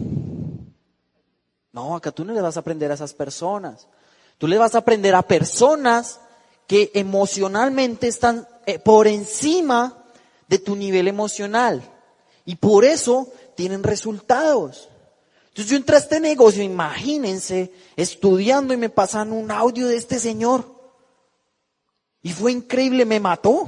No, 1.73 1.95
acá 1.95 2.11
tú 2.11 2.25
no 2.25 2.33
le 2.33 2.41
vas 2.41 2.57
a 2.57 2.61
aprender 2.61 2.89
a 2.89 2.95
esas 2.95 3.13
personas. 3.13 3.87
Tú 4.37 4.47
le 4.47 4.57
vas 4.57 4.73
a 4.73 4.79
aprender 4.79 5.13
a 5.13 5.21
personas 5.21 6.21
que 6.65 6.91
emocionalmente 6.93 8.07
están 8.07 8.47
eh, 8.65 8.79
por 8.79 9.05
encima 9.05 10.05
de 10.47 10.59
tu 10.59 10.75
nivel 10.75 11.07
emocional. 11.07 11.83
Y 12.45 12.55
por 12.55 12.85
eso 12.85 13.27
tienen 13.55 13.83
resultados. 13.83 14.87
Entonces 15.49 15.71
yo 15.71 15.75
entré 15.75 15.97
a 15.97 15.99
este 15.99 16.19
negocio, 16.19 16.63
imagínense, 16.63 17.73
estudiando 17.95 18.73
y 18.73 18.77
me 18.77 18.89
pasan 18.89 19.33
un 19.33 19.51
audio 19.51 19.87
de 19.87 19.97
este 19.97 20.19
señor. 20.19 20.73
Y 22.21 22.31
fue 22.31 22.51
increíble, 22.53 23.05
me 23.05 23.19
mató. 23.19 23.67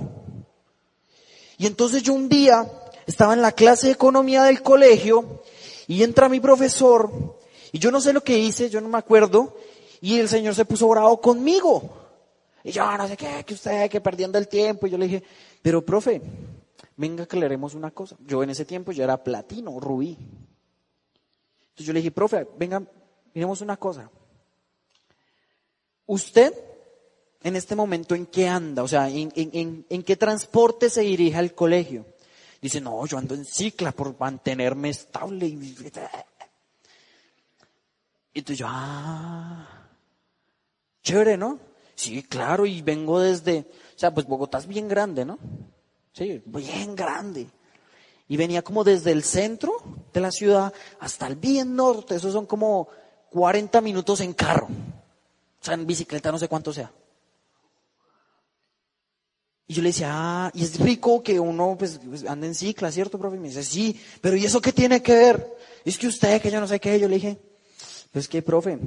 Y 1.60 1.68
entonces 1.68 2.02
yo 2.02 2.14
un 2.14 2.28
día 2.28 2.66
estaba 3.06 3.34
en 3.34 3.44
la 3.44 3.52
clase 3.52 3.88
de 3.88 3.94
economía 3.94 4.44
del 4.44 4.64
colegio 4.64 5.44
y 5.88 6.02
entra 6.04 6.30
mi 6.30 6.40
profesor 6.40 7.38
y 7.72 7.80
yo 7.80 7.92
no 7.92 8.02
sé 8.02 8.14
lo 8.14 8.24
que 8.24 8.40
hice, 8.40 8.70
yo 8.70 8.82
no 8.82 8.90
me 8.90 8.98
acuerdo, 8.98 9.56
y 10.02 10.20
el 10.20 10.30
señor 10.30 10.56
se 10.56 10.66
puso 10.66 10.88
bravo 10.88 11.20
conmigo. 11.22 11.98
Y 12.64 12.72
yo, 12.72 12.98
no 12.98 13.08
sé 13.08 13.16
qué, 13.16 13.44
que 13.46 13.54
usted, 13.54 13.90
que 13.90 14.02
perdiendo 14.02 14.38
el 14.38 14.48
tiempo. 14.48 14.88
Y 14.88 14.90
yo 14.90 14.98
le 14.98 15.06
dije, 15.06 15.24
pero 15.62 15.86
profe, 15.86 16.22
venga 16.98 17.26
que 17.26 17.38
le 17.38 17.46
haremos 17.46 17.76
una 17.76 17.92
cosa. 17.92 18.16
Yo 18.26 18.42
en 18.42 18.50
ese 18.50 18.66
tiempo 18.66 18.92
ya 18.92 19.04
era 19.04 19.24
platino, 19.24 19.80
rubí. 19.80 20.18
Entonces 21.62 21.86
yo 21.86 21.94
le 21.94 22.00
dije, 22.00 22.12
profe, 22.12 22.48
venga, 22.58 22.82
miremos 23.34 23.62
una 23.62 23.78
cosa. 23.78 24.10
Usted, 26.06 26.54
en 27.42 27.56
este 27.56 27.76
momento, 27.76 28.16
¿en 28.16 28.26
qué 28.26 28.48
anda? 28.48 28.84
O 28.84 28.88
sea, 28.88 29.10
¿en, 29.10 30.04
qué 30.04 30.16
transporte 30.18 30.90
se 30.90 31.02
dirige 31.02 31.38
al 31.38 31.54
colegio? 31.54 32.06
Dice, 32.62 32.82
no, 32.82 33.06
yo 33.06 33.18
ando 33.18 33.36
en 33.36 33.46
cicla 33.46 33.92
por 33.94 34.20
mantenerme 34.20 34.90
estable. 34.90 35.48
Y 35.48 35.76
entonces 38.34 38.58
yo, 38.58 38.66
ah, 38.68 39.88
chévere, 41.02 41.38
¿no? 41.38 41.60
Sí, 41.96 42.24
claro, 42.24 42.66
y 42.66 42.82
vengo 42.82 43.20
desde, 43.20 43.60
o 43.60 44.00
sea, 44.00 44.14
pues 44.14 44.26
Bogotá 44.26 44.58
es 44.58 44.68
bien 44.68 44.88
grande, 44.88 45.26
¿no? 45.26 45.40
Sí, 46.14 46.42
bien 46.46 46.96
grande. 46.96 47.48
Y 48.28 48.38
venía 48.38 48.62
como 48.62 48.84
desde 48.84 49.12
el 49.12 49.24
centro 49.24 49.74
de 50.14 50.22
la 50.22 50.32
ciudad 50.32 50.74
hasta 51.00 51.28
el 51.28 51.36
bien 51.36 51.76
norte, 51.76 52.16
esos 52.16 52.34
son 52.34 52.46
como 52.46 52.90
40 53.32 53.82
minutos 53.82 54.20
en 54.22 54.34
carro. 54.34 54.68
O 54.68 55.64
sea, 55.64 55.74
en 55.74 55.88
bicicleta 55.88 56.32
no 56.32 56.38
sé 56.38 56.48
cuánto 56.48 56.72
sea. 56.72 56.92
Y 59.70 59.76
yo 59.76 59.84
le 59.84 59.90
decía, 59.90 60.10
ah, 60.12 60.52
y 60.56 60.64
es 60.64 60.80
rico 60.80 61.22
que 61.22 61.40
uno 61.40 61.76
pues, 61.78 62.00
pues 62.04 62.26
ande 62.26 62.48
en 62.48 62.56
cicla, 62.56 62.92
¿cierto, 62.92 63.20
profe? 63.20 63.38
Y 63.38 63.40
me 63.40 63.50
dice, 63.50 63.62
sí, 63.64 64.02
pero 64.20 64.36
¿y 64.36 64.44
eso 64.44 64.60
qué 64.60 64.74
tiene 64.74 65.04
que 65.04 65.14
ver? 65.14 65.58
Es 65.86 65.96
que 66.00 66.08
usted, 66.08 66.42
que 66.42 66.50
yo 66.50 66.60
no 66.60 66.68
sé 66.68 66.80
qué, 66.80 67.00
yo 67.00 67.08
le 67.08 67.18
dije, 67.18 67.38
pues 68.12 68.28
que, 68.28 68.42
profe, 68.42 68.80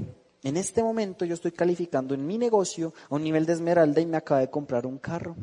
en 0.42 0.56
este 0.56 0.82
momento 0.82 1.24
yo 1.24 1.34
estoy 1.34 1.52
calificando 1.52 2.14
en 2.14 2.26
mi 2.26 2.36
negocio 2.36 2.92
a 3.08 3.14
un 3.14 3.22
nivel 3.22 3.46
de 3.46 3.52
esmeralda 3.52 4.00
y 4.00 4.06
me 4.06 4.16
acaba 4.16 4.40
de 4.40 4.50
comprar 4.50 4.84
un 4.84 4.98
carro. 4.98 5.36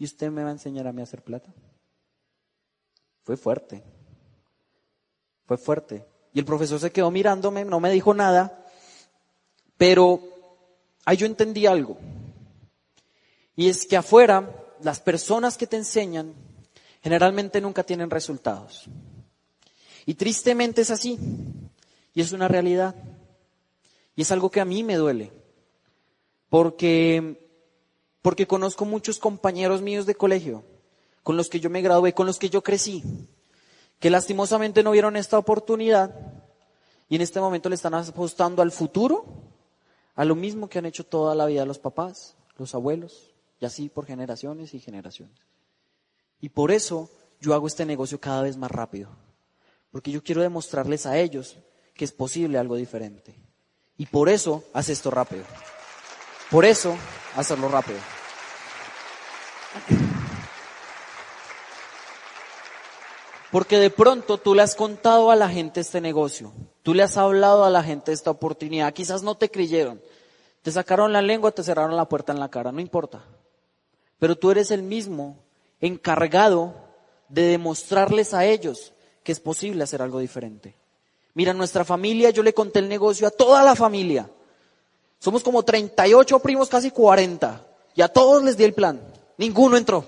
¿Y 0.00 0.04
usted 0.04 0.32
me 0.32 0.42
va 0.42 0.48
a 0.48 0.52
enseñar 0.52 0.88
a 0.88 0.92
mí 0.92 1.00
a 1.00 1.04
hacer 1.04 1.22
plata? 1.22 1.54
Fue 3.22 3.36
fuerte. 3.36 3.84
Fue 5.46 5.56
fuerte. 5.56 6.04
Y 6.32 6.40
el 6.40 6.44
profesor 6.44 6.80
se 6.80 6.90
quedó 6.90 7.12
mirándome, 7.12 7.64
no 7.64 7.78
me 7.78 7.92
dijo 7.92 8.12
nada, 8.14 8.66
pero 9.76 10.20
ahí 11.04 11.16
yo 11.16 11.26
entendí 11.26 11.66
algo. 11.66 11.98
Y 13.58 13.68
es 13.68 13.86
que 13.86 13.96
afuera, 13.96 14.54
las 14.82 15.00
personas 15.00 15.58
que 15.58 15.66
te 15.66 15.76
enseñan 15.76 16.32
generalmente 17.02 17.60
nunca 17.60 17.82
tienen 17.82 18.08
resultados. 18.08 18.84
Y 20.06 20.14
tristemente 20.14 20.82
es 20.82 20.92
así. 20.92 21.18
Y 22.14 22.20
es 22.20 22.30
una 22.30 22.46
realidad. 22.46 22.94
Y 24.14 24.22
es 24.22 24.30
algo 24.30 24.48
que 24.48 24.60
a 24.60 24.64
mí 24.64 24.84
me 24.84 24.94
duele. 24.94 25.32
Porque, 26.48 27.50
porque 28.22 28.46
conozco 28.46 28.84
muchos 28.84 29.18
compañeros 29.18 29.82
míos 29.82 30.06
de 30.06 30.14
colegio, 30.14 30.62
con 31.24 31.36
los 31.36 31.48
que 31.48 31.58
yo 31.58 31.68
me 31.68 31.82
gradué, 31.82 32.14
con 32.14 32.26
los 32.28 32.38
que 32.38 32.50
yo 32.50 32.62
crecí, 32.62 33.02
que 33.98 34.08
lastimosamente 34.08 34.84
no 34.84 34.92
vieron 34.92 35.16
esta 35.16 35.36
oportunidad 35.36 36.14
y 37.08 37.16
en 37.16 37.22
este 37.22 37.40
momento 37.40 37.68
le 37.68 37.74
están 37.74 37.94
apostando 37.94 38.62
al 38.62 38.70
futuro, 38.70 39.24
a 40.14 40.24
lo 40.24 40.36
mismo 40.36 40.68
que 40.68 40.78
han 40.78 40.86
hecho 40.86 41.04
toda 41.04 41.34
la 41.34 41.46
vida 41.46 41.66
los 41.66 41.80
papás, 41.80 42.36
los 42.56 42.72
abuelos, 42.76 43.34
y 43.60 43.66
así 43.66 43.88
por 43.88 44.06
generaciones 44.06 44.74
y 44.74 44.80
generaciones. 44.80 45.38
Y 46.40 46.50
por 46.50 46.70
eso 46.70 47.10
yo 47.40 47.54
hago 47.54 47.66
este 47.66 47.84
negocio 47.84 48.20
cada 48.20 48.42
vez 48.42 48.56
más 48.56 48.70
rápido, 48.70 49.10
porque 49.90 50.10
yo 50.10 50.22
quiero 50.22 50.42
demostrarles 50.42 51.06
a 51.06 51.18
ellos 51.18 51.56
que 51.94 52.04
es 52.04 52.12
posible 52.12 52.58
algo 52.58 52.76
diferente. 52.76 53.34
Y 53.96 54.06
por 54.06 54.28
eso 54.28 54.64
hace 54.72 54.92
esto 54.92 55.10
rápido. 55.10 55.44
Por 56.50 56.64
eso 56.64 56.96
hacerlo 57.36 57.68
rápido. 57.68 57.98
Porque 63.50 63.78
de 63.78 63.90
pronto 63.90 64.38
tú 64.38 64.54
le 64.54 64.62
has 64.62 64.74
contado 64.74 65.30
a 65.30 65.36
la 65.36 65.48
gente 65.48 65.80
este 65.80 66.00
negocio, 66.00 66.52
tú 66.82 66.94
le 66.94 67.02
has 67.02 67.16
hablado 67.16 67.64
a 67.64 67.70
la 67.70 67.82
gente 67.82 68.12
esta 68.12 68.30
oportunidad, 68.30 68.92
quizás 68.92 69.22
no 69.22 69.36
te 69.36 69.50
creyeron, 69.50 70.02
te 70.62 70.70
sacaron 70.70 71.12
la 71.12 71.22
lengua, 71.22 71.50
te 71.52 71.62
cerraron 71.62 71.96
la 71.96 72.08
puerta 72.08 72.32
en 72.32 72.40
la 72.40 72.50
cara, 72.50 72.72
no 72.72 72.80
importa. 72.80 73.24
Pero 74.18 74.36
tú 74.36 74.50
eres 74.50 74.70
el 74.70 74.82
mismo 74.82 75.36
encargado 75.80 76.74
de 77.28 77.42
demostrarles 77.42 78.34
a 78.34 78.44
ellos 78.44 78.92
que 79.22 79.32
es 79.32 79.40
posible 79.40 79.84
hacer 79.84 80.02
algo 80.02 80.18
diferente. 80.18 80.74
Mira, 81.34 81.52
nuestra 81.52 81.84
familia, 81.84 82.30
yo 82.30 82.42
le 82.42 82.54
conté 82.54 82.80
el 82.80 82.88
negocio 82.88 83.26
a 83.26 83.30
toda 83.30 83.62
la 83.62 83.76
familia. 83.76 84.28
Somos 85.18 85.42
como 85.42 85.62
38 85.62 86.38
primos, 86.40 86.68
casi 86.68 86.90
40. 86.90 87.64
Y 87.94 88.02
a 88.02 88.08
todos 88.08 88.42
les 88.42 88.56
di 88.56 88.64
el 88.64 88.74
plan. 88.74 89.00
Ninguno 89.36 89.76
entró. 89.76 90.04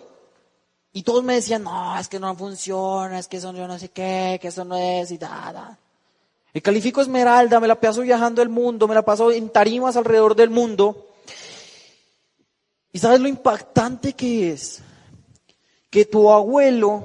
Y 0.93 1.03
todos 1.03 1.23
me 1.23 1.35
decían, 1.35 1.63
no, 1.63 1.99
es 1.99 2.09
que 2.09 2.19
no 2.19 2.35
funciona, 2.35 3.19
es 3.19 3.29
que 3.29 3.37
eso 3.37 3.53
yo 3.53 3.69
no 3.69 3.79
sé 3.79 3.91
qué, 3.91 4.39
que 4.43 4.49
eso 4.49 4.65
no 4.65 4.77
es 4.77 5.13
y 5.13 5.19
nada. 5.19 5.79
El 6.53 6.63
califico 6.63 7.01
Esmeralda, 7.01 7.61
me 7.61 7.69
la 7.69 7.81
paso 7.81 8.01
viajando 8.01 8.43
el 8.43 8.49
mundo, 8.49 8.89
me 8.89 8.95
la 8.95 9.03
paso 9.03 9.31
en 9.31 9.51
tarimas 9.51 9.97
alrededor 9.97 10.35
del 10.35 10.51
mundo. 10.51 11.10
¿Y 12.93 12.99
sabes 12.99 13.21
lo 13.21 13.29
impactante 13.29 14.15
que 14.15 14.53
es? 14.53 14.83
Que 15.91 16.05
tu 16.05 16.31
abuelo, 16.31 17.03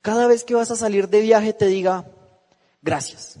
cada 0.00 0.26
vez 0.26 0.44
que 0.44 0.54
vas 0.54 0.70
a 0.70 0.76
salir 0.76 1.08
de 1.08 1.20
viaje, 1.20 1.52
te 1.52 1.66
diga, 1.66 2.06
gracias. 2.82 3.36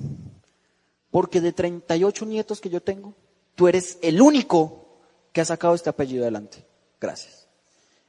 Porque 1.10 1.40
de 1.40 1.52
38 1.52 2.26
nietos 2.26 2.60
que 2.60 2.68
yo 2.68 2.82
tengo, 2.82 3.14
tú 3.54 3.68
eres 3.68 3.98
el 4.02 4.20
único 4.20 4.86
que 5.32 5.40
ha 5.40 5.44
sacado 5.44 5.74
este 5.74 5.90
apellido 5.90 6.24
adelante. 6.24 6.64
Gracias. 7.00 7.46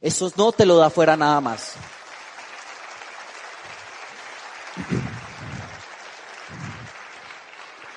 Eso 0.01 0.31
no 0.35 0.51
te 0.51 0.65
lo 0.65 0.77
da 0.77 0.89
fuera 0.89 1.15
nada 1.15 1.39
más. 1.41 1.73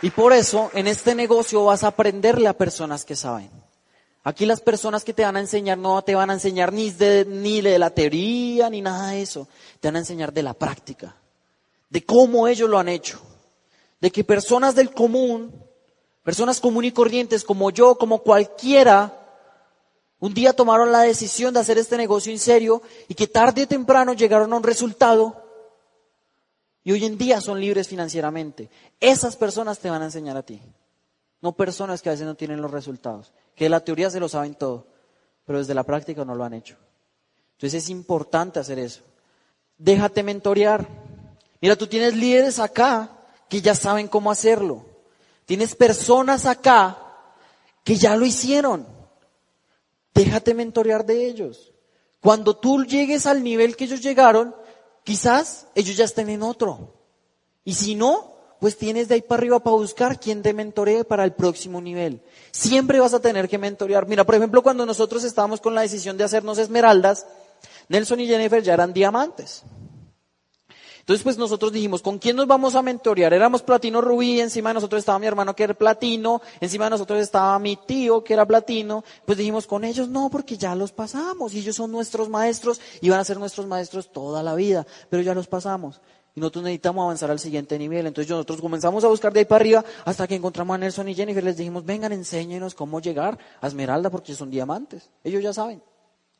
Y 0.00 0.10
por 0.10 0.32
eso 0.32 0.70
en 0.74 0.88
este 0.88 1.14
negocio 1.14 1.64
vas 1.64 1.84
a 1.84 1.88
aprenderle 1.88 2.48
a 2.48 2.58
personas 2.58 3.04
que 3.04 3.14
saben. 3.14 3.61
Aquí 4.24 4.46
las 4.46 4.60
personas 4.60 5.02
que 5.02 5.12
te 5.12 5.24
van 5.24 5.36
a 5.36 5.40
enseñar 5.40 5.78
no 5.78 6.02
te 6.02 6.14
van 6.14 6.30
a 6.30 6.34
enseñar 6.34 6.72
ni 6.72 6.90
de, 6.90 7.24
ni 7.24 7.60
de 7.60 7.78
la 7.78 7.90
teoría 7.90 8.70
ni 8.70 8.80
nada 8.80 9.10
de 9.10 9.22
eso. 9.22 9.48
Te 9.80 9.88
van 9.88 9.96
a 9.96 10.00
enseñar 10.00 10.32
de 10.32 10.42
la 10.44 10.54
práctica, 10.54 11.16
de 11.90 12.04
cómo 12.04 12.46
ellos 12.46 12.70
lo 12.70 12.78
han 12.78 12.88
hecho. 12.88 13.20
De 14.00 14.10
que 14.10 14.22
personas 14.24 14.74
del 14.74 14.92
común, 14.92 15.52
personas 16.22 16.60
común 16.60 16.84
y 16.84 16.92
corrientes 16.92 17.44
como 17.44 17.70
yo, 17.70 17.96
como 17.96 18.22
cualquiera, 18.22 19.18
un 20.20 20.34
día 20.34 20.52
tomaron 20.52 20.92
la 20.92 21.02
decisión 21.02 21.52
de 21.52 21.60
hacer 21.60 21.78
este 21.78 21.96
negocio 21.96 22.32
en 22.32 22.38
serio 22.38 22.80
y 23.08 23.14
que 23.14 23.26
tarde 23.26 23.64
o 23.64 23.68
temprano 23.68 24.12
llegaron 24.12 24.52
a 24.52 24.56
un 24.56 24.62
resultado 24.62 25.42
y 26.84 26.92
hoy 26.92 27.04
en 27.04 27.18
día 27.18 27.40
son 27.40 27.60
libres 27.60 27.88
financieramente. 27.88 28.70
Esas 29.00 29.36
personas 29.36 29.80
te 29.80 29.90
van 29.90 30.02
a 30.02 30.06
enseñar 30.06 30.36
a 30.36 30.42
ti. 30.42 30.60
No 31.42 31.52
personas 31.52 32.00
que 32.00 32.08
a 32.08 32.12
veces 32.12 32.26
no 32.26 32.34
tienen 32.34 32.62
los 32.62 32.70
resultados, 32.70 33.32
que 33.54 33.66
de 33.66 33.70
la 33.70 33.80
teoría 33.80 34.08
se 34.08 34.20
lo 34.20 34.28
saben 34.28 34.54
todo, 34.54 34.86
pero 35.44 35.58
desde 35.58 35.74
la 35.74 35.82
práctica 35.82 36.24
no 36.24 36.34
lo 36.34 36.44
han 36.44 36.54
hecho. 36.54 36.76
Entonces 37.56 37.84
es 37.84 37.90
importante 37.90 38.58
hacer 38.58 38.78
eso. 38.78 39.02
Déjate 39.76 40.22
mentorear. 40.22 40.88
Mira, 41.60 41.76
tú 41.76 41.86
tienes 41.86 42.16
líderes 42.16 42.58
acá 42.58 43.10
que 43.48 43.60
ya 43.60 43.74
saben 43.74 44.08
cómo 44.08 44.30
hacerlo. 44.30 44.86
Tienes 45.44 45.74
personas 45.74 46.46
acá 46.46 46.96
que 47.84 47.96
ya 47.96 48.16
lo 48.16 48.24
hicieron. 48.24 48.86
Déjate 50.14 50.54
mentorear 50.54 51.04
de 51.04 51.26
ellos. 51.26 51.72
Cuando 52.20 52.56
tú 52.56 52.84
llegues 52.84 53.26
al 53.26 53.42
nivel 53.42 53.76
que 53.76 53.84
ellos 53.84 54.00
llegaron, 54.00 54.54
Quizás 55.04 55.66
ellos 55.74 55.96
ya 55.96 56.04
estén 56.04 56.28
en 56.28 56.42
otro. 56.42 56.94
Y 57.64 57.74
si 57.74 57.94
no, 57.94 58.31
pues 58.62 58.78
tienes 58.78 59.08
de 59.08 59.16
ahí 59.16 59.22
para 59.22 59.40
arriba 59.40 59.58
para 59.58 59.74
buscar 59.74 60.20
quien 60.20 60.40
te 60.40 60.54
mentoree 60.54 61.02
para 61.02 61.24
el 61.24 61.32
próximo 61.32 61.80
nivel. 61.80 62.22
Siempre 62.52 63.00
vas 63.00 63.12
a 63.12 63.18
tener 63.18 63.48
que 63.48 63.58
mentorear. 63.58 64.06
Mira, 64.06 64.22
por 64.22 64.36
ejemplo, 64.36 64.62
cuando 64.62 64.86
nosotros 64.86 65.24
estábamos 65.24 65.60
con 65.60 65.74
la 65.74 65.80
decisión 65.80 66.16
de 66.16 66.22
hacernos 66.22 66.58
esmeraldas, 66.58 67.26
Nelson 67.88 68.20
y 68.20 68.28
Jennifer 68.28 68.62
ya 68.62 68.74
eran 68.74 68.92
diamantes. 68.92 69.64
Entonces, 71.00 71.24
pues 71.24 71.38
nosotros 71.38 71.72
dijimos, 71.72 72.02
¿con 72.02 72.20
quién 72.20 72.36
nos 72.36 72.46
vamos 72.46 72.76
a 72.76 72.82
mentorear? 72.82 73.34
Éramos 73.34 73.64
platino 73.64 74.00
rubí, 74.00 74.40
encima 74.40 74.70
de 74.70 74.74
nosotros 74.74 75.00
estaba 75.00 75.18
mi 75.18 75.26
hermano 75.26 75.56
que 75.56 75.64
era 75.64 75.74
platino, 75.74 76.40
encima 76.60 76.84
de 76.84 76.90
nosotros 76.90 77.18
estaba 77.18 77.58
mi 77.58 77.74
tío 77.74 78.22
que 78.22 78.34
era 78.34 78.46
platino. 78.46 79.02
Pues 79.26 79.38
dijimos, 79.38 79.66
con 79.66 79.82
ellos 79.82 80.08
no, 80.08 80.30
porque 80.30 80.56
ya 80.56 80.76
los 80.76 80.92
pasamos 80.92 81.52
y 81.52 81.58
ellos 81.58 81.74
son 81.74 81.90
nuestros 81.90 82.28
maestros 82.28 82.80
y 83.00 83.10
van 83.10 83.18
a 83.18 83.24
ser 83.24 83.40
nuestros 83.40 83.66
maestros 83.66 84.12
toda 84.12 84.40
la 84.44 84.54
vida, 84.54 84.86
pero 85.10 85.20
ya 85.20 85.34
los 85.34 85.48
pasamos. 85.48 86.00
Y 86.34 86.40
nosotros 86.40 86.64
necesitamos 86.64 87.02
avanzar 87.04 87.30
al 87.30 87.38
siguiente 87.38 87.78
nivel. 87.78 88.06
Entonces 88.06 88.30
nosotros 88.30 88.60
comenzamos 88.60 89.04
a 89.04 89.08
buscar 89.08 89.32
de 89.32 89.40
ahí 89.40 89.44
para 89.44 89.60
arriba 89.60 89.84
hasta 90.04 90.26
que 90.26 90.34
encontramos 90.34 90.74
a 90.74 90.78
Nelson 90.78 91.08
y 91.08 91.14
Jennifer. 91.14 91.44
Les 91.44 91.56
dijimos, 91.56 91.84
vengan, 91.84 92.12
enséñenos 92.12 92.74
cómo 92.74 93.00
llegar 93.00 93.38
a 93.60 93.66
Esmeralda 93.66 94.10
porque 94.10 94.34
son 94.34 94.50
diamantes. 94.50 95.10
Ellos 95.24 95.42
ya 95.42 95.52
saben. 95.52 95.82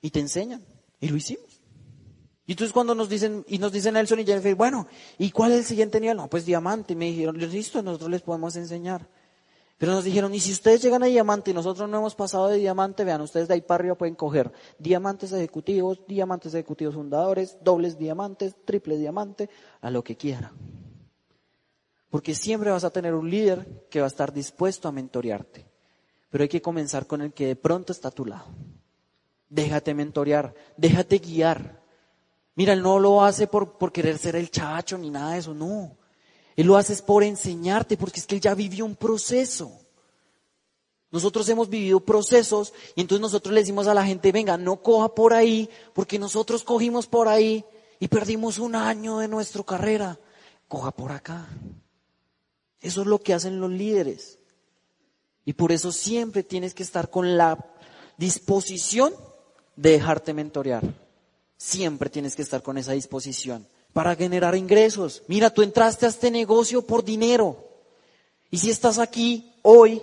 Y 0.01 0.11
te 0.11 0.20
enseñan. 0.20 0.64
Y 1.01 1.09
lo 1.09 1.16
hicimos. 1.16 1.62
Y 2.47 2.53
entonces 2.53 2.72
cuando 2.72 2.95
nos 2.95 3.09
dicen, 3.09 3.45
y 3.47 3.59
nos 3.59 3.70
dicen 3.70 3.95
Nelson 3.95 4.20
y 4.20 4.24
Jennifer, 4.24 4.55
bueno, 4.55 4.86
¿y 5.18 5.30
cuál 5.30 5.53
es 5.53 5.59
el 5.59 5.64
siguiente 5.64 6.01
nivel? 6.01 6.16
No, 6.16 6.28
pues 6.28 6.45
diamante. 6.47 6.95
Y 6.95 6.97
me 6.97 7.07
dijeron, 7.07 7.38
listo, 7.38 7.82
nosotros 7.82 8.11
les 8.11 8.22
podemos 8.22 8.57
enseñar. 8.57 9.09
Pero 9.78 9.92
nos 9.92 10.04
dijeron, 10.04 10.32
y 10.32 10.38
si 10.38 10.52
ustedes 10.52 10.80
llegan 10.80 11.02
a 11.02 11.06
diamante 11.06 11.50
y 11.50 11.54
nosotros 11.54 11.88
no 11.88 11.98
hemos 11.98 12.14
pasado 12.14 12.48
de 12.48 12.58
diamante, 12.58 13.04
vean, 13.04 13.20
ustedes 13.20 13.48
de 13.48 13.54
ahí 13.54 13.60
para 13.62 13.80
arriba 13.80 13.96
pueden 13.96 14.14
coger 14.14 14.52
diamantes 14.78 15.32
ejecutivos, 15.32 16.00
diamantes 16.06 16.54
ejecutivos 16.54 16.94
fundadores, 16.94 17.58
dobles 17.62 17.98
diamantes, 17.98 18.54
triples 18.64 19.00
diamantes, 19.00 19.48
a 19.80 19.90
lo 19.90 20.04
que 20.04 20.16
quiera. 20.16 20.52
Porque 22.10 22.34
siempre 22.34 22.70
vas 22.70 22.84
a 22.84 22.90
tener 22.90 23.14
un 23.14 23.28
líder 23.28 23.86
que 23.90 24.00
va 24.00 24.06
a 24.06 24.08
estar 24.08 24.32
dispuesto 24.32 24.86
a 24.86 24.92
mentorearte. 24.92 25.66
Pero 26.30 26.42
hay 26.42 26.48
que 26.48 26.62
comenzar 26.62 27.06
con 27.06 27.22
el 27.22 27.32
que 27.32 27.46
de 27.46 27.56
pronto 27.56 27.92
está 27.92 28.08
a 28.08 28.12
tu 28.12 28.24
lado. 28.24 28.46
Déjate 29.48 29.94
mentorear, 29.94 30.54
déjate 30.76 31.18
guiar. 31.18 31.82
Mira, 32.54 32.72
él 32.72 32.82
no 32.82 32.98
lo 32.98 33.24
hace 33.24 33.46
por, 33.46 33.78
por 33.78 33.92
querer 33.92 34.18
ser 34.18 34.36
el 34.36 34.50
chacho 34.50 34.96
ni 34.96 35.10
nada 35.10 35.32
de 35.32 35.38
eso, 35.38 35.54
no. 35.54 35.96
Él 36.57 36.66
lo 36.66 36.76
hace 36.76 37.00
por 37.03 37.22
enseñarte, 37.22 37.96
porque 37.96 38.20
es 38.20 38.26
que 38.26 38.36
él 38.36 38.40
ya 38.40 38.55
vivió 38.55 38.84
un 38.84 38.96
proceso. 38.96 39.72
Nosotros 41.11 41.48
hemos 41.50 41.68
vivido 41.68 42.00
procesos 42.00 42.72
y 42.94 43.03
entonces 43.03 43.20
nosotros 43.20 43.55
le 43.55 43.61
decimos 43.61 43.86
a 43.86 43.94
la 43.94 44.05
gente, 44.05 44.32
venga, 44.32 44.57
no 44.57 44.82
coja 44.82 45.14
por 45.14 45.34
ahí, 45.34 45.68
porque 45.92 46.18
nosotros 46.18 46.64
cogimos 46.64 47.07
por 47.07 47.28
ahí 47.28 47.64
y 48.00 48.09
perdimos 48.09 48.59
un 48.59 48.74
año 48.74 49.18
de 49.18 49.28
nuestra 49.28 49.62
carrera. 49.62 50.18
Coja 50.68 50.90
por 50.90 51.12
acá. 51.12 51.46
Eso 52.80 53.03
es 53.03 53.07
lo 53.07 53.20
que 53.20 53.34
hacen 53.34 53.61
los 53.61 53.70
líderes. 53.70 54.38
Y 55.44 55.53
por 55.53 55.70
eso 55.70 55.92
siempre 55.92 56.42
tienes 56.42 56.72
que 56.72 56.82
estar 56.82 57.11
con 57.11 57.36
la 57.36 57.59
disposición 58.16 59.12
de 59.76 59.90
dejarte 59.90 60.32
mentorear. 60.32 60.82
Siempre 61.59 62.09
tienes 62.11 62.34
que 62.34 62.42
estar 62.42 62.62
con 62.62 62.78
esa 62.78 62.92
disposición 62.92 63.68
para 63.93 64.16
generar 64.16 64.55
ingresos. 64.55 65.22
Mira, 65.26 65.51
tú 65.51 65.62
entraste 65.62 66.07
a 66.07 66.09
este 66.09 66.30
negocio 66.30 66.82
por 66.82 67.05
dinero. 67.05 67.57
Y 68.51 68.59
si 68.59 68.70
estás 68.70 68.99
aquí 68.99 69.53
hoy, 69.62 70.03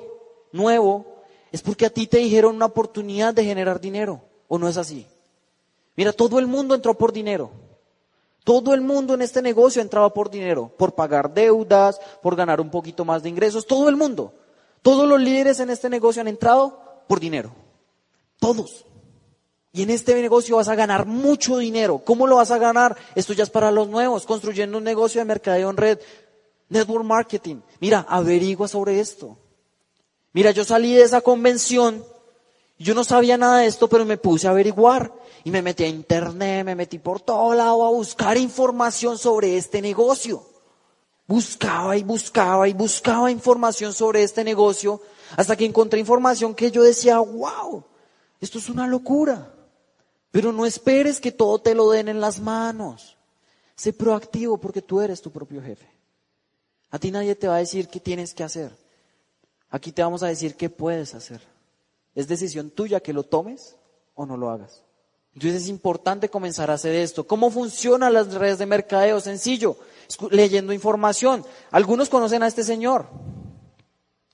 nuevo, 0.51 1.05
es 1.51 1.61
porque 1.61 1.85
a 1.85 1.89
ti 1.89 2.07
te 2.07 2.17
dijeron 2.17 2.55
una 2.55 2.65
oportunidad 2.65 3.33
de 3.33 3.45
generar 3.45 3.79
dinero. 3.79 4.21
¿O 4.47 4.57
no 4.57 4.67
es 4.67 4.77
así? 4.77 5.07
Mira, 5.95 6.13
todo 6.13 6.39
el 6.39 6.47
mundo 6.47 6.75
entró 6.75 6.97
por 6.97 7.11
dinero. 7.11 7.51
Todo 8.43 8.73
el 8.73 8.81
mundo 8.81 9.13
en 9.13 9.21
este 9.21 9.41
negocio 9.41 9.81
entraba 9.81 10.13
por 10.13 10.29
dinero, 10.29 10.71
por 10.77 10.95
pagar 10.95 11.33
deudas, 11.33 11.99
por 12.21 12.35
ganar 12.35 12.61
un 12.61 12.71
poquito 12.71 13.05
más 13.05 13.21
de 13.21 13.29
ingresos. 13.29 13.67
Todo 13.67 13.89
el 13.89 13.95
mundo. 13.95 14.33
Todos 14.81 15.07
los 15.07 15.19
líderes 15.19 15.59
en 15.59 15.69
este 15.69 15.89
negocio 15.89 16.21
han 16.21 16.27
entrado 16.27 16.79
por 17.07 17.19
dinero. 17.19 17.51
Todos. 18.39 18.85
Y 19.71 19.83
en 19.83 19.91
este 19.91 20.19
negocio 20.19 20.55
vas 20.55 20.67
a 20.67 20.75
ganar 20.75 21.05
mucho 21.05 21.57
dinero. 21.57 21.99
¿Cómo 21.99 22.25
lo 22.25 22.37
vas 22.37 22.51
a 22.51 22.57
ganar? 22.57 22.97
Esto 23.13 23.33
ya 23.33 23.43
es 23.43 23.49
para 23.49 23.71
los 23.71 23.87
nuevos, 23.87 24.25
construyendo 24.25 24.77
un 24.79 24.83
negocio 24.83 25.21
de 25.21 25.25
mercadeo 25.25 25.69
en 25.69 25.77
red, 25.77 25.99
network 26.69 27.05
marketing. 27.05 27.57
Mira, 27.79 28.05
averigua 28.09 28.67
sobre 28.67 28.99
esto. 28.99 29.37
Mira, 30.33 30.51
yo 30.51 30.63
salí 30.63 30.93
de 30.93 31.03
esa 31.03 31.21
convención, 31.21 32.03
yo 32.77 32.95
no 32.95 33.03
sabía 33.03 33.37
nada 33.37 33.59
de 33.59 33.67
esto, 33.67 33.87
pero 33.89 34.05
me 34.05 34.17
puse 34.17 34.47
a 34.47 34.51
averiguar 34.51 35.11
y 35.43 35.51
me 35.51 35.61
metí 35.61 35.83
a 35.83 35.87
internet, 35.87 36.65
me 36.65 36.75
metí 36.75 36.99
por 36.99 37.21
todo 37.21 37.53
lado 37.53 37.83
a 37.83 37.89
buscar 37.89 38.37
información 38.37 39.17
sobre 39.17 39.57
este 39.57 39.81
negocio. 39.81 40.43
Buscaba 41.27 41.95
y 41.95 42.03
buscaba 42.03 42.67
y 42.67 42.73
buscaba 42.73 43.29
información 43.29 43.93
sobre 43.93 44.23
este 44.23 44.43
negocio 44.43 45.01
hasta 45.37 45.55
que 45.55 45.65
encontré 45.65 45.99
información 45.99 46.55
que 46.55 46.71
yo 46.71 46.81
decía, 46.81 47.19
wow, 47.19 47.83
esto 48.41 48.57
es 48.57 48.69
una 48.69 48.87
locura. 48.87 49.53
Pero 50.31 50.51
no 50.51 50.65
esperes 50.65 51.19
que 51.19 51.31
todo 51.31 51.59
te 51.59 51.73
lo 51.73 51.89
den 51.89 52.07
en 52.07 52.21
las 52.21 52.39
manos. 52.39 53.17
Sé 53.75 53.93
proactivo 53.93 54.57
porque 54.57 54.81
tú 54.81 55.01
eres 55.01 55.21
tu 55.21 55.31
propio 55.31 55.61
jefe. 55.61 55.89
A 56.91 56.99
ti 56.99 57.11
nadie 57.11 57.35
te 57.35 57.47
va 57.47 57.55
a 57.55 57.59
decir 57.59 57.87
qué 57.87 57.99
tienes 57.99 58.33
que 58.33 58.43
hacer. 58.43 58.75
Aquí 59.69 59.91
te 59.91 60.01
vamos 60.01 60.23
a 60.23 60.27
decir 60.27 60.55
qué 60.55 60.69
puedes 60.69 61.13
hacer. 61.13 61.41
Es 62.15 62.27
decisión 62.27 62.71
tuya 62.71 62.99
que 62.99 63.13
lo 63.13 63.23
tomes 63.23 63.75
o 64.15 64.25
no 64.25 64.35
lo 64.35 64.49
hagas. 64.49 64.83
Entonces 65.33 65.63
es 65.63 65.69
importante 65.69 66.29
comenzar 66.29 66.71
a 66.71 66.73
hacer 66.73 66.95
esto. 66.95 67.25
¿Cómo 67.25 67.51
funcionan 67.51 68.13
las 68.13 68.33
redes 68.33 68.57
de 68.57 68.65
mercadeo? 68.65 69.19
Sencillo, 69.21 69.77
leyendo 70.31 70.73
información. 70.73 71.45
Algunos 71.71 72.09
conocen 72.09 72.43
a 72.43 72.47
este 72.47 72.63
señor. 72.63 73.07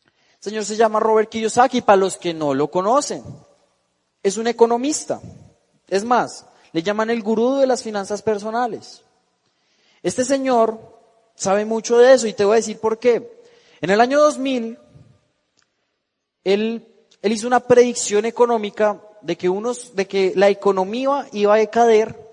El 0.05 0.51
señor 0.51 0.65
se 0.65 0.77
llama 0.77 0.99
Robert 0.99 1.29
Kiyosaki, 1.29 1.81
para 1.81 1.97
los 1.97 2.17
que 2.17 2.33
no 2.33 2.53
lo 2.53 2.71
conocen. 2.71 3.23
Es 4.23 4.37
un 4.37 4.47
economista. 4.47 5.21
Es 5.88 6.03
más, 6.03 6.45
le 6.71 6.83
llaman 6.83 7.09
el 7.09 7.21
gurú 7.21 7.55
de 7.55 7.67
las 7.67 7.83
finanzas 7.83 8.21
personales. 8.21 9.03
Este 10.03 10.25
señor 10.25 10.79
sabe 11.36 11.65
mucho 11.65 11.97
de 11.97 12.13
eso 12.13 12.27
y 12.27 12.33
te 12.33 12.45
voy 12.45 12.53
a 12.53 12.57
decir 12.57 12.79
por 12.79 12.99
qué. 12.99 13.41
En 13.81 13.89
el 13.89 14.01
año 14.01 14.19
2000, 14.19 14.77
él, 16.43 16.88
él 17.21 17.31
hizo 17.31 17.47
una 17.47 17.61
predicción 17.61 18.25
económica 18.25 19.01
de 19.21 19.38
que, 19.38 19.49
unos, 19.49 19.95
de 19.95 20.07
que 20.07 20.33
la 20.36 20.49
economía 20.49 21.27
iba 21.31 21.53
a 21.53 21.57
decader 21.57 22.23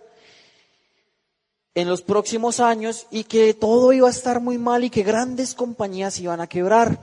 en 1.75 1.89
los 1.89 2.03
próximos 2.03 2.61
años 2.61 3.07
y 3.11 3.25
que 3.25 3.55
todo 3.55 3.93
iba 3.93 4.09
a 4.09 4.11
estar 4.11 4.41
muy 4.41 4.59
mal 4.59 4.85
y 4.85 4.91
que 4.91 5.03
grandes 5.03 5.55
compañías 5.55 6.19
iban 6.19 6.41
a 6.41 6.49
quebrar. 6.49 6.99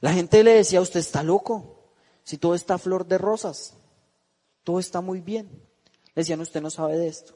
La 0.00 0.12
gente 0.12 0.44
le 0.44 0.54
decía, 0.54 0.80
usted 0.80 1.00
está 1.00 1.22
loco, 1.22 1.80
si 2.22 2.38
todo 2.38 2.54
está 2.54 2.78
flor 2.78 3.06
de 3.06 3.18
rosas 3.18 3.77
todo 4.68 4.80
está 4.80 5.00
muy 5.00 5.22
bien. 5.22 5.48
Le 6.14 6.20
decían, 6.20 6.42
usted 6.42 6.60
no 6.60 6.68
sabe 6.68 6.98
de 6.98 7.08
esto. 7.08 7.32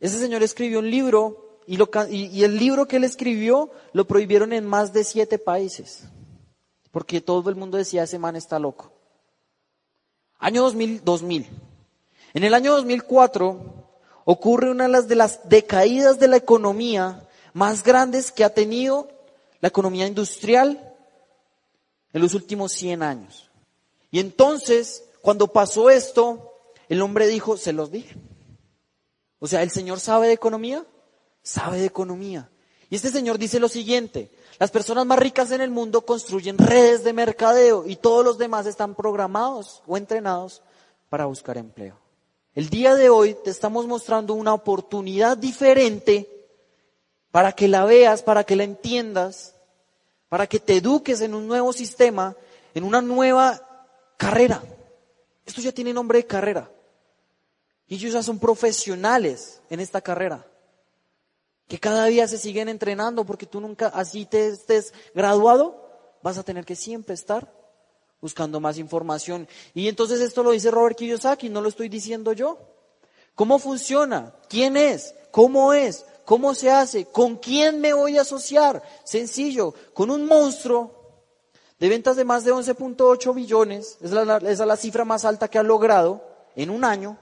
Ese 0.00 0.18
señor 0.18 0.42
escribió 0.42 0.80
un 0.80 0.90
libro 0.90 1.60
y, 1.68 2.42
el 2.42 2.58
libro 2.58 2.88
que 2.88 2.96
él 2.96 3.04
escribió 3.04 3.70
lo 3.92 4.04
prohibieron 4.04 4.52
en 4.52 4.66
más 4.66 4.92
de 4.92 5.04
siete 5.04 5.38
países. 5.38 6.02
Porque 6.90 7.20
todo 7.20 7.50
el 7.50 7.54
mundo 7.54 7.78
decía, 7.78 8.02
ese 8.02 8.18
man 8.18 8.34
está 8.34 8.58
loco. 8.58 8.90
Año 10.40 10.62
2000, 10.62 11.04
2000. 11.04 11.46
En 12.34 12.42
el 12.42 12.52
año 12.52 12.72
2004 12.72 13.86
ocurre 14.24 14.72
una 14.72 14.86
de 14.86 14.90
las, 14.90 15.06
de 15.06 15.14
las 15.14 15.48
decaídas 15.48 16.18
de 16.18 16.26
la 16.26 16.38
economía 16.38 17.28
más 17.52 17.84
grandes 17.84 18.32
que 18.32 18.42
ha 18.42 18.52
tenido 18.52 19.06
la 19.60 19.68
economía 19.68 20.08
industrial 20.08 20.96
en 22.12 22.20
los 22.20 22.34
últimos 22.34 22.72
100 22.72 23.04
años. 23.04 23.48
Y 24.10 24.18
entonces, 24.18 25.04
cuando 25.20 25.48
pasó 25.48 25.90
esto, 25.90 26.52
el 26.88 27.02
hombre 27.02 27.26
dijo, 27.26 27.56
se 27.56 27.72
los 27.72 27.90
dije. 27.90 28.16
O 29.38 29.46
sea, 29.46 29.62
¿el 29.62 29.70
Señor 29.70 30.00
sabe 30.00 30.28
de 30.28 30.32
economía? 30.32 30.84
Sabe 31.42 31.78
de 31.78 31.86
economía. 31.86 32.50
Y 32.88 32.96
este 32.96 33.10
Señor 33.10 33.38
dice 33.38 33.58
lo 33.58 33.68
siguiente, 33.68 34.30
las 34.58 34.70
personas 34.70 35.06
más 35.06 35.18
ricas 35.18 35.50
en 35.50 35.60
el 35.60 35.70
mundo 35.70 36.02
construyen 36.02 36.56
redes 36.56 37.04
de 37.04 37.12
mercadeo 37.12 37.84
y 37.86 37.96
todos 37.96 38.24
los 38.24 38.38
demás 38.38 38.66
están 38.66 38.94
programados 38.94 39.82
o 39.86 39.96
entrenados 39.96 40.62
para 41.08 41.26
buscar 41.26 41.58
empleo. 41.58 41.98
El 42.54 42.70
día 42.70 42.94
de 42.94 43.10
hoy 43.10 43.34
te 43.34 43.50
estamos 43.50 43.86
mostrando 43.86 44.34
una 44.34 44.54
oportunidad 44.54 45.36
diferente 45.36 46.30
para 47.30 47.52
que 47.52 47.68
la 47.68 47.84
veas, 47.84 48.22
para 48.22 48.44
que 48.44 48.56
la 48.56 48.64
entiendas, 48.64 49.54
para 50.28 50.46
que 50.46 50.58
te 50.58 50.76
eduques 50.76 51.20
en 51.20 51.34
un 51.34 51.46
nuevo 51.46 51.72
sistema, 51.72 52.34
en 52.74 52.84
una 52.84 53.02
nueva 53.02 53.60
carrera. 54.16 54.62
Esto 55.46 55.60
ya 55.60 55.72
tiene 55.72 55.94
nombre 55.94 56.18
de 56.18 56.26
carrera. 56.26 56.70
Y 57.86 57.94
ellos 57.94 58.12
ya 58.12 58.22
son 58.22 58.38
profesionales 58.38 59.62
en 59.70 59.80
esta 59.80 60.00
carrera. 60.00 60.44
Que 61.68 61.78
cada 61.78 62.04
día 62.06 62.28
se 62.28 62.36
siguen 62.36 62.68
entrenando 62.68 63.24
porque 63.24 63.46
tú 63.46 63.60
nunca, 63.60 63.88
así 63.88 64.26
te 64.26 64.48
estés 64.48 64.92
graduado, 65.14 65.88
vas 66.22 66.36
a 66.36 66.42
tener 66.42 66.64
que 66.64 66.76
siempre 66.76 67.14
estar 67.14 67.52
buscando 68.20 68.60
más 68.60 68.78
información. 68.78 69.48
Y 69.72 69.88
entonces 69.88 70.20
esto 70.20 70.42
lo 70.42 70.50
dice 70.50 70.70
Robert 70.70 70.96
Kiyosaki, 70.96 71.48
no 71.48 71.60
lo 71.60 71.68
estoy 71.68 71.88
diciendo 71.88 72.32
yo. 72.32 72.58
¿Cómo 73.34 73.58
funciona? 73.58 74.34
¿Quién 74.48 74.76
es? 74.76 75.14
¿Cómo 75.30 75.72
es? 75.72 76.04
¿Cómo 76.24 76.54
se 76.54 76.70
hace? 76.70 77.04
¿Con 77.04 77.36
quién 77.36 77.80
me 77.80 77.92
voy 77.92 78.18
a 78.18 78.22
asociar? 78.22 78.82
Sencillo, 79.04 79.74
con 79.94 80.10
un 80.10 80.26
monstruo 80.26 81.05
de 81.78 81.88
ventas 81.88 82.16
de 82.16 82.24
más 82.24 82.44
de 82.44 82.52
11.8 82.52 83.34
billones, 83.34 83.98
es 84.00 84.10
la, 84.10 84.38
es 84.38 84.58
la 84.58 84.76
cifra 84.76 85.04
más 85.04 85.24
alta 85.24 85.48
que 85.48 85.58
ha 85.58 85.62
logrado 85.62 86.22
en 86.54 86.70
un 86.70 86.84
año, 86.84 87.18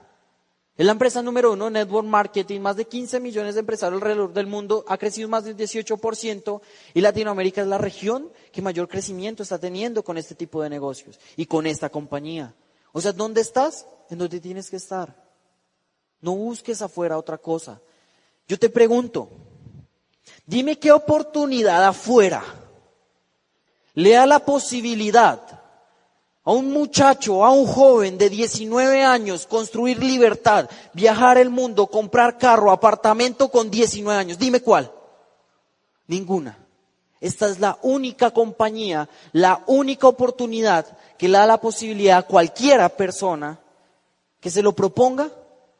es 0.77 0.85
la 0.85 0.91
empresa 0.91 1.21
número 1.21 1.53
uno, 1.53 1.69
Network 1.69 2.05
Marketing, 2.05 2.59
más 2.59 2.75
de 2.75 2.85
15 2.85 3.21
millones 3.21 3.55
de 3.55 3.61
empresarios 3.61 4.01
alrededor 4.01 4.33
del 4.33 4.47
mundo, 4.47 4.83
ha 4.89 4.97
crecido 4.97 5.29
más 5.29 5.45
del 5.45 5.55
18% 5.55 6.61
y 6.93 6.99
Latinoamérica 6.99 7.61
es 7.61 7.67
la 7.67 7.77
región 7.77 8.29
que 8.51 8.61
mayor 8.61 8.89
crecimiento 8.89 9.41
está 9.41 9.57
teniendo 9.57 10.03
con 10.03 10.17
este 10.17 10.35
tipo 10.35 10.61
de 10.61 10.69
negocios 10.69 11.17
y 11.37 11.45
con 11.45 11.65
esta 11.65 11.89
compañía. 11.89 12.53
O 12.91 12.99
sea, 12.99 13.13
¿dónde 13.13 13.39
estás? 13.39 13.87
En 14.09 14.17
donde 14.17 14.41
tienes 14.41 14.69
que 14.69 14.75
estar. 14.75 15.15
No 16.19 16.35
busques 16.35 16.81
afuera 16.81 17.17
otra 17.17 17.37
cosa. 17.37 17.79
Yo 18.45 18.59
te 18.59 18.69
pregunto, 18.69 19.29
dime 20.45 20.77
qué 20.77 20.91
oportunidad 20.91 21.85
afuera 21.85 22.43
le 23.95 24.11
da 24.11 24.25
la 24.25 24.39
posibilidad 24.39 25.41
a 26.43 26.51
un 26.51 26.71
muchacho, 26.71 27.43
a 27.43 27.49
un 27.49 27.65
joven 27.65 28.17
de 28.19 28.29
19 28.29 29.03
años, 29.03 29.47
construir 29.47 29.97
libertad, 30.03 30.69
viajar 30.93 31.39
el 31.39 31.49
mundo, 31.49 31.87
comprar 31.87 32.37
carro, 32.37 32.71
apartamento 32.71 33.49
con 33.49 33.71
19 33.71 34.19
años. 34.19 34.37
Dime 34.37 34.61
cuál. 34.61 34.91
Ninguna. 36.07 36.59
Esta 37.19 37.47
es 37.49 37.59
la 37.59 37.79
única 37.81 38.29
compañía, 38.29 39.09
la 39.31 39.63
única 39.65 40.07
oportunidad 40.07 40.85
que 41.17 41.27
le 41.27 41.39
da 41.39 41.47
la 41.47 41.59
posibilidad 41.59 42.19
a 42.19 42.23
cualquiera 42.23 42.89
persona 42.89 43.59
que 44.39 44.51
se 44.51 44.61
lo 44.61 44.73
proponga 44.73 45.31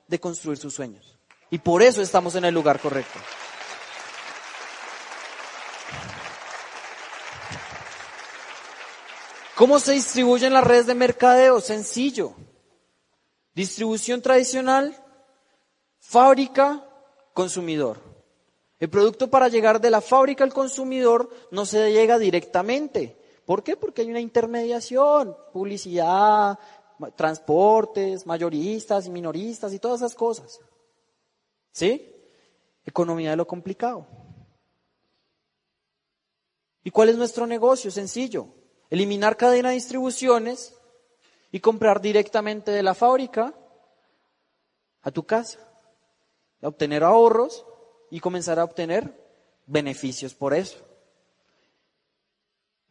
de 0.07 0.20
construir 0.20 0.57
sus 0.57 0.74
sueños. 0.74 1.16
Y 1.51 1.59
por 1.59 1.84
eso 1.84 2.01
estamos 2.01 2.34
en 2.34 2.45
el 2.45 2.53
lugar 2.55 2.80
correcto. 2.80 3.20
¿Cómo 9.56 9.80
se 9.80 9.93
distribuyen 9.93 10.51
las 10.51 10.66
redes 10.66 10.86
de 10.86 10.95
mercadeo? 10.95 11.62
Sencillo. 11.62 12.34
Distribución 13.53 14.22
tradicional, 14.22 14.93
fábrica, 15.97 16.86
consumidor. 17.34 18.01
El 18.80 18.89
producto 18.89 19.30
para 19.30 19.47
llegar 19.47 19.80
de 19.80 19.89
la 19.89 20.01
fábrica 20.01 20.43
al 20.43 20.53
consumidor 20.53 21.30
no 21.51 21.66
se 21.66 21.93
llega 21.93 22.20
directamente. 22.20 23.18
¿Por 23.45 23.64
qué? 23.64 23.78
Porque 23.78 24.01
hay 24.01 24.10
una 24.10 24.20
intermediación, 24.20 25.38
publicidad, 25.53 26.60
transportes, 27.16 28.26
mayoristas 28.26 29.08
y 29.08 29.10
minoristas 29.10 29.72
y 29.72 29.80
todas 29.80 30.01
esas 30.01 30.16
cosas. 30.16 30.60
¿Sí? 31.72 32.14
Economía 32.86 33.30
de 33.30 33.38
lo 33.38 33.47
complicado. 33.47 34.06
¿Y 36.84 36.91
cuál 36.91 37.08
es 37.08 37.16
nuestro 37.16 37.47
negocio? 37.47 37.89
Sencillo 37.89 38.49
eliminar 38.90 39.38
cadena 39.38 39.70
de 39.70 39.76
distribuciones 39.76 40.74
y 41.52 41.60
comprar 41.60 42.02
directamente 42.02 42.72
de 42.72 42.84
la 42.84 42.94
fábrica 42.94 43.54
a 45.02 45.12
tu 45.12 45.24
casa, 45.24 45.60
obtener 46.62 47.04
ahorros 47.04 47.66
y 48.10 48.20
comenzar 48.20 48.60
a 48.60 48.64
obtener 48.64 49.14
beneficios 49.66 50.34
por 50.34 50.54
eso. 50.54 50.78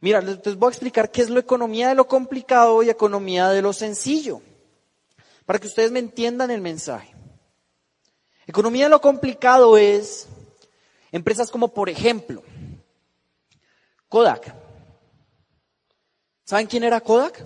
Mira, 0.00 0.20
les 0.20 0.56
voy 0.56 0.68
a 0.68 0.70
explicar 0.70 1.10
qué 1.10 1.22
es 1.22 1.30
la 1.30 1.40
economía 1.40 1.88
de 1.88 1.94
lo 1.94 2.06
complicado 2.06 2.82
y 2.82 2.90
economía 2.90 3.48
de 3.48 3.62
lo 3.62 3.72
sencillo, 3.72 4.42
para 5.46 5.58
que 5.58 5.66
ustedes 5.66 5.90
me 5.90 5.98
entiendan 5.98 6.50
el 6.50 6.60
mensaje. 6.60 7.14
Economía 8.46 8.84
de 8.84 8.90
lo 8.90 9.00
complicado 9.00 9.78
es 9.78 10.28
empresas 11.10 11.50
como, 11.50 11.68
por 11.68 11.88
ejemplo, 11.88 12.42
Kodak. 14.08 14.63
¿Saben 16.44 16.66
quién 16.66 16.84
era 16.84 17.00
Kodak? 17.00 17.44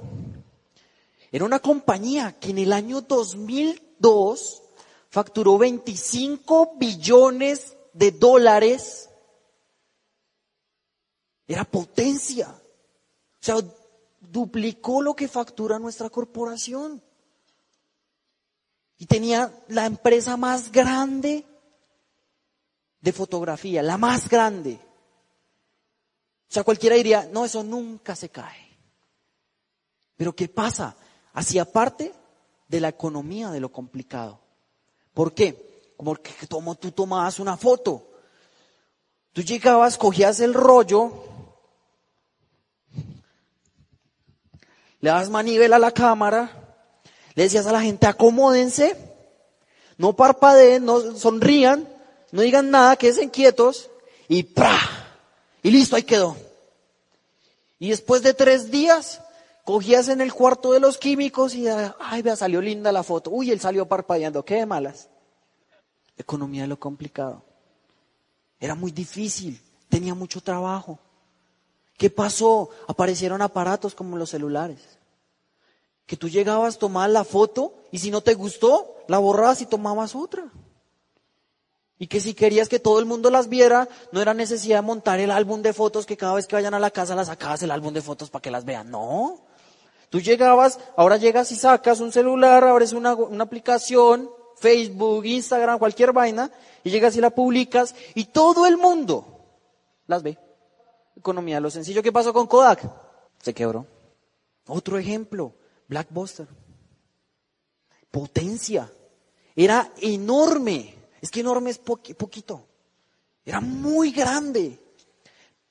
Era 1.30 1.44
una 1.44 1.60
compañía 1.60 2.38
que 2.38 2.50
en 2.50 2.58
el 2.58 2.72
año 2.72 3.00
2002 3.02 4.62
facturó 5.08 5.58
25 5.58 6.74
billones 6.76 7.76
de 7.92 8.10
dólares. 8.10 9.08
Era 11.46 11.64
potencia. 11.64 12.48
O 12.48 13.40
sea, 13.40 13.56
duplicó 14.20 15.00
lo 15.02 15.14
que 15.14 15.28
factura 15.28 15.78
nuestra 15.78 16.10
corporación. 16.10 17.02
Y 18.98 19.06
tenía 19.06 19.52
la 19.68 19.86
empresa 19.86 20.36
más 20.36 20.72
grande 20.72 21.46
de 23.00 23.12
fotografía, 23.12 23.82
la 23.82 23.96
más 23.96 24.28
grande. 24.28 24.80
O 26.48 26.52
sea, 26.52 26.64
cualquiera 26.64 26.96
diría, 26.96 27.28
no, 27.32 27.44
eso 27.44 27.62
nunca 27.62 28.16
se 28.16 28.30
cae. 28.30 28.67
Pero 30.18 30.36
¿qué 30.36 30.48
pasa? 30.48 30.96
Hacía 31.32 31.64
parte 31.64 32.12
de 32.68 32.80
la 32.80 32.88
economía 32.88 33.50
de 33.50 33.60
lo 33.60 33.72
complicado. 33.72 34.40
¿Por 35.14 35.32
qué? 35.32 35.92
Como 35.96 36.14
que 36.16 36.46
tú 36.46 36.90
tomabas 36.90 37.38
una 37.38 37.56
foto. 37.56 38.06
Tú 39.32 39.42
llegabas, 39.42 39.96
cogías 39.96 40.40
el 40.40 40.52
rollo, 40.52 41.12
le 45.00 45.10
das 45.10 45.30
manivela 45.30 45.76
a 45.76 45.78
la 45.78 45.92
cámara, 45.92 46.50
le 47.34 47.44
decías 47.44 47.66
a 47.66 47.72
la 47.72 47.80
gente, 47.80 48.08
acomódense, 48.08 48.96
no 49.96 50.16
parpadeen, 50.16 50.84
no 50.84 51.16
sonrían, 51.16 51.88
no 52.32 52.42
digan 52.42 52.72
nada, 52.72 52.96
queden 52.96 53.30
quietos, 53.30 53.90
y 54.26 54.42
¡pra! 54.42 54.76
Y 55.62 55.70
listo, 55.70 55.94
ahí 55.94 56.02
quedó. 56.02 56.36
Y 57.78 57.90
después 57.90 58.22
de 58.22 58.34
tres 58.34 58.72
días, 58.72 59.20
Cogías 59.68 60.08
en 60.08 60.22
el 60.22 60.32
cuarto 60.32 60.72
de 60.72 60.80
los 60.80 60.96
químicos 60.96 61.54
y, 61.54 61.66
ay, 61.68 62.22
vea, 62.22 62.36
salió 62.36 62.62
linda 62.62 62.90
la 62.90 63.02
foto. 63.02 63.28
Uy, 63.30 63.50
él 63.50 63.60
salió 63.60 63.84
parpadeando. 63.84 64.42
Qué 64.42 64.64
malas. 64.64 65.10
Economía 66.16 66.62
de 66.62 66.68
lo 66.68 66.80
complicado. 66.80 67.44
Era 68.58 68.74
muy 68.74 68.92
difícil. 68.92 69.60
Tenía 69.90 70.14
mucho 70.14 70.40
trabajo. 70.40 70.98
¿Qué 71.98 72.08
pasó? 72.08 72.70
Aparecieron 72.86 73.42
aparatos 73.42 73.94
como 73.94 74.16
los 74.16 74.30
celulares. 74.30 74.80
Que 76.06 76.16
tú 76.16 76.30
llegabas, 76.30 76.78
tomabas 76.78 77.10
la 77.10 77.24
foto 77.24 77.74
y 77.92 77.98
si 77.98 78.10
no 78.10 78.22
te 78.22 78.32
gustó, 78.32 78.96
la 79.06 79.18
borrabas 79.18 79.60
y 79.60 79.66
tomabas 79.66 80.14
otra. 80.14 80.50
Y 81.98 82.06
que 82.06 82.20
si 82.20 82.32
querías 82.32 82.70
que 82.70 82.80
todo 82.80 83.00
el 83.00 83.04
mundo 83.04 83.30
las 83.30 83.50
viera, 83.50 83.86
no 84.12 84.22
era 84.22 84.32
necesidad 84.32 84.78
de 84.78 84.86
montar 84.86 85.20
el 85.20 85.30
álbum 85.30 85.60
de 85.60 85.74
fotos 85.74 86.06
que 86.06 86.16
cada 86.16 86.32
vez 86.32 86.46
que 86.46 86.56
vayan 86.56 86.72
a 86.72 86.80
la 86.80 86.90
casa 86.90 87.14
las 87.14 87.26
sacabas 87.26 87.62
el 87.62 87.70
álbum 87.70 87.92
de 87.92 88.00
fotos 88.00 88.30
para 88.30 88.40
que 88.40 88.50
las 88.50 88.64
vean. 88.64 88.90
No. 88.90 89.46
Tú 90.10 90.20
llegabas, 90.20 90.78
ahora 90.96 91.16
llegas 91.16 91.52
y 91.52 91.56
sacas 91.56 92.00
un 92.00 92.12
celular, 92.12 92.64
abres 92.64 92.92
una, 92.92 93.14
una 93.14 93.44
aplicación, 93.44 94.30
Facebook, 94.56 95.26
Instagram, 95.26 95.78
cualquier 95.78 96.12
vaina, 96.12 96.50
y 96.82 96.90
llegas 96.90 97.16
y 97.16 97.20
la 97.20 97.30
publicas, 97.30 97.94
y 98.14 98.26
todo 98.26 98.66
el 98.66 98.76
mundo 98.76 99.44
las 100.06 100.22
ve. 100.22 100.38
Economía, 101.16 101.60
lo 101.60 101.70
sencillo 101.70 102.02
que 102.02 102.12
pasó 102.12 102.32
con 102.32 102.46
Kodak, 102.46 102.90
se 103.40 103.52
quebró. 103.52 103.86
Otro 104.66 104.98
ejemplo, 104.98 105.54
Blackbuster. 105.88 106.46
potencia. 108.10 108.90
Era 109.56 109.92
enorme. 110.00 110.94
Es 111.20 111.30
que 111.30 111.40
enorme 111.40 111.70
es 111.70 111.78
poquito. 111.78 112.66
Era 113.44 113.60
muy 113.60 114.12
grande. 114.12 114.78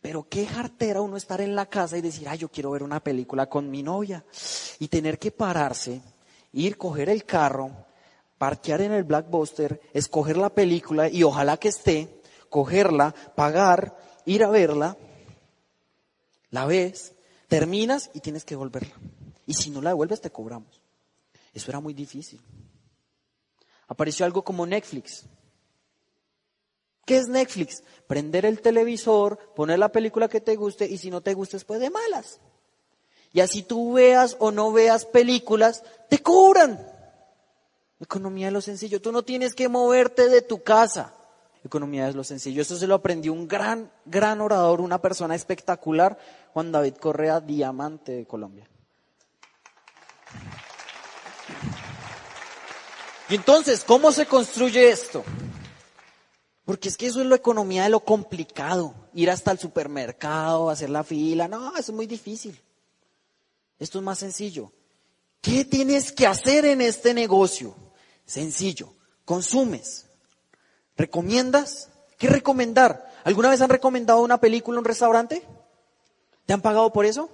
Pero 0.07 0.25
qué 0.29 0.47
jartera 0.47 1.01
uno 1.01 1.17
estar 1.17 1.41
en 1.41 1.53
la 1.53 1.65
casa 1.65 1.97
y 1.97 2.01
decir, 2.01 2.29
ay, 2.29 2.37
yo 2.37 2.47
quiero 2.47 2.71
ver 2.71 2.81
una 2.81 3.03
película 3.03 3.49
con 3.49 3.69
mi 3.69 3.83
novia. 3.83 4.23
Y 4.79 4.87
tener 4.87 5.19
que 5.19 5.31
pararse, 5.31 6.01
ir, 6.53 6.77
coger 6.77 7.09
el 7.09 7.25
carro, 7.25 7.71
parquear 8.37 8.79
en 8.83 8.93
el 8.93 9.03
Blackbuster, 9.03 9.81
escoger 9.91 10.37
la 10.37 10.47
película 10.49 11.09
y 11.09 11.23
ojalá 11.23 11.57
que 11.57 11.67
esté, 11.67 12.21
cogerla, 12.49 13.13
pagar, 13.35 13.97
ir 14.23 14.45
a 14.45 14.49
verla, 14.49 14.95
la 16.51 16.65
ves, 16.65 17.13
terminas 17.49 18.09
y 18.13 18.21
tienes 18.21 18.45
que 18.45 18.55
devolverla. 18.55 18.95
Y 19.45 19.55
si 19.55 19.71
no 19.71 19.81
la 19.81 19.89
devuelves 19.89 20.21
te 20.21 20.31
cobramos. 20.31 20.79
Eso 21.53 21.69
era 21.69 21.81
muy 21.81 21.93
difícil. 21.93 22.39
Apareció 23.89 24.25
algo 24.25 24.41
como 24.41 24.65
Netflix. 24.65 25.25
¿Qué 27.07 27.15
es 27.15 27.29
Netflix? 27.29 27.83
Prender 28.05 28.45
el 28.45 28.59
televisor, 28.59 29.37
poner 29.55 29.79
la 29.79 29.93
película 29.93 30.27
que 30.27 30.41
te 30.41 30.57
guste 30.57 30.85
y 30.85 30.97
si 30.97 31.09
no 31.09 31.21
te 31.21 31.33
gusta 31.33 31.55
después 31.55 31.79
de 31.79 31.89
malas. 31.89 32.41
Y 33.31 33.39
así 33.39 33.63
tú 33.63 33.93
veas 33.93 34.35
o 34.39 34.51
no 34.51 34.73
veas 34.73 35.05
películas, 35.05 35.83
te 36.09 36.19
cobran. 36.19 36.85
Economía 38.01 38.47
de 38.47 38.51
lo 38.51 38.59
sencillo. 38.59 39.01
Tú 39.01 39.13
no 39.13 39.23
tienes 39.23 39.55
que 39.55 39.69
moverte 39.69 40.27
de 40.27 40.41
tu 40.41 40.63
casa. 40.63 41.13
Economía 41.63 42.07
de 42.07 42.13
lo 42.13 42.25
sencillo. 42.25 42.61
Eso 42.61 42.75
se 42.75 42.87
lo 42.87 42.95
aprendió 42.95 43.31
un 43.31 43.47
gran, 43.47 43.89
gran 44.03 44.41
orador, 44.41 44.81
una 44.81 45.01
persona 45.01 45.33
espectacular, 45.33 46.17
Juan 46.51 46.73
David 46.73 46.95
Correa, 46.95 47.39
diamante 47.39 48.11
de 48.11 48.25
Colombia. 48.25 48.67
Y 53.29 53.35
entonces, 53.35 53.85
¿cómo 53.85 54.11
se 54.11 54.25
construye 54.25 54.89
esto? 54.89 55.23
Porque 56.68 56.89
es 56.89 56.97
que 56.97 57.07
eso 57.07 57.22
es 57.22 57.28
la 57.28 57.38
economía 57.38 57.84
de 57.84 57.89
lo 57.89 58.01
complicado. 58.01 58.93
Ir 59.13 59.32
hasta 59.32 59.51
el 59.51 59.57
supermercado, 59.57 60.70
hacer 60.70 60.89
la 60.89 61.05
fila. 61.05 61.47
No, 61.47 61.70
eso 61.70 61.93
es 61.93 61.95
muy 61.95 62.07
difícil. 62.07 62.61
Esto 63.80 63.99
es 63.99 64.03
más 64.03 64.20
sencillo. 64.20 64.74
¿Qué 65.39 65.63
tienes 65.63 66.11
que 66.11 66.28
hacer 66.28 66.65
en 66.65 66.82
este 66.82 67.13
negocio? 67.13 67.74
Sencillo. 68.26 68.93
Consumes. 69.24 70.07
¿Recomiendas? 70.97 71.88
¿Qué 72.18 72.28
recomendar? 72.28 73.13
¿Alguna 73.24 73.49
vez 73.49 73.61
han 73.61 73.70
recomendado 73.70 74.20
una 74.20 74.41
película 74.41 74.76
en 74.76 74.80
un 74.80 74.86
restaurante? 74.86 75.47
¿Te 76.45 76.51
han 76.51 76.61
pagado 76.61 76.91
por 76.91 77.05
eso? 77.05 77.30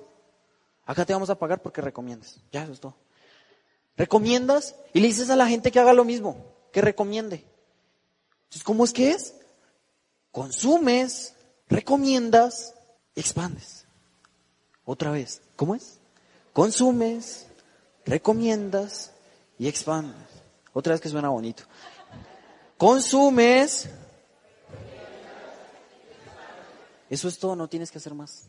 Acá 0.86 1.06
te 1.06 1.14
vamos 1.14 1.32
a 1.32 1.40
pagar 1.40 1.60
porque 1.64 1.82
recomiendas. 1.82 2.40
Ya, 2.52 2.66
eso 2.66 2.74
es 2.74 2.80
todo. 2.80 2.98
Recomiendas 3.98 4.76
y 4.94 5.00
le 5.00 5.08
dices 5.08 5.32
a 5.32 5.36
la 5.36 5.48
gente 5.48 5.72
que 5.72 5.80
haga 5.80 5.94
lo 5.94 6.06
mismo, 6.06 6.54
que 6.72 6.82
recomiende. 6.82 7.52
Entonces, 8.54 8.66
¿cómo 8.66 8.84
es 8.84 8.94
que 8.94 9.10
es? 9.10 9.34
Consumes, 10.30 11.34
recomiendas, 11.68 12.76
expandes. 13.16 13.88
Otra 14.86 15.10
vez, 15.10 15.42
¿cómo 15.56 15.74
es? 15.74 15.98
Consumes, 16.54 17.48
recomiendas 18.06 19.12
y 19.58 19.68
expandes. 19.68 20.28
Otra 20.72 20.94
vez 20.94 21.02
que 21.02 21.10
suena 21.10 21.30
bonito. 21.30 21.64
Consumes. 22.78 23.90
Eso 27.10 27.28
es 27.28 27.40
todo, 27.40 27.56
no 27.56 27.68
tienes 27.68 27.90
que 27.90 27.98
hacer 27.98 28.14
más. 28.14 28.44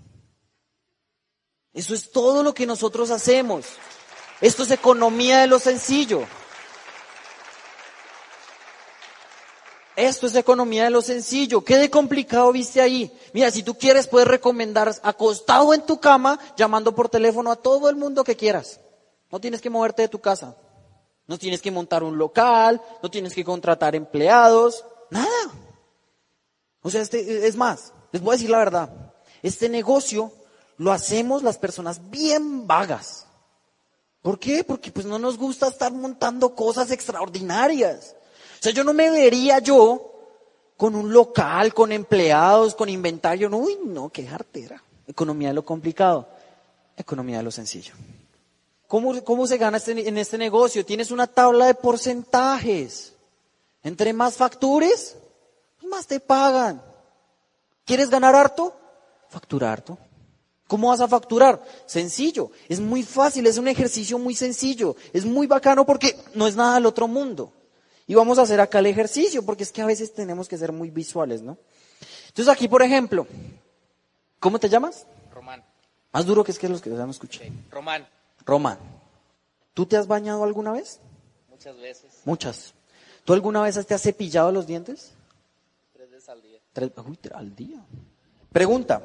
Eso 1.73 1.95
es 1.95 2.11
todo 2.11 2.43
lo 2.43 2.53
que 2.53 2.67
nosotros 2.67 3.11
hacemos. 3.11 3.65
Esto 4.43 4.65
es 4.65 4.71
economía 4.71 5.39
de 5.39 5.47
lo 5.47 5.59
sencillo. 5.59 6.27
Esto 9.97 10.27
es 10.27 10.35
economía 10.35 10.85
de 10.85 10.91
lo 10.91 11.03
sencillo. 11.03 11.63
¿Qué 11.63 11.77
de 11.77 11.91
complicado 11.91 12.51
viste 12.53 12.81
ahí? 12.81 13.17
Mira, 13.33 13.51
si 13.51 13.63
tú 13.63 13.75
quieres, 13.75 14.09
puedes 14.09 14.27
recomendar 14.27 14.93
acostado 15.03 15.73
en 15.73 15.87
tu 15.87 16.01
cama, 16.01 16.39
llamando 16.57 16.95
por 16.95 17.09
teléfono 17.09 17.53
a 17.53 17.57
todo 17.57 17.89
el 17.89 17.97
mundo 17.97 18.25
que 18.25 18.37
quieras. 18.37 18.81
No 19.31 19.41
tienes 19.41 19.61
que 19.61 19.71
moverte 19.71 20.03
de 20.03 20.09
tu 20.09 20.21
casa. 20.21 20.57
No 21.27 21.39
tienes 21.39 21.63
que 21.63 21.71
montar 21.71 22.03
un 22.03 22.19
local, 22.19 22.83
no 23.03 23.11
tienes 23.11 23.33
que 23.33 23.45
contratar 23.45 23.95
empleados, 23.95 24.85
nada. 25.11 25.51
O 26.83 26.91
sea, 26.91 27.01
este, 27.01 27.47
es 27.47 27.57
más, 27.57 27.93
les 28.13 28.21
voy 28.21 28.33
a 28.33 28.37
decir 28.37 28.51
la 28.51 28.59
verdad. 28.59 29.15
Este 29.43 29.69
negocio 29.69 30.33
lo 30.77 30.93
hacemos 30.93 31.43
las 31.43 31.57
personas 31.57 32.11
bien 32.11 32.67
vagas. 32.67 33.27
¿Por 34.21 34.39
qué? 34.39 34.65
Porque 34.65 34.91
pues 34.91 35.07
no 35.07 35.19
nos 35.19 35.39
gusta 35.39 35.69
estar 35.69 35.93
montando 35.93 36.55
cosas 36.55 36.91
extraordinarias. 36.91 38.17
Sea, 38.65 38.73
yo 38.73 38.83
no 38.83 38.95
me 38.95 39.11
vería 39.11 39.59
yo 39.59 40.11
con 40.79 40.95
un 40.95 41.13
local, 41.13 41.75
con 41.75 41.93
empleados, 41.93 42.75
con 42.75 42.89
inventario. 42.89 43.51
uy, 43.51 43.77
no, 43.85 44.09
qué 44.09 44.27
jartera. 44.27 44.83
Economía 45.07 45.49
de 45.49 45.55
lo 45.55 45.67
complicado, 45.67 46.27
economía 46.97 47.37
de 47.37 47.43
lo 47.43 47.51
sencillo. 47.51 47.93
¿Cómo, 48.87 49.23
cómo 49.23 49.47
se 49.47 49.59
gana 49.59 49.77
este, 49.77 50.09
en 50.09 50.17
este 50.17 50.39
negocio? 50.39 50.83
Tienes 50.83 51.11
una 51.11 51.27
tabla 51.27 51.67
de 51.67 51.75
porcentajes. 51.75 53.13
Entre 53.83 54.15
más 54.15 54.37
factures, 54.37 55.15
más 55.87 56.07
te 56.07 56.19
pagan. 56.19 56.81
¿Quieres 57.85 58.09
ganar 58.09 58.35
harto? 58.35 58.75
Factura 59.29 59.75
harto. 59.75 59.99
¿Cómo 60.69 60.89
vas 60.89 61.03
a 61.03 61.09
facturar? 61.09 61.63
Sencillo, 61.85 62.51
es 62.67 62.81
muy 62.81 63.03
fácil, 63.03 63.47
es 63.47 63.59
un 63.59 63.69
ejercicio 63.69 64.19
muy 64.19 64.35
sencillo, 64.35 64.97
es 65.13 65.27
muy 65.27 65.47
bacano 65.47 65.85
porque 65.85 66.17
no 66.33 66.47
es 66.47 66.57
nada 66.57 66.77
del 66.77 66.87
otro 66.87 67.07
mundo. 67.07 67.53
Y 68.07 68.15
vamos 68.15 68.39
a 68.39 68.43
hacer 68.43 68.61
acá 68.61 68.81
el 68.81 68.87
ejercicio, 68.87 69.45
porque 69.45 69.63
es 69.63 69.73
que 69.73 69.83
a 69.83 69.87
veces 69.87 70.13
tenemos 70.13 70.49
que 70.49 70.59
ser 70.59 70.73
muy 70.73 70.91
visuales, 70.91 71.43
¿no? 71.43 71.57
Entonces 72.29 72.53
aquí, 72.53 72.69
por 72.69 72.83
ejemplo, 72.83 73.27
¿cómo 74.39 74.59
te 74.59 74.69
llamas? 74.69 75.07
Román. 75.33 75.65
Más 76.13 76.27
duro 76.27 76.45
que 76.45 76.53
es 76.53 76.59
que 76.59 76.69
los 76.69 76.83
que 76.83 76.91
ya 76.91 77.05
no 77.05 77.11
escuché. 77.11 77.51
Román. 77.71 78.07
Román. 78.45 78.79
¿Tú 79.73 79.87
te 79.87 79.97
has 79.97 80.07
bañado 80.07 80.45
alguna 80.45 80.73
vez? 80.73 81.01
Muchas 81.49 81.77
veces. 81.79 82.13
Muchas. 82.25 82.75
¿Tú 83.25 83.33
alguna 83.33 83.63
vez 83.63 83.85
te 83.87 83.95
has 83.95 84.03
cepillado 84.03 84.53
los 84.53 84.67
dientes? 84.67 85.13
Tres 85.95 86.11
veces 86.11 86.29
al 86.29 86.43
día. 86.43 86.61
Tres, 86.73 86.91
uy, 87.07 87.19
al 87.33 87.57
día. 87.57 87.85
Pregunta, 88.53 89.03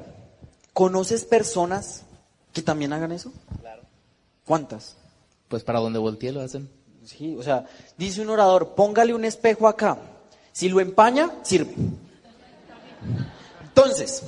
¿conoces 0.72 1.24
personas 1.24 2.04
que 2.52 2.62
también 2.62 2.92
hagan 2.92 3.12
eso? 3.12 3.32
Claro. 3.60 3.82
¿Cuántas? 4.44 4.96
Pues 5.48 5.64
para 5.64 5.80
donde 5.80 5.98
volteé 5.98 6.32
lo 6.32 6.40
hacen. 6.40 6.68
Sí, 7.10 7.34
o 7.36 7.42
sea, 7.42 7.66
dice 7.98 8.20
un 8.20 8.30
orador, 8.30 8.74
póngale 8.74 9.12
un 9.12 9.24
espejo 9.24 9.66
acá. 9.66 9.98
Si 10.52 10.68
lo 10.68 10.80
empaña, 10.80 11.30
sirve. 11.42 11.74
Entonces, 13.62 14.22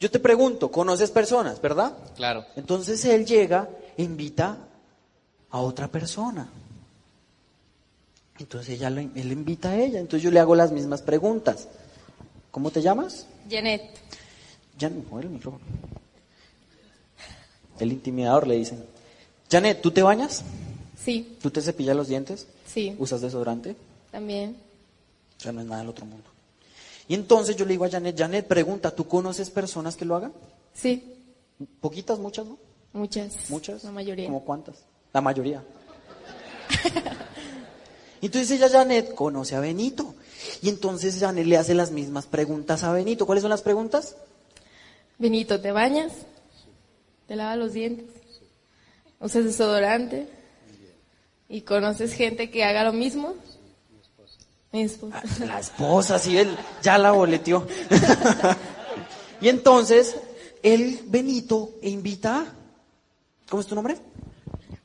yo 0.00 0.10
te 0.10 0.18
pregunto, 0.18 0.70
¿conoces 0.70 1.10
personas, 1.10 1.60
verdad? 1.60 1.92
Claro. 2.16 2.44
Entonces 2.56 3.04
él 3.04 3.26
llega 3.26 3.68
e 3.98 4.02
invita 4.02 4.56
a 5.50 5.60
otra 5.60 5.88
persona. 5.88 6.48
Entonces 8.38 8.74
ella 8.74 8.88
él 8.88 9.32
invita 9.32 9.70
a 9.70 9.76
ella, 9.76 9.98
entonces 9.98 10.22
yo 10.22 10.30
le 10.30 10.40
hago 10.40 10.54
las 10.54 10.72
mismas 10.72 11.02
preguntas. 11.02 11.68
¿Cómo 12.50 12.70
te 12.70 12.80
llamas? 12.80 13.26
Janet. 13.50 13.82
Janet, 14.78 15.04
el 15.20 15.28
micrófono. 15.28 15.64
El 17.78 17.92
intimidador 17.92 18.46
le 18.46 18.54
dicen. 18.56 18.95
Janet, 19.56 19.80
¿tú 19.80 19.90
te 19.90 20.02
bañas? 20.02 20.42
Sí. 21.02 21.38
¿Tú 21.40 21.50
te 21.50 21.62
cepillas 21.62 21.96
los 21.96 22.08
dientes? 22.08 22.46
Sí. 22.66 22.94
¿Usas 22.98 23.22
desodorante? 23.22 23.74
También. 24.10 24.54
O 25.38 25.40
sea, 25.40 25.50
no 25.50 25.62
es 25.62 25.66
nada 25.66 25.80
del 25.80 25.88
otro 25.88 26.04
mundo. 26.04 26.28
Y 27.08 27.14
entonces 27.14 27.56
yo 27.56 27.64
le 27.64 27.70
digo 27.70 27.86
a 27.86 27.90
Janet, 27.90 28.18
Janet, 28.18 28.46
pregunta, 28.46 28.94
¿tú 28.94 29.08
conoces 29.08 29.48
personas 29.48 29.96
que 29.96 30.04
lo 30.04 30.14
hagan? 30.14 30.34
Sí. 30.74 31.10
Poquitas, 31.80 32.18
muchas, 32.18 32.44
¿no? 32.44 32.58
Muchas. 32.92 33.48
Muchas. 33.48 33.82
La 33.82 33.92
mayoría. 33.92 34.26
¿Cómo 34.26 34.44
cuántas? 34.44 34.76
La 35.14 35.22
mayoría. 35.22 35.64
entonces 38.20 38.50
ella, 38.50 38.68
Janet, 38.68 39.14
conoce 39.14 39.56
a 39.56 39.60
Benito. 39.60 40.16
Y 40.60 40.68
entonces 40.68 41.18
Janet 41.18 41.46
le 41.46 41.56
hace 41.56 41.72
las 41.72 41.92
mismas 41.92 42.26
preguntas 42.26 42.82
a 42.82 42.92
Benito. 42.92 43.24
¿Cuáles 43.24 43.40
son 43.40 43.50
las 43.50 43.62
preguntas? 43.62 44.16
Benito, 45.16 45.62
¿te 45.62 45.72
bañas? 45.72 46.12
¿Te 47.26 47.36
lavas 47.36 47.56
los 47.56 47.72
dientes? 47.72 48.25
¿Usas 49.20 49.44
desodorante? 49.44 50.28
¿Y 51.48 51.62
conoces 51.62 52.12
gente 52.12 52.50
que 52.50 52.64
haga 52.64 52.84
lo 52.84 52.92
mismo? 52.92 53.34
Mi 54.72 54.82
esposa. 54.82 55.22
Ah, 55.22 55.44
la 55.44 55.60
esposa, 55.60 56.18
sí, 56.18 56.36
él 56.36 56.56
ya 56.82 56.98
la 56.98 57.12
boleteó. 57.12 57.66
y 59.40 59.48
entonces, 59.48 60.16
él, 60.62 61.00
Benito, 61.06 61.76
invita, 61.82 62.46
¿cómo 63.48 63.60
es 63.60 63.66
tu 63.66 63.74
nombre? 63.74 63.96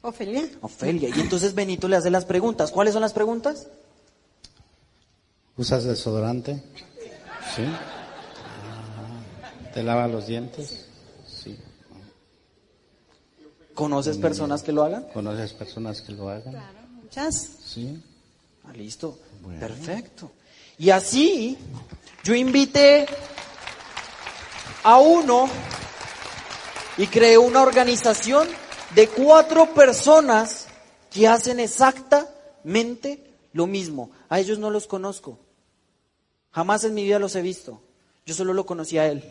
Ofelia. 0.02 0.48
Ofelia. 0.62 1.10
Y 1.16 1.20
entonces 1.20 1.54
Benito 1.54 1.88
le 1.88 1.98
hace 1.98 2.10
las 2.10 2.26
preguntas. 2.26 2.72
¿Cuáles 2.72 2.94
son 2.94 3.02
las 3.02 3.14
preguntas? 3.14 3.68
¿Usas 5.58 5.84
desodorante? 5.84 6.64
Sí. 7.56 7.64
¿Te 9.74 9.84
lava 9.84 10.08
los 10.08 10.28
dientes? 10.28 10.88
¿Conoces 13.82 14.20
personas 14.20 14.62
que 14.62 14.72
lo 14.72 14.84
hagan? 14.84 15.08
¿Conoces 15.12 15.54
personas 15.54 16.04
que 16.04 16.12
lo 16.12 16.30
hagan? 16.30 16.56
Muchas. 17.02 17.50
Sí. 17.66 18.00
Ah, 18.64 18.74
listo. 18.74 19.18
Bueno. 19.42 19.60
Perfecto. 19.60 20.32
Y 20.78 20.92
así 20.92 21.58
yo 22.24 22.36
invité 22.36 23.08
a 24.84 25.00
uno 25.00 25.50
y 26.96 27.08
creé 27.08 27.40
una 27.40 27.64
organización 27.64 28.48
de 28.94 29.08
cuatro 29.08 29.74
personas 29.74 30.68
que 31.10 31.28
hacen 31.28 31.60
exactamente 31.60 33.34
lo 33.52 33.66
mismo. 33.66 34.12
A 34.30 34.40
ellos 34.40 34.60
no 34.60 34.70
los 34.70 34.86
conozco. 34.86 35.40
Jamás 36.52 36.84
en 36.84 36.94
mi 36.94 37.04
vida 37.04 37.18
los 37.18 37.36
he 37.36 37.42
visto. 37.42 37.82
Yo 38.28 38.36
solo 38.36 38.54
lo 38.54 38.64
conocí 38.68 39.00
a 39.00 39.08
él. 39.08 39.24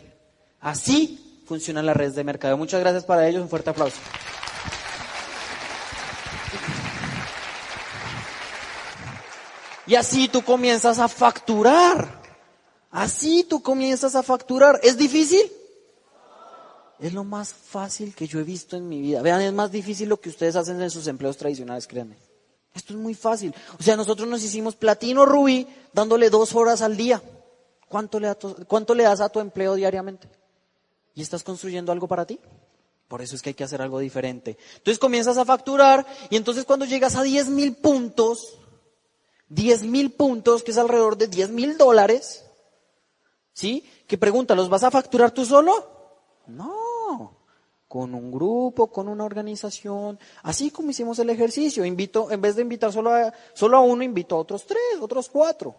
Así 0.59 1.41
funcionan 1.47 1.85
las 1.85 1.95
redes 1.95 2.15
de 2.15 2.25
mercado. 2.25 2.57
Muchas 2.57 2.81
gracias 2.81 3.05
para 3.05 3.29
ellos. 3.29 3.41
Un 3.41 3.47
fuerte 3.47 3.69
aplauso. 3.69 3.95
Y 9.87 9.95
así 9.95 10.27
tú 10.27 10.43
comienzas 10.43 10.99
a 10.99 11.07
facturar. 11.07 12.21
Así 12.91 13.43
tú 13.43 13.61
comienzas 13.61 14.15
a 14.15 14.23
facturar. 14.23 14.79
¿Es 14.83 14.97
difícil? 14.97 15.51
Es 16.99 17.13
lo 17.13 17.23
más 17.23 17.53
fácil 17.53 18.13
que 18.13 18.27
yo 18.27 18.39
he 18.39 18.43
visto 18.43 18.77
en 18.77 18.87
mi 18.87 19.01
vida. 19.01 19.21
Vean, 19.21 19.41
es 19.41 19.53
más 19.53 19.71
difícil 19.71 20.07
lo 20.07 20.19
que 20.19 20.29
ustedes 20.29 20.55
hacen 20.55 20.79
en 20.81 20.91
sus 20.91 21.07
empleos 21.07 21.35
tradicionales, 21.35 21.87
créanme. 21.87 22.15
Esto 22.75 22.93
es 22.93 22.99
muy 22.99 23.15
fácil. 23.15 23.53
O 23.79 23.83
sea, 23.83 23.95
nosotros 23.95 24.27
nos 24.27 24.43
hicimos 24.43 24.75
platino 24.75 25.25
rubí 25.25 25.67
dándole 25.93 26.29
dos 26.29 26.53
horas 26.53 26.81
al 26.81 26.95
día. 26.95 27.21
¿Cuánto 27.87 28.19
le, 28.19 28.33
cuánto 28.67 28.93
le 28.93 29.03
das 29.03 29.19
a 29.19 29.29
tu 29.29 29.39
empleo 29.39 29.75
diariamente? 29.75 30.29
¿Y 31.15 31.21
estás 31.21 31.43
construyendo 31.43 31.91
algo 31.91 32.07
para 32.07 32.25
ti? 32.25 32.39
Por 33.07 33.21
eso 33.21 33.35
es 33.35 33.41
que 33.41 33.49
hay 33.49 33.53
que 33.55 33.65
hacer 33.65 33.81
algo 33.81 33.99
diferente. 33.99 34.57
Entonces 34.77 34.99
comienzas 34.99 35.37
a 35.37 35.43
facturar 35.43 36.05
y 36.29 36.37
entonces 36.37 36.63
cuando 36.63 36.85
llegas 36.85 37.15
a 37.15 37.23
10 37.23 37.49
mil 37.49 37.75
puntos, 37.75 38.57
10 39.51 39.83
mil 39.83 40.11
puntos, 40.11 40.63
que 40.63 40.71
es 40.71 40.77
alrededor 40.77 41.17
de 41.17 41.27
10 41.27 41.49
mil 41.49 41.77
dólares, 41.77 42.45
¿sí? 43.51 43.85
Que 44.07 44.17
pregunta, 44.17 44.55
¿los 44.55 44.69
vas 44.69 44.83
a 44.83 44.91
facturar 44.91 45.31
tú 45.31 45.45
solo? 45.45 45.73
No, 46.47 47.35
con 47.89 48.15
un 48.15 48.31
grupo, 48.31 48.87
con 48.87 49.09
una 49.09 49.25
organización, 49.25 50.17
así 50.43 50.71
como 50.71 50.91
hicimos 50.91 51.19
el 51.19 51.29
ejercicio. 51.29 51.83
Invito, 51.83 52.31
en 52.31 52.39
vez 52.39 52.55
de 52.55 52.61
invitar 52.61 52.93
solo 52.93 53.13
a, 53.13 53.33
solo 53.53 53.75
a 53.75 53.81
uno, 53.81 54.03
invito 54.03 54.35
a 54.35 54.39
otros 54.39 54.65
tres, 54.65 54.79
otros 55.01 55.27
cuatro, 55.27 55.75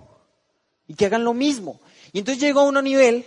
y 0.87 0.95
que 0.95 1.07
hagan 1.07 1.25
lo 1.25 1.33
mismo. 1.33 1.81
Y 2.13 2.19
entonces 2.19 2.43
llego 2.43 2.61
a 2.61 2.65
un 2.65 2.75
nivel, 2.85 3.25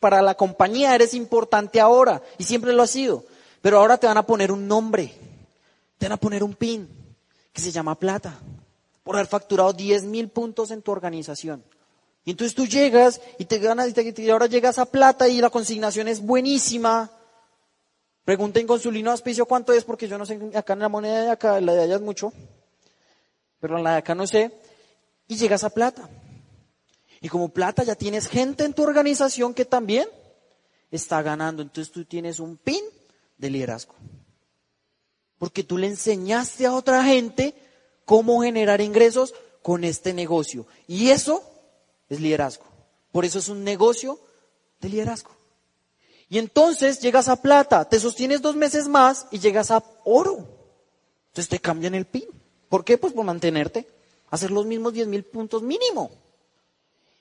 para 0.00 0.20
la 0.20 0.34
compañía 0.34 0.96
eres 0.96 1.14
importante 1.14 1.80
ahora, 1.80 2.22
y 2.38 2.44
siempre 2.44 2.72
lo 2.72 2.82
has 2.82 2.90
sido, 2.90 3.22
pero 3.62 3.78
ahora 3.78 3.98
te 3.98 4.08
van 4.08 4.18
a 4.18 4.26
poner 4.26 4.50
un 4.50 4.66
nombre, 4.66 5.14
te 5.96 6.06
van 6.06 6.14
a 6.14 6.16
poner 6.16 6.42
un 6.42 6.54
pin, 6.54 6.88
que 7.52 7.60
se 7.60 7.70
llama 7.70 7.94
plata, 7.94 8.40
por 9.06 9.14
haber 9.14 9.28
facturado 9.28 9.72
10 9.72 10.02
mil 10.02 10.28
puntos 10.30 10.72
en 10.72 10.82
tu 10.82 10.90
organización. 10.90 11.62
Y 12.24 12.32
entonces 12.32 12.56
tú 12.56 12.66
llegas 12.66 13.20
y 13.38 13.44
te 13.44 13.60
ganas 13.60 13.96
y, 13.96 14.30
ahora 14.30 14.46
llegas 14.46 14.80
a 14.80 14.84
plata 14.84 15.28
y 15.28 15.40
la 15.40 15.48
consignación 15.48 16.08
es 16.08 16.20
buenísima. 16.20 17.08
Pregunten 18.24 18.66
con 18.66 18.80
su 18.80 18.90
lino 18.90 19.12
auspicio 19.12 19.46
cuánto 19.46 19.72
es, 19.72 19.84
porque 19.84 20.08
yo 20.08 20.18
no 20.18 20.26
sé, 20.26 20.40
acá 20.56 20.72
en 20.72 20.80
la 20.80 20.88
moneda 20.88 21.22
de 21.22 21.30
acá, 21.30 21.60
la 21.60 21.74
de 21.74 21.82
allá 21.84 21.94
es 21.94 22.00
mucho, 22.00 22.32
pero 23.60 23.78
en 23.78 23.84
la 23.84 23.92
de 23.92 23.98
acá 23.98 24.16
no 24.16 24.26
sé. 24.26 24.50
Y 25.28 25.36
llegas 25.36 25.62
a 25.62 25.70
plata. 25.70 26.10
Y 27.20 27.28
como 27.28 27.50
plata 27.50 27.84
ya 27.84 27.94
tienes 27.94 28.26
gente 28.26 28.64
en 28.64 28.74
tu 28.74 28.82
organización 28.82 29.54
que 29.54 29.66
también 29.66 30.08
está 30.90 31.22
ganando. 31.22 31.62
Entonces 31.62 31.92
tú 31.92 32.04
tienes 32.04 32.40
un 32.40 32.56
pin 32.56 32.82
de 33.38 33.50
liderazgo. 33.50 33.94
Porque 35.38 35.62
tú 35.62 35.78
le 35.78 35.86
enseñaste 35.86 36.66
a 36.66 36.74
otra 36.74 37.04
gente 37.04 37.54
cómo 38.06 38.40
generar 38.40 38.80
ingresos 38.80 39.34
con 39.60 39.84
este 39.84 40.14
negocio. 40.14 40.66
Y 40.88 41.10
eso 41.10 41.42
es 42.08 42.20
liderazgo. 42.20 42.64
Por 43.12 43.26
eso 43.26 43.38
es 43.38 43.48
un 43.48 43.64
negocio 43.64 44.18
de 44.80 44.88
liderazgo. 44.88 45.32
Y 46.28 46.38
entonces 46.38 47.00
llegas 47.00 47.28
a 47.28 47.36
plata, 47.36 47.88
te 47.88 48.00
sostienes 48.00 48.40
dos 48.40 48.56
meses 48.56 48.88
más 48.88 49.26
y 49.30 49.38
llegas 49.38 49.70
a 49.70 49.84
oro. 50.04 50.48
Entonces 51.28 51.48
te 51.48 51.58
cambian 51.58 51.94
el 51.94 52.06
PIN. 52.06 52.28
¿Por 52.68 52.84
qué? 52.84 52.96
Pues 52.96 53.12
por 53.12 53.24
mantenerte, 53.24 53.86
hacer 54.30 54.50
los 54.50 54.66
mismos 54.66 54.92
10 54.92 55.06
mil 55.08 55.24
puntos 55.24 55.62
mínimo. 55.62 56.10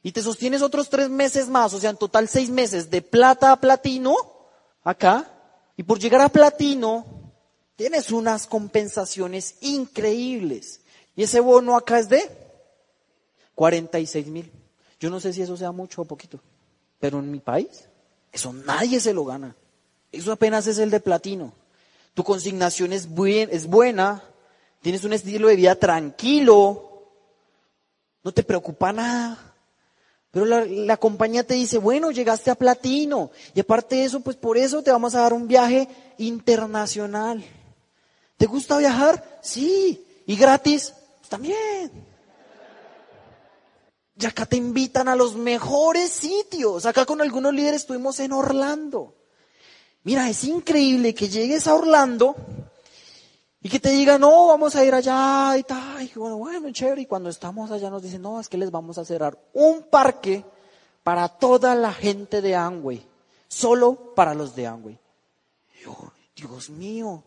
Y 0.01 0.11
te 0.11 0.21
sostienes 0.21 0.61
otros 0.61 0.89
tres 0.89 1.09
meses 1.09 1.49
más, 1.49 1.73
o 1.73 1.79
sea, 1.79 1.89
en 1.89 1.97
total 1.97 2.27
seis 2.27 2.49
meses 2.49 2.91
de 2.91 3.01
plata 3.01 3.51
a 3.51 3.59
platino, 3.59 4.15
acá. 4.83 5.31
Y 5.77 5.83
por 5.83 5.97
llegar 5.97 6.21
a 6.21 6.29
platino, 6.29 7.05
tienes 7.75 8.11
unas 8.11 8.47
compensaciones 8.47 9.55
increíbles. 9.61 10.81
Y 11.15 11.23
ese 11.23 11.39
bono 11.39 11.75
acá 11.77 11.99
es 11.99 12.09
de 12.09 12.21
46 13.55 14.27
mil. 14.27 14.51
Yo 14.99 15.09
no 15.09 15.19
sé 15.19 15.33
si 15.33 15.41
eso 15.41 15.55
sea 15.57 15.71
mucho 15.71 16.01
o 16.01 16.05
poquito, 16.05 16.39
pero 16.99 17.19
en 17.19 17.31
mi 17.31 17.39
país, 17.39 17.85
eso 18.31 18.51
nadie 18.53 18.99
se 18.99 19.13
lo 19.13 19.25
gana. 19.25 19.55
Eso 20.11 20.31
apenas 20.31 20.67
es 20.67 20.77
el 20.77 20.89
de 20.89 20.99
platino. 20.99 21.53
Tu 22.13 22.23
consignación 22.23 22.93
es, 22.93 23.09
buen- 23.09 23.49
es 23.51 23.67
buena, 23.67 24.23
tienes 24.81 25.03
un 25.03 25.13
estilo 25.13 25.49
de 25.49 25.57
vida 25.57 25.75
tranquilo, 25.75 27.03
no 28.23 28.31
te 28.31 28.43
preocupa 28.43 28.93
nada. 28.93 29.53
Pero 30.31 30.45
la, 30.45 30.65
la 30.65 30.97
compañía 30.97 31.45
te 31.45 31.53
dice, 31.53 31.77
bueno, 31.77 32.11
llegaste 32.11 32.51
a 32.51 32.55
platino. 32.55 33.31
Y 33.53 33.59
aparte 33.61 33.95
de 33.97 34.05
eso, 34.05 34.19
pues 34.21 34.35
por 34.35 34.57
eso 34.57 34.81
te 34.81 34.91
vamos 34.91 35.15
a 35.15 35.21
dar 35.21 35.33
un 35.33 35.47
viaje 35.47 35.87
internacional. 36.17 37.43
¿Te 38.37 38.45
gusta 38.45 38.77
viajar? 38.77 39.39
Sí. 39.41 40.05
¿Y 40.25 40.35
gratis? 40.35 40.93
Pues 41.19 41.29
también. 41.29 41.91
Y 44.17 44.25
acá 44.25 44.45
te 44.45 44.55
invitan 44.55 45.07
a 45.07 45.15
los 45.15 45.35
mejores 45.35 46.11
sitios. 46.11 46.85
Acá 46.85 47.05
con 47.05 47.21
algunos 47.21 47.53
líderes 47.53 47.81
estuvimos 47.81 48.19
en 48.19 48.31
Orlando. 48.31 49.15
Mira, 50.03 50.29
es 50.29 50.43
increíble 50.43 51.13
que 51.13 51.27
llegues 51.27 51.67
a 51.67 51.75
Orlando 51.75 52.35
y 53.61 53.69
que 53.69 53.79
te 53.79 53.89
digan, 53.89 54.21
no, 54.21 54.47
vamos 54.47 54.75
a 54.75 54.85
ir 54.85 54.93
allá 54.93 55.57
y 55.57 55.63
tal. 55.63 56.03
Y 56.03 56.11
bueno, 56.15 56.37
bueno, 56.37 56.71
chévere. 56.71 57.01
Y 57.01 57.05
cuando 57.07 57.29
estamos 57.29 57.71
allá 57.71 57.89
nos 57.89 58.03
dicen, 58.03 58.21
no, 58.21 58.39
es 58.39 58.47
que 58.47 58.57
les 58.57 58.71
vamos 58.71 58.97
a 58.97 59.05
cerrar 59.05 59.37
un 59.53 59.83
parque 59.83 60.45
para 61.03 61.27
toda 61.27 61.75
la 61.75 61.91
gente 61.91 62.41
de 62.41 62.55
Amway. 62.55 63.05
Solo 63.47 64.13
para 64.15 64.33
los 64.33 64.55
de 64.55 64.67
Amway. 64.67 64.99
Y 65.79 65.83
yo, 65.83 65.95
Dios 66.35 66.69
mío. 66.69 67.23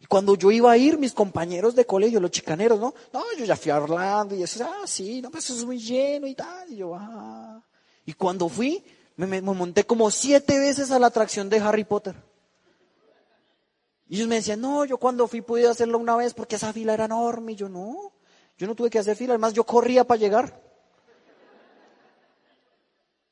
Y 0.00 0.06
cuando 0.06 0.34
yo 0.34 0.50
iba 0.50 0.72
a 0.72 0.78
ir, 0.78 0.98
mis 0.98 1.12
compañeros 1.12 1.74
de 1.74 1.84
colegio, 1.84 2.20
los 2.20 2.30
chicaneros, 2.30 2.80
¿no? 2.80 2.94
No, 3.12 3.22
yo 3.38 3.44
ya 3.44 3.54
fui 3.54 3.70
a 3.70 3.80
Orlando 3.80 4.34
y 4.34 4.42
eso, 4.42 4.64
ah, 4.64 4.86
sí, 4.86 5.20
no, 5.20 5.30
pues 5.30 5.44
eso 5.44 5.58
es 5.58 5.64
muy 5.66 5.78
lleno 5.78 6.26
y 6.26 6.34
tal. 6.34 6.72
Y 6.72 6.76
yo, 6.76 6.94
ah. 6.94 7.62
Y 8.06 8.14
cuando 8.14 8.48
fui, 8.48 8.82
me, 9.16 9.42
monté 9.42 9.84
como 9.84 10.10
siete 10.10 10.58
veces 10.58 10.90
a 10.90 10.98
la 10.98 11.08
atracción 11.08 11.50
de 11.50 11.60
Harry 11.60 11.84
Potter. 11.84 12.16
Y 14.08 14.16
ellos 14.16 14.26
me 14.26 14.36
decían, 14.36 14.62
no, 14.62 14.86
yo 14.86 14.96
cuando 14.96 15.28
fui 15.28 15.42
pude 15.42 15.68
hacerlo 15.68 15.98
una 15.98 16.16
vez 16.16 16.32
porque 16.32 16.56
esa 16.56 16.72
fila 16.72 16.94
era 16.94 17.04
enorme. 17.04 17.52
Y 17.52 17.56
yo, 17.56 17.68
no, 17.68 18.12
yo 18.56 18.66
no 18.66 18.74
tuve 18.74 18.88
que 18.88 18.98
hacer 18.98 19.16
fila, 19.16 19.34
además 19.34 19.52
yo 19.52 19.64
corría 19.64 20.04
para 20.04 20.18
llegar. 20.18 20.62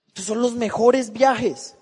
Estos 0.09 0.27
son 0.27 0.43
los 0.43 0.53
mejores 0.53 1.13
viajes. 1.13 1.77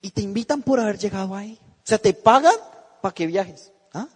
Y 0.00 0.10
te 0.10 0.22
invitan 0.22 0.62
por 0.62 0.80
haber 0.80 0.98
llegado 0.98 1.34
ahí. 1.34 1.60
O 1.62 1.86
sea, 1.86 1.98
te 1.98 2.14
pagan 2.14 2.54
para 3.00 3.14
que 3.14 3.26
viajes. 3.26 3.72
¿ah? 3.92 4.08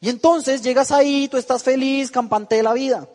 Y 0.00 0.08
entonces 0.08 0.62
llegas 0.62 0.92
ahí, 0.92 1.28
tú 1.28 1.36
estás 1.36 1.62
feliz, 1.62 2.10
campante 2.10 2.56
de 2.56 2.62
la 2.62 2.72
vida. 2.72 3.08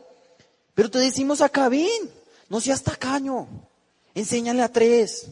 Pero 0.73 0.91
te 0.91 0.99
decimos 0.99 1.41
acá, 1.41 1.69
ven, 1.69 2.11
no 2.49 2.61
seas 2.61 2.83
tacaño. 2.83 3.47
Enséñale 4.13 4.63
a 4.63 4.71
tres. 4.71 5.27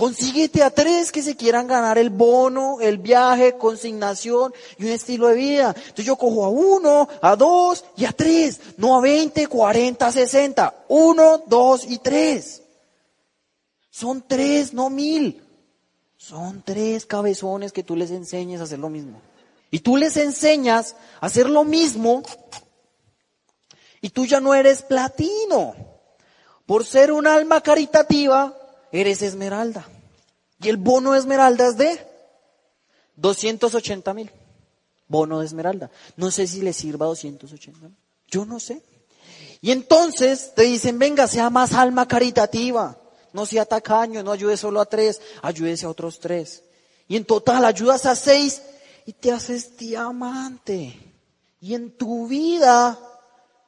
Consíguete 0.00 0.62
a 0.62 0.70
tres 0.70 1.12
que 1.12 1.22
se 1.22 1.36
quieran 1.36 1.66
ganar 1.66 1.98
el 1.98 2.08
bono, 2.08 2.80
el 2.80 2.96
viaje, 2.96 3.58
consignación 3.58 4.54
y 4.78 4.84
un 4.86 4.92
estilo 4.92 5.28
de 5.28 5.34
vida. 5.34 5.74
Entonces 5.76 6.06
yo 6.06 6.16
cojo 6.16 6.46
a 6.46 6.48
uno, 6.48 7.06
a 7.20 7.36
dos 7.36 7.84
y 7.98 8.06
a 8.06 8.12
tres. 8.12 8.60
No 8.78 8.96
a 8.96 9.02
20, 9.02 9.46
40, 9.46 10.10
60. 10.10 10.84
Uno, 10.88 11.42
dos 11.46 11.84
y 11.86 11.98
tres. 11.98 12.62
Son 13.90 14.24
tres, 14.26 14.72
no 14.72 14.88
mil. 14.88 15.42
Son 16.20 16.62
tres 16.62 17.06
cabezones 17.06 17.72
que 17.72 17.82
tú 17.82 17.96
les 17.96 18.10
enseñes 18.10 18.60
a 18.60 18.64
hacer 18.64 18.78
lo 18.78 18.90
mismo. 18.90 19.22
Y 19.70 19.80
tú 19.80 19.96
les 19.96 20.18
enseñas 20.18 20.94
a 21.18 21.26
hacer 21.26 21.48
lo 21.48 21.64
mismo 21.64 22.22
y 24.02 24.10
tú 24.10 24.26
ya 24.26 24.38
no 24.38 24.54
eres 24.54 24.82
platino. 24.82 25.74
Por 26.66 26.84
ser 26.84 27.10
un 27.10 27.26
alma 27.26 27.62
caritativa, 27.62 28.54
eres 28.92 29.22
esmeralda. 29.22 29.88
Y 30.60 30.68
el 30.68 30.76
bono 30.76 31.12
de 31.12 31.20
esmeralda 31.20 31.68
es 31.68 31.78
de 31.78 32.06
280 33.16 34.12
mil. 34.12 34.30
Bono 35.08 35.40
de 35.40 35.46
esmeralda. 35.46 35.90
No 36.16 36.30
sé 36.30 36.46
si 36.46 36.60
le 36.60 36.74
sirva 36.74 37.06
280 37.06 37.80
mil. 37.80 37.96
Yo 38.28 38.44
no 38.44 38.60
sé. 38.60 38.82
Y 39.62 39.70
entonces 39.70 40.52
te 40.54 40.64
dicen, 40.64 40.98
venga, 40.98 41.26
sea 41.26 41.48
más 41.48 41.72
alma 41.72 42.06
caritativa. 42.06 42.99
No 43.32 43.46
sea 43.46 43.64
tacaño, 43.64 44.22
no 44.22 44.32
ayude 44.32 44.56
solo 44.56 44.80
a 44.80 44.86
tres, 44.86 45.20
ayúdese 45.42 45.86
a 45.86 45.90
otros 45.90 46.18
tres. 46.18 46.62
Y 47.08 47.16
en 47.16 47.24
total 47.24 47.64
ayudas 47.64 48.06
a 48.06 48.14
seis 48.14 48.62
y 49.06 49.12
te 49.12 49.32
haces 49.32 49.76
diamante. 49.76 50.98
Y 51.60 51.74
en 51.74 51.96
tu 51.96 52.26
vida, 52.26 52.98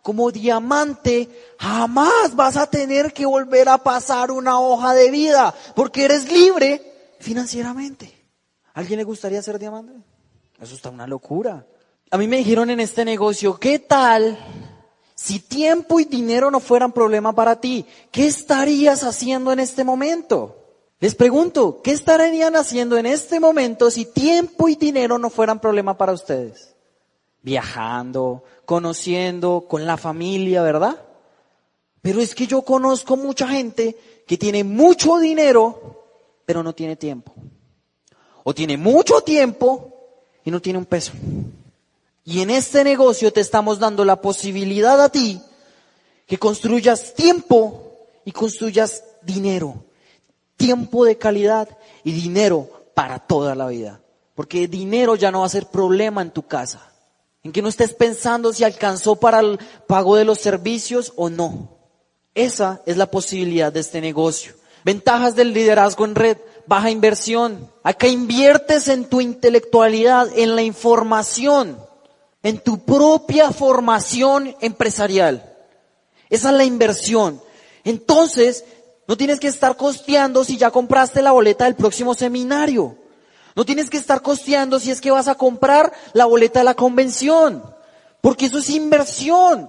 como 0.03 0.31
diamante, 0.31 1.29
jamás 1.59 2.35
vas 2.35 2.57
a 2.57 2.67
tener 2.67 3.13
que 3.13 3.27
volver 3.27 3.69
a 3.69 3.79
pasar 3.79 4.31
una 4.31 4.61
hoja 4.61 4.95
de 4.95 5.11
vida, 5.11 5.55
porque 5.75 6.05
eres 6.05 6.31
libre 6.31 7.15
financieramente. 7.21 8.13
¿A 8.75 8.81
¿Alguien 8.81 8.99
le 8.99 9.05
gustaría 9.05 9.43
ser 9.43 9.59
diamante? 9.59 9.93
Eso 10.61 10.75
está 10.75 10.91
una 10.91 11.07
locura. 11.07 11.67
A 12.11 12.19
mí 12.19 12.29
me 12.29 12.39
dijeron 12.39 12.71
en 12.71 12.81
este 12.81 13.05
negocio, 13.05 13.59
¿qué 13.59 13.79
tal 13.79 14.39
si 15.23 15.39
tiempo 15.39 16.01
y 16.01 16.05
dinero 16.05 16.51
no 16.51 16.59
fueran 16.59 16.91
problema 16.91 17.33
para 17.33 17.61
ti? 17.61 17.87
¿Qué 18.11 18.27
estarías 18.27 19.05
haciendo 19.05 19.53
en 19.53 19.61
este 19.61 19.85
momento? 19.85 20.57
Les 20.99 21.15
pregunto, 21.15 21.81
¿qué 21.81 21.93
estarían 21.93 22.57
haciendo 22.57 22.97
en 22.97 23.07
este 23.07 23.39
momento 23.39 23.89
si 23.93 24.05
tiempo 24.05 24.69
y 24.69 24.75
dinero 24.75 25.19
no 25.19 25.31
fueran 25.31 25.61
problema 25.61 25.97
para 25.97 26.13
ustedes? 26.13 26.75
Viajando, 27.41 28.43
conociendo, 28.65 29.67
con 29.69 29.87
la 29.87 29.97
familia, 29.97 30.61
¿verdad? 30.61 31.01
Pero 32.01 32.21
es 32.21 32.35
que 32.35 32.49
yo 32.49 32.63
conozco 32.63 33.17
mucha 33.17 33.47
gente 33.47 33.97
que 34.27 34.37
tiene 34.37 34.65
mucho 34.65 35.19
dinero, 35.19 36.03
pero 36.45 36.65
no 36.65 36.75
tiene 36.75 36.97
tiempo. 36.97 37.33
O 38.43 38.53
tiene 38.53 38.77
mucho 38.77 39.21
tiempo 39.21 39.95
y 40.45 40.51
no 40.51 40.61
tiene 40.61 40.81
un 40.81 40.87
peso. 40.87 41.13
Y 42.25 42.41
en 42.41 42.51
este 42.51 42.85
negocio 42.85 43.33
te 43.33 43.41
estamos 43.41 43.79
dando 43.79 44.05
la 44.05 44.21
posibilidad 44.21 45.01
a 45.01 45.09
ti 45.09 45.41
que 46.27 46.39
construyas 46.39 47.15
tiempo 47.15 47.97
y 48.25 48.33
construyas 48.33 49.05
dinero 49.23 49.85
tiempo 50.63 51.05
de 51.05 51.19
calidad 51.19 51.69
y 52.05 52.13
dinero 52.13 52.71
para 52.95 53.19
toda 53.19 53.57
la 53.57 53.67
vida. 53.67 54.01
Porque 54.37 54.69
dinero 54.69 55.17
ya 55.17 55.33
no 55.33 55.41
va 55.41 55.47
a 55.47 55.49
ser 55.49 55.67
problema 55.67 56.23
en 56.23 56.31
tu 56.31 56.47
casa. 56.47 56.89
En 57.43 57.51
que 57.51 57.63
no 57.63 57.69
estés 57.69 57.95
pensando 57.95 58.53
si 58.53 58.63
alcanzó 58.63 59.17
para 59.17 59.41
el 59.41 59.59
pago 59.89 60.15
de 60.15 60.25
los 60.25 60.39
servicios 60.39 61.15
o 61.17 61.29
no. 61.29 61.79
Esa 62.37 62.81
es 62.87 62.97
la 62.97 63.11
posibilidad 63.11 63.73
de 63.73 63.81
este 63.81 64.01
negocio. 64.01 64.55
Ventajas 64.85 65.35
del 65.35 65.53
liderazgo 65.53 66.05
en 66.05 66.15
red. 66.15 66.39
Baja 66.69 66.91
inversión. 66.91 67.69
Acá 67.83 68.07
inviertes 68.07 68.87
en 68.87 69.07
tu 69.07 69.21
intelectualidad, 69.21 70.29
en 70.37 70.55
la 70.55 70.63
información, 70.63 71.77
en 72.43 72.59
tu 72.59 72.85
propia 72.85 73.51
formación 73.53 74.57
empresarial. 74.61 75.55
Esa 76.29 76.51
es 76.51 76.57
la 76.57 76.65
inversión. 76.65 77.41
Entonces, 77.85 78.65
no 79.07 79.17
tienes 79.17 79.41
que 79.41 79.49
estar 79.49 79.77
costeando 79.77 80.45
si 80.45 80.57
ya 80.57 80.71
compraste 80.71 81.23
la 81.23 81.33
boleta 81.33 81.65
del 81.65 81.75
próximo 81.75 82.15
seminario. 82.15 82.97
No 83.55 83.65
tienes 83.65 83.91
que 83.91 83.99
estar 83.99 84.23
costeando 84.23 84.81
si 84.81 84.91
es 84.91 85.01
que 85.01 85.11
vas 85.11 85.29
a 85.29 85.35
comprar 85.35 85.93
la 86.15 86.25
boleta 86.25 86.61
de 86.61 86.65
la 86.65 86.75
convención. 86.75 87.63
Porque 88.21 88.47
eso 88.47 88.59
es 88.59 88.71
inversión. 88.71 89.69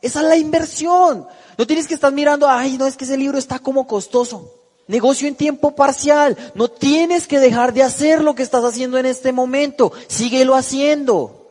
Esa 0.00 0.20
es 0.20 0.28
la 0.28 0.36
inversión. 0.36 1.26
No 1.58 1.66
tienes 1.66 1.86
que 1.86 1.94
estar 1.94 2.12
mirando, 2.12 2.48
ay, 2.48 2.76
no, 2.78 2.86
es 2.86 2.96
que 2.96 3.04
ese 3.04 3.16
libro 3.16 3.38
está 3.38 3.58
como 3.58 3.86
costoso. 3.86 4.52
Negocio 4.86 5.26
en 5.26 5.34
tiempo 5.34 5.74
parcial. 5.74 6.36
No 6.54 6.68
tienes 6.68 7.26
que 7.26 7.40
dejar 7.40 7.72
de 7.72 7.82
hacer 7.82 8.22
lo 8.22 8.34
que 8.34 8.42
estás 8.42 8.64
haciendo 8.64 8.98
en 8.98 9.06
este 9.06 9.32
momento. 9.32 9.92
Síguelo 10.08 10.54
haciendo. 10.54 11.43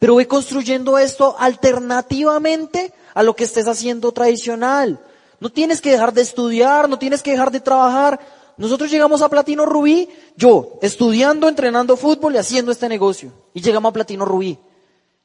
Pero 0.00 0.16
ve 0.16 0.26
construyendo 0.26 0.98
esto 0.98 1.36
alternativamente 1.38 2.92
a 3.12 3.22
lo 3.22 3.36
que 3.36 3.44
estés 3.44 3.68
haciendo 3.68 4.10
tradicional. 4.12 4.98
No 5.40 5.50
tienes 5.50 5.82
que 5.82 5.92
dejar 5.92 6.14
de 6.14 6.22
estudiar, 6.22 6.88
no 6.88 6.98
tienes 6.98 7.22
que 7.22 7.32
dejar 7.32 7.50
de 7.50 7.60
trabajar. 7.60 8.18
Nosotros 8.56 8.90
llegamos 8.90 9.20
a 9.20 9.28
Platino 9.28 9.66
Rubí, 9.66 10.08
yo 10.36 10.78
estudiando, 10.80 11.48
entrenando 11.48 11.98
fútbol 11.98 12.34
y 12.34 12.38
haciendo 12.38 12.72
este 12.72 12.88
negocio. 12.88 13.30
Y 13.52 13.60
llegamos 13.60 13.90
a 13.90 13.92
Platino 13.92 14.24
Rubí. 14.24 14.58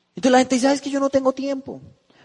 Entonces 0.10 0.32
la 0.32 0.40
gente 0.40 0.56
dice, 0.56 0.72
es 0.74 0.82
que 0.82 0.90
yo 0.90 1.00
no 1.00 1.10
tengo 1.10 1.32
tiempo. 1.32 1.80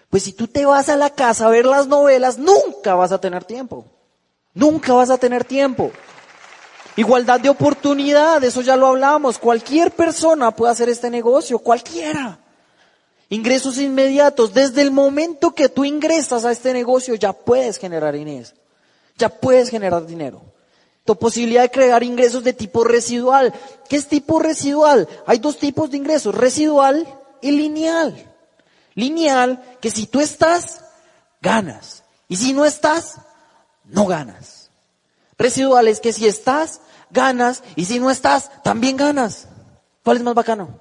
Pues 0.08 0.24
si 0.24 0.32
tú 0.32 0.48
te 0.48 0.66
vas 0.66 0.88
a 0.88 0.96
la 0.96 1.10
casa 1.10 1.46
a 1.46 1.50
ver 1.50 1.66
las 1.66 1.86
novelas, 1.86 2.36
nunca 2.36 2.96
vas 2.96 3.12
a 3.12 3.20
tener 3.20 3.44
tiempo. 3.44 3.84
Nunca 4.54 4.92
vas 4.92 5.10
a 5.10 5.18
tener 5.18 5.44
tiempo. 5.44 5.92
Igualdad 6.96 7.40
de 7.40 7.48
oportunidad, 7.48 8.42
eso 8.42 8.62
ya 8.62 8.76
lo 8.76 8.88
hablamos. 8.88 9.38
Cualquier 9.38 9.92
persona 9.92 10.50
puede 10.50 10.72
hacer 10.72 10.88
este 10.88 11.10
negocio, 11.10 11.58
cualquiera. 11.58 12.38
Ingresos 13.28 13.78
inmediatos. 13.78 14.52
Desde 14.52 14.82
el 14.82 14.90
momento 14.90 15.54
que 15.54 15.68
tú 15.68 15.84
ingresas 15.84 16.44
a 16.44 16.52
este 16.52 16.72
negocio 16.72 17.14
ya 17.14 17.32
puedes 17.32 17.78
generar 17.78 18.14
dinero. 18.14 18.48
Ya 19.16 19.28
puedes 19.28 19.70
generar 19.70 20.04
dinero. 20.04 20.42
Tu 21.04 21.16
posibilidad 21.16 21.62
de 21.62 21.70
crear 21.70 22.02
ingresos 22.02 22.44
de 22.44 22.52
tipo 22.52 22.84
residual. 22.84 23.54
¿Qué 23.88 23.96
es 23.96 24.08
tipo 24.08 24.40
residual? 24.40 25.08
Hay 25.26 25.38
dos 25.38 25.58
tipos 25.58 25.90
de 25.90 25.96
ingresos, 25.96 26.34
residual 26.34 27.06
y 27.40 27.52
lineal. 27.52 28.26
Lineal, 28.94 29.62
que 29.80 29.90
si 29.90 30.06
tú 30.06 30.20
estás, 30.20 30.84
ganas. 31.40 32.02
Y 32.28 32.36
si 32.36 32.52
no 32.52 32.64
estás, 32.64 33.16
no 33.84 34.06
ganas. 34.06 34.59
Residual 35.40 35.88
es 35.88 36.00
que 36.00 36.12
si 36.12 36.26
estás, 36.26 36.80
ganas. 37.10 37.64
Y 37.74 37.86
si 37.86 37.98
no 37.98 38.10
estás, 38.10 38.62
también 38.62 38.96
ganas. 38.96 39.48
¿Cuál 40.04 40.18
es 40.18 40.22
más 40.22 40.34
bacano? 40.34 40.78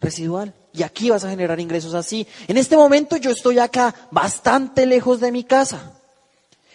Residual 0.00 0.54
y 0.72 0.82
aquí 0.82 1.10
vas 1.10 1.24
a 1.24 1.30
generar 1.30 1.60
ingresos 1.60 1.94
así. 1.94 2.26
En 2.48 2.56
este 2.56 2.76
momento 2.76 3.16
yo 3.16 3.30
estoy 3.30 3.58
acá, 3.58 3.94
bastante 4.10 4.86
lejos 4.86 5.20
de 5.20 5.30
mi 5.30 5.44
casa. 5.44 5.92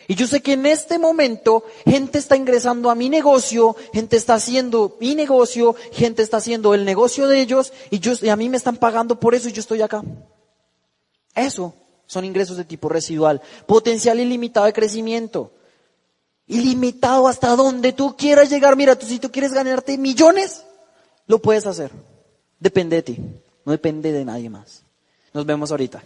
Y 0.07 0.15
yo 0.15 0.25
sé 0.27 0.41
que 0.41 0.53
en 0.53 0.65
este 0.65 0.99
momento 0.99 1.65
gente 1.85 2.19
está 2.19 2.37
ingresando 2.37 2.89
a 2.89 2.95
mi 2.95 3.09
negocio, 3.09 3.75
gente 3.91 4.15
está 4.15 4.35
haciendo 4.35 4.95
mi 5.01 5.15
negocio, 5.15 5.75
gente 5.91 6.21
está 6.21 6.37
haciendo 6.37 6.73
el 6.73 6.85
negocio 6.85 7.27
de 7.27 7.41
ellos 7.41 7.73
y, 7.89 7.99
yo, 7.99 8.13
y 8.21 8.29
a 8.29 8.37
mí 8.37 8.47
me 8.47 8.55
están 8.55 8.77
pagando 8.77 9.19
por 9.19 9.35
eso 9.35 9.49
y 9.49 9.51
yo 9.51 9.59
estoy 9.59 9.81
acá. 9.81 10.03
Eso 11.35 11.73
son 12.05 12.23
ingresos 12.23 12.55
de 12.55 12.63
tipo 12.63 12.87
residual. 12.87 13.41
Potencial 13.65 14.19
ilimitado 14.19 14.65
de 14.65 14.73
crecimiento. 14.73 15.51
Ilimitado 16.47 17.27
hasta 17.27 17.55
donde 17.55 17.93
tú 17.93 18.15
quieras 18.15 18.49
llegar. 18.49 18.75
Mira, 18.75 18.97
tú 18.97 19.05
si 19.05 19.19
tú 19.19 19.31
quieres 19.31 19.53
ganarte 19.53 19.97
millones, 19.97 20.63
lo 21.27 21.39
puedes 21.39 21.65
hacer. 21.65 21.91
Depende 22.59 22.95
de 22.97 23.03
ti. 23.03 23.19
No 23.65 23.71
depende 23.71 24.11
de 24.13 24.23
nadie 24.23 24.49
más. 24.49 24.83
Nos 25.33 25.45
vemos 25.45 25.71
ahorita. 25.71 26.01